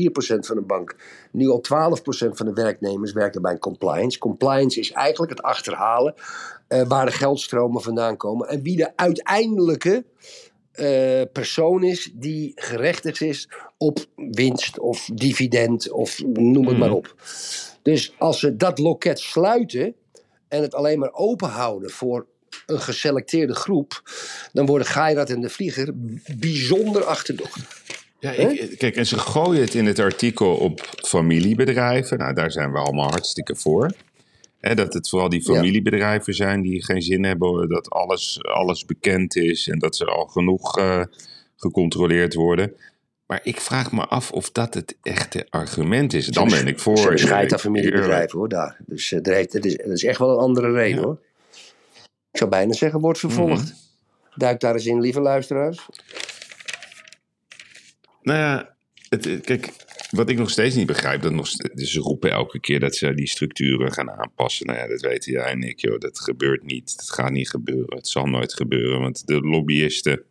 van 0.46 0.56
een 0.56 0.66
bank. 0.66 0.96
Nu 1.32 1.48
al 1.48 1.62
12% 1.62 2.36
van 2.36 2.46
de 2.46 2.52
werknemers 2.52 3.12
werken 3.12 3.42
bij 3.42 3.52
een 3.52 3.58
compliance. 3.58 4.18
Compliance 4.18 4.80
is 4.80 4.92
eigenlijk 4.92 5.32
het 5.32 5.42
achterhalen 5.42 6.14
eh, 6.68 6.82
waar 6.88 7.06
de 7.06 7.12
geldstromen 7.12 7.82
vandaan 7.82 8.16
komen. 8.16 8.48
En 8.48 8.62
wie 8.62 8.76
de 8.76 8.96
uiteindelijke 8.96 10.04
eh, 10.72 11.22
persoon 11.32 11.82
is 11.82 12.10
die 12.14 12.52
gerechtigd 12.54 13.20
is 13.20 13.48
op 13.78 14.06
winst 14.14 14.78
of 14.78 15.08
dividend 15.14 15.90
of 15.90 16.22
noem 16.24 16.66
het 16.66 16.78
maar 16.78 16.92
op. 16.92 17.14
Dus 17.82 18.14
als 18.18 18.40
ze 18.40 18.56
dat 18.56 18.78
loket 18.78 19.18
sluiten 19.18 19.94
en 20.48 20.62
het 20.62 20.74
alleen 20.74 20.98
maar 20.98 21.12
open 21.12 21.48
houden 21.48 21.90
voor 21.90 22.26
een 22.66 22.80
geselecteerde 22.80 23.54
groep, 23.54 24.02
dan 24.52 24.66
worden 24.66 24.86
Geirat 24.86 25.30
en 25.30 25.40
de 25.40 25.48
Vlieger 25.48 25.90
bijzonder 26.38 27.04
achterdochtig. 27.04 27.82
Ja, 28.18 28.30
ik, 28.30 28.78
kijk, 28.78 28.96
en 28.96 29.06
ze 29.06 29.18
gooien 29.18 29.60
het 29.60 29.74
in 29.74 29.86
het 29.86 29.98
artikel 29.98 30.54
op 30.54 30.80
familiebedrijven. 31.06 32.18
Nou, 32.18 32.34
daar 32.34 32.52
zijn 32.52 32.72
we 32.72 32.78
allemaal 32.78 33.10
hartstikke 33.10 33.56
voor. 33.56 33.92
Hè, 34.60 34.74
dat 34.74 34.92
het 34.94 35.08
vooral 35.08 35.28
die 35.28 35.42
familiebedrijven 35.42 36.34
zijn 36.34 36.62
die 36.62 36.84
geen 36.84 37.02
zin 37.02 37.24
hebben 37.24 37.68
dat 37.68 37.90
alles, 37.90 38.42
alles 38.42 38.84
bekend 38.84 39.36
is 39.36 39.68
en 39.68 39.78
dat 39.78 39.96
ze 39.96 40.04
al 40.04 40.26
genoeg 40.26 40.78
eh, 40.78 41.02
gecontroleerd 41.56 42.34
worden. 42.34 42.74
Maar 43.26 43.40
ik 43.42 43.60
vraag 43.60 43.92
me 43.92 44.06
af 44.06 44.32
of 44.32 44.50
dat 44.50 44.74
het 44.74 44.96
echte 45.02 45.46
argument 45.50 46.12
is. 46.12 46.26
Dan 46.26 46.48
ben 46.48 46.66
ik 46.66 46.78
voor. 46.78 46.96
Ze 46.96 47.08
bescheidt 47.08 47.52
aan 47.52 47.58
familiebedrijven 47.58 48.38
hoor, 48.38 48.48
daar. 48.48 48.76
Dus 48.86 49.12
eh, 49.12 49.26
er 49.26 49.34
heeft, 49.34 49.52
het, 49.52 49.64
is, 49.64 49.72
het 49.72 49.86
is 49.92 50.04
echt 50.04 50.18
wel 50.18 50.30
een 50.30 50.38
andere 50.38 50.72
reden 50.72 50.98
Ja. 51.00 51.04
hoor. 51.04 51.18
Ik 52.32 52.38
zou 52.38 52.50
bijna 52.50 52.72
zeggen, 52.72 53.00
wordt 53.00 53.18
vervolgd. 53.18 53.62
Mhm. 53.62 54.38
Duik 54.38 54.60
daar 54.60 54.74
eens 54.74 54.86
in, 54.86 55.00
lieve 55.00 55.20
luisteraars. 55.20 55.86
Nou 58.22 58.38
ja, 58.38 58.74
het- 59.08 59.40
kijk, 59.40 59.72
wat 60.10 60.28
ik 60.28 60.38
nog 60.38 60.50
steeds 60.50 60.74
niet 60.74 60.86
begrijp, 60.86 61.22
dat 61.22 61.32
nog, 61.32 61.52
dus 61.52 61.92
ze 61.92 62.00
roepen 62.00 62.30
elke 62.30 62.60
keer 62.60 62.80
dat 62.80 62.94
ze 62.94 63.14
die 63.14 63.28
structuren 63.28 63.92
gaan 63.92 64.10
aanpassen. 64.10 64.66
Nou 64.66 64.78
ja, 64.78 64.86
dat 64.86 65.00
weten 65.00 65.32
jij 65.32 65.50
en 65.50 65.62
ik, 65.62 65.80
joh. 65.80 65.98
Dat 65.98 66.20
gebeurt 66.20 66.64
niet. 66.64 66.96
Dat 66.96 67.10
gaat 67.10 67.30
niet 67.30 67.50
gebeuren. 67.50 67.96
Het 67.96 68.08
zal 68.08 68.26
nooit 68.26 68.54
gebeuren, 68.54 69.00
want 69.00 69.26
de 69.26 69.40
lobbyisten. 69.40 70.22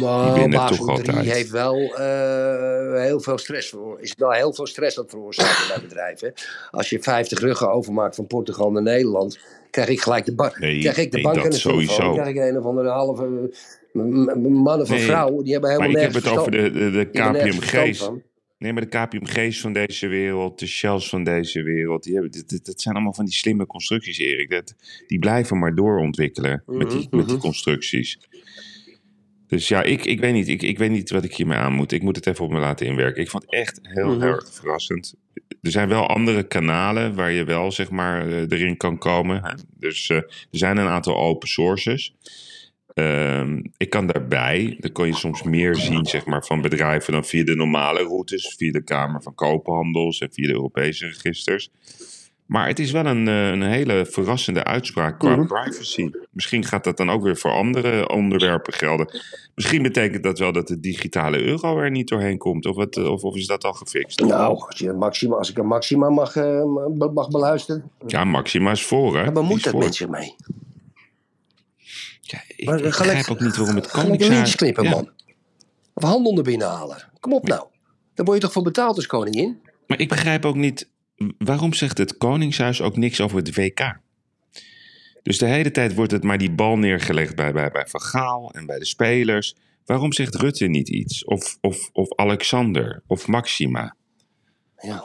Nou, 0.00 0.32
winnen 0.32 0.58
Basel 0.58 0.86
toch 0.86 0.96
3 0.96 1.16
altijd. 1.16 1.34
heeft 1.34 1.50
wel 1.50 1.76
eh, 1.96 3.02
heel 3.02 3.20
veel 3.20 3.38
stress 3.38 3.68
voor. 3.68 4.00
Is 4.00 4.14
wel 4.16 4.30
heel 4.30 4.54
veel 4.54 4.66
stress 4.66 4.96
aan 4.96 5.02
het 5.02 5.12
veroorzaken 5.12 5.68
bij 5.68 5.80
bedrijven. 5.88 6.32
Als 6.70 6.90
je 6.90 7.02
50 7.02 7.40
ruggen 7.40 7.70
overmaakt 7.70 8.14
van 8.14 8.26
Portugal 8.26 8.70
naar 8.70 8.82
Nederland, 8.82 9.38
krijg 9.70 9.88
ik 9.88 10.00
gelijk 10.00 10.24
de, 10.24 10.34
ba 10.34 10.52
Nee, 10.58 10.80
krijg 10.80 10.96
ik 10.96 11.10
de 11.10 11.16
nee, 11.16 11.24
bank 11.24 11.36
dat 11.36 11.44
aan 11.44 11.50
de 11.50 11.56
sowieso. 11.56 12.02
Dan 12.02 12.12
krijg 12.12 12.28
ik 12.28 12.36
een 12.36 12.58
of 12.58 12.64
andere 12.64 12.88
halve 12.88 13.50
mannen 13.92 14.86
van 14.86 14.96
Nee, 14.96 15.04
vrouwen. 15.04 15.44
Die 15.44 15.52
hebben 15.52 15.70
Maar 15.70 15.80
helemaal 15.80 16.06
ik 16.06 16.14
heb 16.14 16.22
het 16.22 16.38
over 16.38 16.50
de, 16.50 16.70
de, 16.70 16.90
de 16.90 17.40
die 17.42 18.22
Nee, 18.64 18.72
maar 18.72 18.88
de 18.90 19.06
KPMG's 19.06 19.60
van 19.60 19.72
deze 19.72 20.06
wereld, 20.06 20.58
de 20.58 20.66
Shells 20.66 21.08
van 21.08 21.24
deze 21.24 21.62
wereld, 21.62 22.02
die 22.02 22.12
hebben, 22.12 22.30
dit, 22.30 22.64
dat 22.64 22.80
zijn 22.80 22.94
allemaal 22.94 23.14
van 23.14 23.24
die 23.24 23.34
slimme 23.34 23.66
constructies, 23.66 24.18
Erik. 24.18 24.50
Dat, 24.50 24.74
die 25.06 25.18
blijven 25.18 25.58
maar 25.58 25.74
doorontwikkelen 25.74 26.62
met, 26.66 26.90
die, 26.90 26.98
Mhm, 26.98 27.16
met 27.16 27.26
die 27.26 27.34
mhm. 27.34 27.44
constructies. 27.44 28.18
Dus 29.46 29.68
ja, 29.68 29.82
ik, 29.82 30.04
ik, 30.04 30.20
weet 30.20 30.32
niet, 30.32 30.48
ik, 30.48 30.62
ik 30.62 30.78
weet 30.78 30.90
niet 30.90 31.10
wat 31.10 31.24
ik 31.24 31.34
hiermee 31.34 31.58
aan 31.58 31.72
moet. 31.72 31.92
Ik 31.92 32.02
moet 32.02 32.16
het 32.16 32.26
even 32.26 32.44
op 32.44 32.50
me 32.50 32.58
laten 32.58 32.86
inwerken. 32.86 33.22
Ik 33.22 33.30
vond 33.30 33.42
het 33.42 33.52
echt 33.52 33.80
heel 33.82 34.14
Mhm. 34.14 34.22
erg 34.22 34.54
verrassend. 34.54 35.14
Er 35.62 35.70
zijn 35.70 35.88
wel 35.88 36.08
andere 36.08 36.46
kanalen 36.46 37.14
waar 37.14 37.30
je 37.30 37.44
wel 37.44 37.72
zeg 37.72 37.90
maar 37.90 38.28
eh, 38.28 38.40
erin 38.40 38.76
kan 38.76 38.98
komen. 38.98 39.58
Dus 39.78 40.08
eh, 40.08 40.16
er 40.16 40.46
zijn 40.50 40.76
een 40.76 40.88
aantal 40.88 41.16
open 41.16 41.48
sources. 41.48 42.14
Ehm, 42.94 43.62
ik 43.76 43.90
kan 43.90 44.06
daarbij, 44.06 44.76
dan 44.80 44.92
kon 44.92 45.06
je 45.06 45.14
soms 45.14 45.42
meer 45.42 45.74
zien 45.76 46.06
zeg 46.06 46.26
maar, 46.26 46.44
van 46.44 46.60
bedrijven 46.60 47.12
dan 47.12 47.24
via 47.24 47.44
de 47.44 47.54
normale 47.56 48.02
routes, 48.02 48.54
via 48.56 48.72
de 48.72 48.82
Kamer 48.82 49.22
van 49.22 49.34
Koophandels 49.34 50.18
en 50.20 50.28
via 50.32 50.46
de 50.46 50.52
Europese 50.52 51.06
registers. 51.06 51.70
Maar 52.46 52.66
het 52.66 52.78
is 52.78 52.90
wel 52.90 53.06
een, 53.06 53.28
eh, 53.28 53.48
een 53.48 53.62
hele 53.62 54.06
verrassende 54.10 54.64
uitspraak 54.64 55.18
qua 55.18 55.36
Mhm. 55.36 55.46
privacy. 55.46 56.10
Misschien 56.30 56.64
gaat 56.64 56.84
dat 56.84 56.96
dan 56.96 57.10
ook 57.10 57.22
weer 57.22 57.36
voor 57.36 57.50
andere 57.50 58.08
onderwerpen 58.08 58.72
gelden. 58.72 59.08
Misschien 59.54 59.82
betekent 59.82 60.22
dat 60.22 60.38
wel 60.38 60.52
dat 60.52 60.68
de 60.68 60.80
digitale 60.80 61.42
euro 61.42 61.78
er 61.78 61.90
niet 61.90 62.08
doorheen 62.08 62.38
komt. 62.38 62.66
Of, 62.66 62.76
wat, 62.76 62.96
of, 62.96 63.22
of 63.22 63.36
is 63.36 63.46
dat 63.46 63.64
al 63.64 63.72
gefixt? 63.72 64.20
Nou, 64.20 64.56
als, 64.66 64.78
je 64.78 64.92
Maxima, 64.92 65.36
als 65.36 65.50
ik 65.50 65.58
een 65.58 65.66
Maxima 65.66 66.10
mag, 66.10 66.36
eh, 66.36 66.64
mag 67.14 67.28
beluisteren, 67.28 67.90
Ja, 68.06 68.24
Maxima 68.24 68.70
is 68.70 68.84
voor, 68.84 69.16
hè? 69.16 69.22
Die 69.22 69.32
bemoeit 69.32 69.56
is 69.56 69.62
dat 69.62 69.72
voor. 69.72 69.82
met 69.82 69.94
zich 69.94 70.08
mee. 70.08 70.34
Ik, 72.64 72.70
Maar, 72.70 72.78
ik 72.78 72.84
eh, 72.84 72.92
ga 72.92 73.04
begrijp 73.04 73.28
ook 73.28 73.40
niet 73.40 73.56
waarom 73.56 73.76
het 73.76 73.90
koningshuis... 73.90 74.32
lintjes 74.32 74.54
knippen, 74.56 74.84
Ja. 74.84 74.90
man. 74.90 75.10
Of 75.94 76.02
handel 76.02 76.36
er 76.36 76.42
binnen 76.42 76.68
halen. 76.68 77.10
Kom 77.20 77.32
op 77.32 77.48
nou. 77.48 77.66
Daar 78.14 78.24
word 78.24 78.38
je 78.38 78.44
toch 78.44 78.52
voor 78.52 78.62
betaald 78.62 78.96
als 78.96 79.06
koningin? 79.06 79.60
Maar 79.86 80.00
ik 80.00 80.08
begrijp 80.08 80.44
ook 80.44 80.54
niet, 80.54 80.88
waarom 81.38 81.72
zegt 81.72 81.98
het 81.98 82.16
Koningshuis 82.16 82.82
ook 82.82 82.96
niks 82.96 83.20
over 83.20 83.36
het 83.36 83.54
WK? 83.54 83.98
Dus 85.22 85.38
de 85.38 85.46
hele 85.46 85.70
tijd 85.70 85.94
wordt 85.94 86.10
het 86.10 86.22
maar 86.22 86.38
die 86.38 86.50
bal 86.50 86.76
neergelegd 86.76 87.36
bij, 87.36 87.52
bij, 87.52 87.70
bij 87.70 87.86
Van 87.86 88.00
Gaal 88.00 88.52
en 88.52 88.66
bij 88.66 88.78
de 88.78 88.84
spelers. 88.84 89.56
Waarom 89.84 90.12
zegt 90.12 90.34
Rutte 90.34 90.66
niet 90.66 90.88
iets? 90.88 91.24
Of, 91.24 91.58
of, 91.60 91.90
of 91.92 92.14
Alexander 92.16 93.02
of 93.06 93.26
Maxima? 93.26 93.96
Ja. 94.78 95.04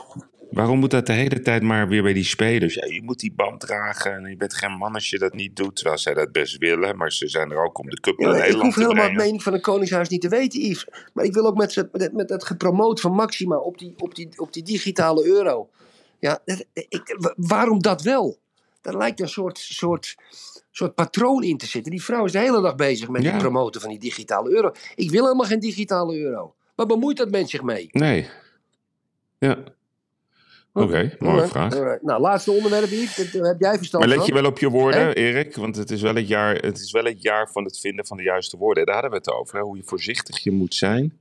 Waarom 0.50 0.78
moet 0.78 0.90
dat 0.90 1.06
de 1.06 1.12
hele 1.12 1.40
tijd 1.42 1.62
maar 1.62 1.88
weer 1.88 2.02
bij 2.02 2.12
die 2.12 2.24
spelers? 2.24 2.74
Ja, 2.74 2.86
je 2.86 3.02
moet 3.02 3.18
die 3.20 3.32
band 3.32 3.60
dragen 3.60 4.12
en 4.12 4.30
je 4.30 4.36
bent 4.36 4.54
geen 4.54 4.72
man 4.72 4.94
als 4.94 5.10
je 5.10 5.18
dat 5.18 5.34
niet 5.34 5.56
doet. 5.56 5.76
Terwijl 5.76 5.98
zij 5.98 6.14
dat 6.14 6.32
best 6.32 6.58
willen, 6.58 6.96
maar 6.96 7.12
ze 7.12 7.28
zijn 7.28 7.50
er 7.50 7.64
ook 7.64 7.78
om 7.78 7.90
de 7.90 8.00
cup 8.00 8.18
Ja, 8.18 8.26
naar 8.26 8.34
ik 8.34 8.40
Nederland 8.40 8.64
hoef 8.66 8.74
te 8.74 8.80
helemaal 8.80 9.04
het 9.08 9.16
mening 9.24 9.42
van 9.42 9.54
een 9.54 9.60
koningshuis 9.60 10.08
niet 10.08 10.20
te 10.20 10.28
weten, 10.28 10.60
Yves. 10.60 10.86
Maar 11.14 11.24
ik 11.24 11.32
wil 11.34 11.46
ook 11.46 11.56
met, 11.56 11.88
met, 11.92 12.12
met 12.12 12.30
het 12.30 12.44
gepromoot 12.44 13.00
van 13.00 13.12
Maxima 13.12 13.56
op 13.56 13.78
die, 13.78 13.94
op 13.98 14.14
die, 14.14 14.28
op 14.36 14.52
die 14.52 14.62
digitale 14.62 15.24
euro. 15.26 15.70
Ja, 16.18 16.38
dat- 16.44 16.64
ik, 16.72 17.16
wa- 17.18 17.34
waarom 17.36 17.82
dat 17.82 18.02
wel? 18.02 18.38
Daar 18.80 18.96
lijkt 18.96 19.20
een 19.20 19.28
soort, 19.28 19.58
soort, 19.58 20.14
soort 20.70 20.94
patroon 20.94 21.42
in 21.42 21.56
te 21.56 21.66
zitten. 21.66 21.90
Die 21.90 22.02
vrouw 22.02 22.24
is 22.24 22.32
de 22.32 22.38
hele 22.38 22.60
dag 22.62 22.74
bezig 22.74 23.08
met 23.08 23.22
Ja. 23.22 23.30
het 23.30 23.38
promoten 23.38 23.80
van 23.80 23.90
die 23.90 23.98
digitale 23.98 24.50
euro. 24.50 24.72
Ik 24.94 25.10
wil 25.10 25.22
helemaal 25.24 25.46
geen 25.46 25.60
digitale 25.60 26.18
euro. 26.18 26.54
Waar 26.74 26.86
bemoeit 26.86 27.16
dat 27.16 27.30
mens 27.30 27.50
zich 27.50 27.62
mee? 27.62 27.88
Nee. 27.92 28.28
Ja. 29.38 29.58
Oké, 30.72 31.16
mooie 31.18 31.32
Alright, 31.32 31.50
vraag. 31.50 31.74
alright. 31.76 32.02
Nou, 32.02 32.20
laatste 32.20 32.50
onderwerp, 32.52 32.90
Yves. 32.90 33.16
Dat, 33.16 33.32
daar 33.32 33.52
heb 33.52 33.60
jij 33.60 33.76
verstand 33.76 34.06
Maar 34.06 34.16
let 34.16 34.26
je 34.26 34.32
wel 34.32 34.44
op 34.44 34.58
je 34.58 34.68
woorden? 34.68 35.14
Erik? 35.14 35.56
Want 35.56 35.76
het 35.76 35.90
is, 35.90 36.02
wel 36.02 36.14
het, 36.14 36.28
jaar, 36.28 36.54
het 36.54 36.78
is 36.78 36.92
wel 36.92 37.04
het 37.04 37.22
jaar 37.22 37.50
van 37.52 37.64
het 37.64 37.78
vinden 37.78 38.06
van 38.06 38.16
de 38.16 38.22
juiste 38.22 38.56
woorden. 38.56 38.84
Daar 38.84 38.94
hadden 38.94 39.10
we 39.12 39.16
het 39.18 39.30
over. 39.30 39.56
Hè? 39.56 39.62
Hoe 39.62 39.76
je 39.76 39.82
voorzichtig 39.84 40.38
je 40.38 40.50
moet 40.50 40.74
zijn. 40.74 41.18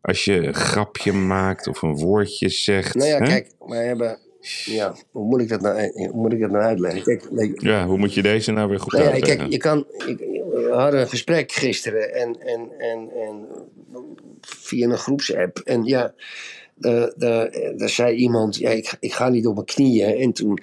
Als 0.00 0.24
je 0.24 0.46
een 0.46 0.54
grapje 0.54 1.12
maakt 1.12 1.66
of 1.68 1.82
een 1.82 1.96
woordje 1.96 2.48
zegt. 2.48 2.94
Nou 2.94 3.08
ja, 3.08 3.18
hè? 3.18 3.26
kijk, 3.26 3.52
wij 3.58 3.86
hebben... 3.86 4.18
Ja, 4.64 4.94
hoe 5.10 5.24
moet 5.24 5.40
ik 5.40 5.48
dat 5.48 5.60
nou, 5.60 5.90
hoe 6.10 6.20
moet 6.22 6.32
ik 6.32 6.40
dat 6.40 6.50
nou 6.50 6.62
uitleggen? 6.64 7.02
Kijk, 7.02 7.60
Ja, 7.60 7.86
hoe 7.86 7.98
moet 7.98 8.14
je 8.14 8.22
deze 8.22 8.52
nou 8.52 8.68
weer 8.68 8.80
goed 8.80 8.92
Nou 8.92 9.04
ja, 9.04 9.10
uitleggen? 9.10 9.38
kijk, 9.38 9.52
je 9.52 9.58
kan, 9.58 9.86
ik, 10.06 10.18
we 10.18 10.70
hadden 10.72 11.00
een 11.00 11.08
gesprek 11.08 11.52
gisteren 11.52 12.14
en, 12.14 12.40
en, 12.40 12.70
en, 12.78 13.10
en 13.26 13.46
via 14.40 14.88
een 14.88 14.96
groepsapp. 14.98 15.58
En 15.58 15.84
ja, 15.84 16.14
daar 16.74 17.12
daar- 17.16 17.88
zei 17.88 18.16
iemand, 18.16 18.56
ja, 18.56 18.70
ik, 18.70 18.96
ik 19.00 19.12
ga 19.12 19.28
niet 19.28 19.46
op 19.46 19.54
mijn 19.54 19.66
knieën. 19.66 20.16
En 20.16 20.32
toen, 20.32 20.58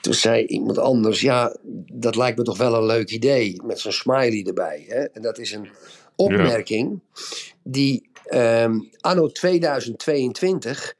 toen 0.00 0.14
zei 0.14 0.46
iemand 0.46 0.78
anders, 0.78 1.20
ja, 1.20 1.56
dat 1.92 2.16
lijkt 2.16 2.38
me 2.38 2.44
toch 2.44 2.58
wel 2.58 2.74
een 2.74 2.86
leuk 2.86 3.10
idee. 3.10 3.60
Met 3.64 3.80
zo'n 3.80 3.92
smiley 3.92 4.44
erbij. 4.46 4.84
Hè? 4.88 5.04
En 5.04 5.22
dat 5.22 5.38
is 5.38 5.52
een 5.52 5.68
opmerking 6.16 7.00
die 7.62 8.10
ehm, 8.24 8.80
anno 9.00 9.28
2022 9.28 10.94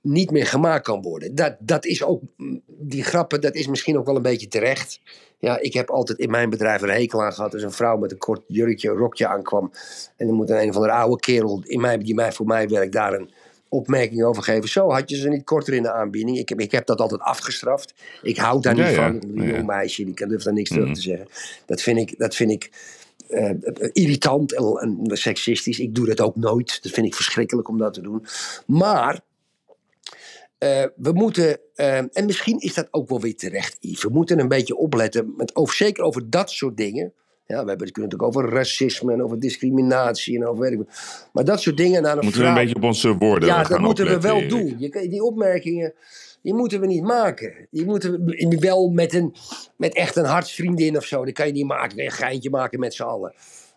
niet 0.00 0.30
meer 0.30 0.46
gemaakt 0.46 0.84
kan 0.84 1.02
worden. 1.02 1.34
Dat, 1.34 1.56
dat 1.58 1.84
is 1.84 2.02
ook, 2.02 2.22
die 2.66 3.04
grappen, 3.04 3.40
dat 3.40 3.54
is 3.54 3.66
misschien 3.66 3.98
ook 3.98 4.06
wel 4.06 4.16
een 4.16 4.22
beetje 4.22 4.48
terecht. 4.48 5.00
Ja, 5.38 5.58
ik 5.58 5.72
heb 5.72 5.90
altijd 5.90 6.18
in 6.18 6.30
mijn 6.30 6.50
bedrijf 6.50 6.82
een 6.82 6.90
hekel 6.90 7.22
aan 7.22 7.32
gehad 7.32 7.52
als 7.52 7.62
een 7.62 7.72
vrouw 7.72 7.96
met 7.96 8.10
een 8.10 8.18
kort 8.18 8.42
jurkje, 8.46 8.90
een 8.90 8.96
rokje 8.96 9.26
aankwam. 9.26 9.72
En 10.16 10.26
dan 10.26 10.36
moet 10.36 10.50
een, 10.50 10.60
een 10.60 10.68
of 10.68 10.74
andere 10.74 10.92
oude 10.92 11.20
kerel 11.20 11.62
in 11.64 11.80
mij, 11.80 11.98
die 11.98 12.14
mij, 12.14 12.32
voor 12.32 12.46
mij 12.46 12.68
werkt 12.68 12.92
daar 12.92 13.12
een 13.12 13.30
opmerking 13.68 14.24
over 14.24 14.42
geven. 14.42 14.68
Zo, 14.68 14.90
had 14.90 15.10
je 15.10 15.16
ze 15.16 15.28
niet 15.28 15.44
korter 15.44 15.74
in 15.74 15.82
de 15.82 15.92
aanbieding? 15.92 16.38
Ik 16.38 16.48
heb, 16.48 16.60
ik 16.60 16.72
heb 16.72 16.86
dat 16.86 17.00
altijd 17.00 17.20
afgestraft. 17.20 17.94
Ik 18.22 18.36
hou 18.36 18.60
daar 18.60 18.76
Ja, 18.76 18.86
niet 18.86 18.94
ja. 18.94 19.06
van. 19.10 19.30
Een 19.36 19.48
jong 19.48 19.66
meisje, 19.66 20.04
die 20.04 20.14
kan, 20.14 20.28
durft 20.28 20.44
daar 20.44 20.54
niks 20.54 20.68
terug 20.68 20.84
Mhm. 20.84 20.94
te 20.94 21.00
zeggen. 21.00 21.28
Dat 21.66 21.82
vind 21.82 21.98
ik, 21.98 22.18
dat 22.18 22.34
vind 22.34 22.50
ik 22.50 22.70
eh, 23.28 23.50
irritant 23.92 24.54
en, 24.54 24.64
en 24.80 25.16
seksistisch. 25.16 25.78
Ik 25.78 25.94
doe 25.94 26.06
dat 26.06 26.20
ook 26.20 26.36
nooit. 26.36 26.82
Dat 26.82 26.92
vind 26.92 27.06
ik 27.06 27.14
verschrikkelijk 27.14 27.68
om 27.68 27.78
dat 27.78 27.94
te 27.94 28.00
doen. 28.00 28.26
Maar 28.66 29.20
eh, 30.58 30.84
we 30.96 31.12
moeten, 31.12 31.58
eh, 31.74 31.96
en 31.96 32.24
misschien 32.26 32.58
is 32.58 32.74
dat 32.74 32.88
ook 32.90 33.08
wel 33.08 33.20
weer 33.20 33.36
terecht, 33.36 33.76
Yves. 33.80 34.02
We 34.02 34.08
moeten 34.10 34.38
een 34.38 34.48
beetje 34.48 34.76
opletten, 34.76 35.34
met, 35.36 35.56
over, 35.56 35.74
zeker 35.74 36.04
over 36.04 36.30
dat 36.30 36.50
soort 36.50 36.76
dingen. 36.76 37.12
Ja, 37.46 37.62
we 37.62 37.68
hebben 37.68 37.86
het 37.86 37.90
kunnen 37.90 38.10
natuurlijk 38.10 38.36
over 38.38 38.56
racisme 38.56 39.12
en 39.12 39.22
over 39.22 39.40
discriminatie 39.40 40.36
en 40.36 40.46
over 40.46 40.62
weet 40.62 40.72
ik. 40.72 40.80
Maar 41.32 41.44
dat 41.44 41.60
soort 41.60 41.76
dingen 41.76 42.02
naar 42.02 42.16
een 42.16 42.24
Moeten 42.24 42.40
we 42.40 42.46
een 42.46 42.54
beetje 42.54 42.74
op 42.74 42.82
onze 42.82 43.16
woorden 43.16 43.48
Ja, 43.48 43.62
dat 43.62 43.78
moeten 43.78 44.06
we 44.06 44.20
wel 44.20 44.36
Erik. 44.36 44.48
doen. 44.48 44.74
Je, 44.78 45.08
die 45.08 45.22
opmerkingen, 45.22 45.94
die 46.42 46.54
moeten 46.54 46.80
we 46.80 46.86
niet 46.86 47.02
maken. 47.02 47.68
Die 47.70 47.84
moeten 47.84 48.24
we 48.24 48.56
wel 48.60 48.88
met, 48.88 49.14
een, 49.14 49.34
met 49.76 49.94
echt 49.94 50.16
een 50.16 50.24
hartsvriendin 50.24 50.96
of 50.96 51.04
zo. 51.04 51.24
Dat 51.24 51.34
kan 51.34 51.46
je 51.46 51.52
niet 51.52 51.66
maken. 51.66 52.00
Een 52.00 52.10
geintje 52.10 52.50
maken 52.50 52.80
met 52.80 52.94
z'n 52.94 53.02
allen. 53.02 53.34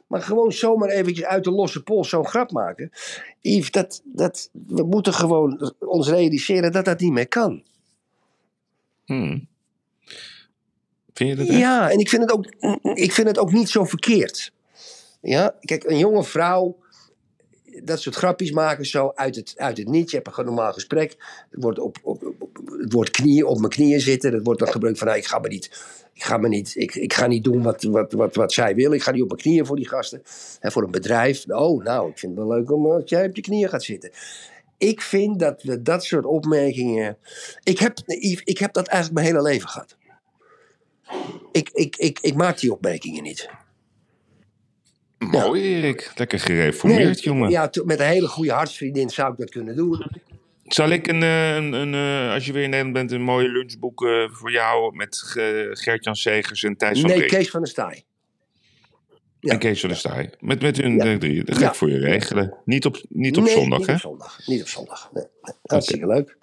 Maar 0.07 0.22
gewoon 0.22 0.51
zomaar 0.51 0.89
eventjes 0.89 1.26
uit 1.26 1.43
de 1.43 1.51
losse 1.51 1.84
pols 1.84 2.09
zo'n 2.09 2.28
grap 2.28 2.51
maken. 2.51 2.91
Yves, 3.41 3.72
dat, 3.72 4.01
dat, 4.03 4.49
we 4.67 4.84
moeten 4.84 5.13
gewoon 5.13 5.74
ons 5.80 6.09
realiseren 6.09 6.72
dat 6.72 6.86
dat 6.86 6.99
niet 6.99 7.11
meer 7.11 7.28
kan. 7.28 7.63
Hmm. 9.05 9.47
Ja, 11.59 11.91
en 11.91 11.99
ik 11.99 12.09
vind, 12.09 12.22
het 12.22 12.32
ook, 12.32 12.45
ik 12.93 13.11
vind 13.11 13.28
het 13.28 13.38
ook 13.38 13.51
niet 13.51 13.70
zo 13.70 13.84
verkeerd. 13.86 14.51
Ja, 15.22 15.55
kijk, 15.61 15.84
een 15.84 15.97
jonge 15.97 16.24
vrouw, 16.24 16.78
dat 17.84 18.01
soort 18.01 18.15
grapjes 18.15 18.51
maken 18.51 18.86
zo 18.86 19.11
uit 19.15 19.36
het, 19.36 19.53
uit 19.55 19.78
het 19.78 19.88
niets. 19.88 20.11
Je 20.11 20.22
hebt 20.24 20.38
een 20.38 20.45
normaal 20.45 20.74
gesprek. 20.74 21.15
Het 21.49 21.63
wordt, 21.63 21.80
op, 21.80 21.97
op, 22.03 22.34
het 22.80 22.93
wordt 22.93 23.11
knieën, 23.11 23.45
op 23.45 23.57
mijn 23.57 23.72
knieën 23.72 23.99
zitten. 23.99 24.32
Dat 24.32 24.41
wordt 24.43 24.59
dan 24.59 24.72
gebruikt 24.72 24.97
van, 24.97 25.07
nou, 25.07 25.20
ik 25.20 25.26
ga 25.26 25.39
me 25.39 25.47
niet, 25.47 25.65
ik 26.13 26.24
ga 26.24 26.38
me 26.38 26.47
niet, 26.47 26.76
ik, 26.76 26.95
ik 26.95 27.13
ga 27.13 27.28
niet 27.28 27.43
doen 27.43 27.61
wat, 27.61 27.84
wat, 27.84 28.11
wat, 28.11 28.36
wat 28.36 28.53
zij 28.53 28.76
willen. 28.76 28.97
Ik 28.97 29.03
ga 29.03 29.11
niet 29.11 29.22
op 29.22 29.28
mijn 29.28 29.41
knieën 29.41 29.65
voor 29.65 29.76
die 29.76 29.88
gasten. 29.88 30.24
En 30.59 30.72
voor 30.72 30.84
een 30.84 30.91
bedrijf. 30.91 31.45
Oh, 31.47 31.84
nou, 31.84 32.09
ik 32.09 32.17
vind 32.20 32.38
het 32.38 32.47
wel 32.47 32.57
leuk 32.57 32.72
om 32.72 32.86
als 32.86 33.03
jij 33.05 33.28
op 33.28 33.36
je 33.36 33.41
knieën 33.41 33.70
gaat 33.70 33.84
zitten. 33.84 34.11
Ik 34.78 35.01
vind 35.01 35.39
dat 35.39 35.63
dat 35.80 36.03
soort 36.03 36.26
opmerkingen. 36.26 37.17
Ik 37.63 37.80
heb, 37.80 37.97
ik 38.43 38.57
heb 38.57 38.74
dat 38.74 38.88
eigenlijk 38.88 39.22
mijn 39.22 39.36
hele 39.36 39.49
leven 39.49 39.70
gehad. 39.70 39.97
Ik, 41.51 41.70
ik, 41.74 41.95
ik, 41.95 42.20
ik 42.22 42.36
maak 42.36 42.60
die 42.60 42.72
opmerkingen 42.72 43.24
niet. 43.24 43.49
mooi 45.18 45.62
Erik. 45.64 46.12
Lekker 46.16 46.39
gereformeerd, 46.39 47.24
jongen. 47.24 47.49
Ja, 47.49 47.70
met 47.86 47.99
een 47.99 48.05
hele 48.05 48.28
goede 48.28 48.51
hartsvriendin 48.51 49.10
zou 49.10 49.32
ik 49.32 49.38
dat 49.38 49.49
kunnen 49.49 49.76
doen. 49.76 50.05
Zal 50.66 50.89
ik 50.89 51.07
een, 51.07 51.24
eh, 51.24 51.55
een, 51.55 51.74
een, 51.74 51.93
eh, 51.93 52.34
als 52.34 52.45
je 52.45 52.51
weer 52.53 52.64
in 52.64 52.70
Nederland 52.70 52.95
bent, 52.95 53.12
een 53.12 53.22
mooie 53.22 53.49
lunchboek 53.49 54.05
eh, 54.05 54.30
voor 54.32 54.51
jou 54.51 54.95
met 54.95 55.18
Gert-Jan 55.72 56.16
Segers 56.16 56.64
en 56.64 56.78
Thijs 56.78 57.01
van 57.01 57.10
Nee, 57.10 57.26
Kees 57.26 57.49
van 57.49 57.60
der 57.62 57.70
Staaij. 57.70 58.03
ja. 59.39 59.51
en 59.53 59.60
Kees 59.60 59.80
van 59.80 59.89
der 59.89 59.97
Staaij. 59.97 60.34
Met, 60.39 60.62
met 60.62 60.78
hun 60.78 60.95
Ja. 60.95 61.18
drie. 61.18 61.43
Dat 61.43 61.55
ga 61.57 61.62
Ja. 61.64 61.70
ik 61.70 61.76
voor 61.76 61.89
je 61.89 61.97
regelen. 61.97 62.53
Niet 62.66 62.86
op, 62.86 63.01
niet 63.10 63.38
op 63.38 63.43
nee, 63.43 63.53
zondag, 63.53 63.78
niet 63.78 63.88
hè? 63.88 63.93
op 63.93 63.99
zondag. 63.99 64.39
Niet 64.47 64.62
op 64.62 64.68
zondag. 64.68 65.10
Nee. 65.14 65.24
nee. 65.41 65.53
Hartstikke 65.64 66.07
leuk. 66.07 66.38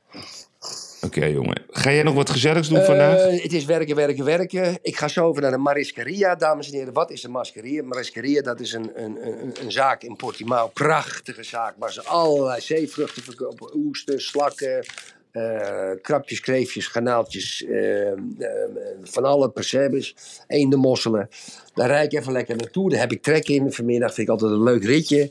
Oké, 1.06 1.24
jongen. 1.24 1.62
Ga 1.70 1.92
jij 1.92 2.02
nog 2.02 2.14
wat 2.14 2.30
gezelligs 2.30 2.68
doen 2.68 2.82
vandaag? 2.84 3.18
Eh, 3.18 3.42
het 3.42 3.52
is 3.52 3.64
werken, 3.64 3.96
werken, 3.96 4.24
werken. 4.24 4.78
Ik 4.82 4.96
ga 4.96 5.08
zo 5.08 5.24
over 5.24 5.42
naar 5.42 5.50
de 5.50 5.56
Mariscaria, 5.56 6.34
dames 6.34 6.70
en 6.70 6.78
heren. 6.78 6.92
Wat 6.92 7.10
is 7.10 7.20
de 7.20 7.28
Mariscaria? 7.28 7.82
Mariscaria, 7.82 8.42
dat 8.42 8.60
is 8.60 8.72
een, 8.72 8.90
een, 8.94 9.26
een, 9.26 9.54
een 9.62 9.72
zaak 9.72 10.02
in 10.02 10.16
Portimao. 10.16 10.68
Prachtige 10.68 11.42
zaak, 11.42 11.74
waar 11.78 11.92
ze 11.92 12.02
allerlei 12.02 12.60
zeevruchten 12.60 13.22
verkopen. 13.22 13.76
Oesters, 13.76 14.26
slakken, 14.26 14.84
eh, 15.30 15.90
krabjes, 16.02 16.40
kreefjes, 16.40 16.86
garnaaltjes. 16.86 17.64
eh, 17.64 18.12
eh, 18.12 18.18
van 19.02 19.24
alle 19.24 19.50
percebes. 19.50 20.14
Eendenmosselen. 20.46 21.28
Daar 21.74 21.88
rijd 21.88 22.12
ik 22.12 22.18
even 22.18 22.32
lekker 22.32 22.56
naartoe. 22.56 22.90
Daar 22.90 23.00
heb 23.00 23.12
ik 23.12 23.22
trek 23.22 23.48
in. 23.48 23.72
Vanmiddag 23.72 24.14
vind 24.14 24.26
ik 24.28 24.32
altijd 24.32 24.50
een 24.52 24.62
leuk 24.62 24.84
ritje. 24.84 25.28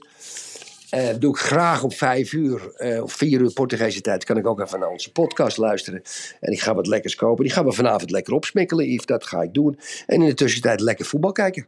Eh, 0.89 1.09
doe 1.19 1.31
ik 1.31 1.39
graag 1.39 1.83
om 1.83 1.91
vijf 1.91 2.33
uur, 2.33 2.73
eh 2.75 3.03
of 3.03 3.13
vier 3.13 3.41
uur 3.41 3.53
Portugese 3.53 4.01
tijd, 4.01 4.23
kan 4.23 4.37
ik 4.37 4.47
ook 4.47 4.59
even 4.59 4.79
naar 4.79 4.89
onze 4.89 5.11
podcast 5.11 5.57
luisteren. 5.57 6.01
En 6.39 6.51
ik 6.51 6.61
ga 6.61 6.73
wat 6.75 6.87
lekkers 6.87 7.15
kopen. 7.15 7.43
Die 7.43 7.53
gaan 7.53 7.65
we 7.65 7.71
vanavond 7.71 8.11
lekker 8.11 8.33
opsmikkelen, 8.33 8.89
Yves. 8.89 9.05
Dat 9.05 9.25
ga 9.25 9.41
ik 9.41 9.53
doen. 9.53 9.79
En 10.05 10.21
in 10.21 10.27
de 10.27 10.33
tussentijd 10.33 10.79
lekker 10.79 11.05
voetbal 11.05 11.31
kijken. 11.31 11.67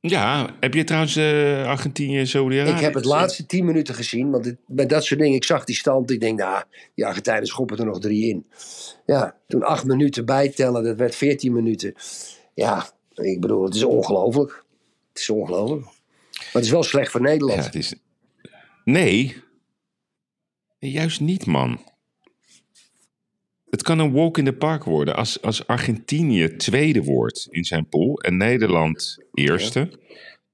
Ja, 0.00 0.54
heb 0.60 0.74
je 0.74 0.84
trouwens 0.84 1.16
eh 1.16 1.66
Argentinië, 1.66 2.26
Saudi-Arabië? 2.26 2.74
ik 2.74 2.80
heb 2.80 2.94
het 2.94 3.04
laatste 3.04 3.46
tien 3.46 3.64
minuten 3.64 3.94
gezien. 3.94 4.30
Want 4.30 4.54
bij 4.66 4.86
dat 4.86 5.04
soort 5.04 5.20
dingen, 5.20 5.36
ik 5.36 5.44
zag 5.44 5.64
die 5.64 5.76
stand. 5.76 6.10
Ik 6.10 6.20
denk, 6.20 6.38
nou, 6.38 6.62
die 6.94 7.06
Argentijnen 7.06 7.46
schoppen 7.46 7.78
er 7.78 7.86
nog 7.86 8.00
drie 8.00 8.28
in. 8.28 8.46
Ja, 9.06 9.36
toen 9.46 9.62
acht 9.62 9.84
minuten 9.84 10.24
bijtellen, 10.24 10.84
dat 10.84 10.96
werd 10.96 11.14
veertien 11.14 11.52
minuten. 11.52 11.94
Ja, 12.54 12.86
ik 13.14 13.40
bedoel, 13.40 13.64
het 13.64 13.74
is 13.74 13.84
ongelooflijk. 13.84 14.64
Het 15.08 15.18
is 15.20 15.30
ongelooflijk. 15.30 15.86
Maar 16.38 16.48
het 16.52 16.64
is 16.64 16.70
wel 16.70 16.82
slecht 16.82 17.10
voor 17.10 17.20
Nederland. 17.20 17.58
Ja, 17.58 17.64
het 17.64 17.74
is... 17.74 17.94
Nee. 18.84 19.36
Juist 20.78 21.20
niet, 21.20 21.46
man. 21.46 21.80
Het 23.70 23.82
kan 23.82 23.98
een 23.98 24.12
walk 24.12 24.38
in 24.38 24.44
the 24.44 24.52
park 24.52 24.84
worden. 24.84 25.16
Als, 25.16 25.42
als 25.42 25.66
Argentinië 25.66 26.56
tweede 26.56 27.02
wordt 27.02 27.46
in 27.50 27.64
zijn 27.64 27.88
pool 27.88 28.20
en 28.20 28.36
Nederland 28.36 29.24
eerste, 29.34 29.98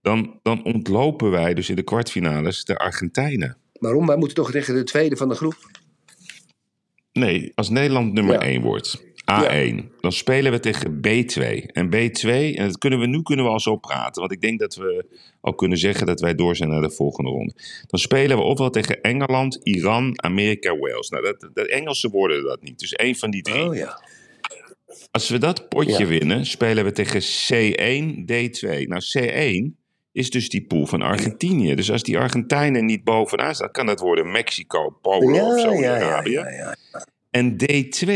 dan, 0.00 0.38
dan 0.42 0.64
ontlopen 0.64 1.30
wij 1.30 1.54
dus 1.54 1.68
in 1.68 1.76
de 1.76 1.82
kwartfinales 1.82 2.64
de 2.64 2.78
Argentijnen. 2.78 3.56
Waarom? 3.72 4.06
Wij 4.06 4.16
moeten 4.16 4.36
toch 4.36 4.50
tegen 4.50 4.74
de 4.74 4.84
tweede 4.84 5.16
van 5.16 5.28
de 5.28 5.34
groep? 5.34 5.70
Nee, 7.12 7.52
als 7.54 7.68
Nederland 7.68 8.12
nummer 8.12 8.34
Ja. 8.34 8.40
1 8.40 8.62
wordt, 8.62 9.04
A1, 9.30 10.00
dan 10.00 10.12
spelen 10.12 10.52
we 10.52 10.60
tegen 10.60 10.96
B2. 10.96 11.66
En 11.66 11.86
B2, 11.86 12.28
en 12.28 12.66
dat 12.66 12.78
kunnen 12.78 12.98
we, 12.98 13.06
nu 13.06 13.22
kunnen 13.22 13.44
we 13.44 13.50
al 13.50 13.60
zo 13.60 13.76
praten, 13.76 14.20
want 14.20 14.32
ik 14.32 14.40
denk 14.40 14.58
dat 14.60 14.74
we 14.74 15.04
al 15.40 15.54
kunnen 15.54 15.78
zeggen 15.78 16.06
dat 16.06 16.20
wij 16.20 16.34
door 16.34 16.56
zijn 16.56 16.68
naar 16.68 16.80
de 16.82 16.90
volgende 16.90 17.30
ronde. 17.30 17.54
Dan 17.86 18.00
spelen 18.00 18.36
we 18.36 18.42
ofwel 18.42 18.70
tegen 18.70 19.00
Engeland, 19.00 19.60
Iran, 19.62 20.22
Amerika, 20.22 20.76
Wales. 20.76 21.08
Nou, 21.08 21.22
dat, 21.22 21.50
de 21.54 21.68
Engelsen 21.68 22.10
worden 22.10 22.44
dat 22.44 22.62
niet, 22.62 22.78
dus 22.78 22.92
één 22.92 23.14
van 23.16 23.30
die 23.30 23.42
drie. 23.42 23.68
Oh 23.68 23.74
ja. 23.76 24.00
Als 25.10 25.28
we 25.28 25.38
dat 25.38 25.68
potje 25.68 25.98
Ja. 25.98 26.06
winnen, 26.06 26.46
spelen 26.46 26.84
we 26.84 26.92
tegen 26.92 27.20
C1, 27.22 28.24
D2. 28.32 28.86
Nou, 28.86 29.02
C1 29.18 29.80
is 30.12 30.30
dus 30.30 30.48
die 30.48 30.66
pool 30.66 30.86
van 30.86 31.02
Argentinië. 31.02 31.74
Dus 31.74 31.90
als 31.90 32.02
die 32.02 32.18
Argentijnen 32.18 32.84
niet 32.84 33.04
bovenaan 33.04 33.54
staan, 33.54 33.70
kan 33.70 33.86
dat 33.86 34.00
worden 34.00 34.30
Mexico, 34.30 34.90
Polen 35.02 35.42
of 35.44 35.60
Saudi-Arabië. 35.60 36.44
En 37.30 37.56
D2, 37.56 38.08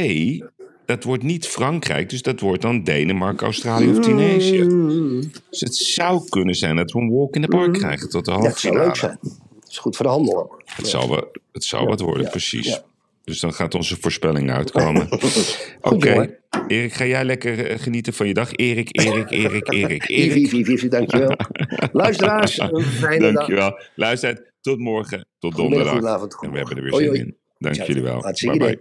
dat 0.86 1.04
wordt 1.04 1.22
niet 1.22 1.46
Frankrijk, 1.46 2.10
dus 2.10 2.22
dat 2.22 2.40
wordt 2.40 2.62
dan 2.62 2.82
Denemarken, 2.84 3.44
Australië 3.46 3.88
of 3.90 3.98
Tunesië. 4.00 4.62
Mm, 4.62 5.20
Dus 5.50 5.60
het 5.60 5.74
zou 5.76 6.28
kunnen 6.28 6.54
zijn 6.54 6.76
dat 6.76 6.92
we 6.92 6.98
een 7.00 7.10
walk 7.10 7.34
in 7.34 7.42
the 7.42 7.48
park 7.48 7.72
krijgen 7.72 8.08
tot 8.10 8.24
de 8.24 8.30
dat 8.30 8.40
halve 8.40 8.58
zou 8.58 8.72
finale. 8.72 8.86
leuk 8.86 8.96
zijn. 8.96 9.18
Dat 9.60 9.68
is 9.70 9.78
goed 9.78 9.96
voor 9.96 10.06
de 10.06 10.12
handel. 10.12 10.62
Het 10.64 10.88
zal, 10.88 11.08
wel, 11.08 11.30
het 11.52 11.64
zal 11.64 11.86
wat 11.86 12.00
worden, 12.00 12.24
ja, 12.24 12.30
precies. 12.30 12.80
Dus 13.24 13.40
dan 13.40 13.52
gaat 13.52 13.74
onze 13.74 13.96
voorspelling 14.00 14.50
uitkomen. 14.50 15.08
Oké. 15.80 16.38
Erik, 16.68 16.92
ga 16.92 17.04
jij 17.06 17.24
lekker 17.24 17.66
eh, 17.66 17.78
genieten 17.78 18.12
van 18.12 18.26
je 18.26 18.34
dag? 18.34 18.52
Erik, 18.52 18.88
Erik, 19.00 19.30
Erik, 19.30 19.72
Erik, 19.72 20.08
Erik. 20.18 20.48
Yves, 20.48 20.68
Yves, 20.68 20.90
dankjewel. 20.90 21.36
Luisteraars, 21.92 22.58
een 22.58 22.82
fijne 22.82 23.20
dag. 23.24 23.32
Dankjewel. 23.32 23.78
Luister, 23.94 24.52
tot 24.60 24.78
morgen, 24.78 25.26
tot 25.38 25.54
Goedemiddag, 25.54 25.92
donderdag. 25.92 26.42
En 26.42 26.50
we 26.50 26.56
hebben 26.56 26.76
er 26.76 26.82
weer 26.82 26.94
zin 26.94 27.06
hoi. 27.08 27.18
in. 27.20 27.36
Dank 27.58 27.74
jullie 27.74 28.02
wel. 28.02 28.20
Bye 28.20 28.56
bye. 28.56 28.80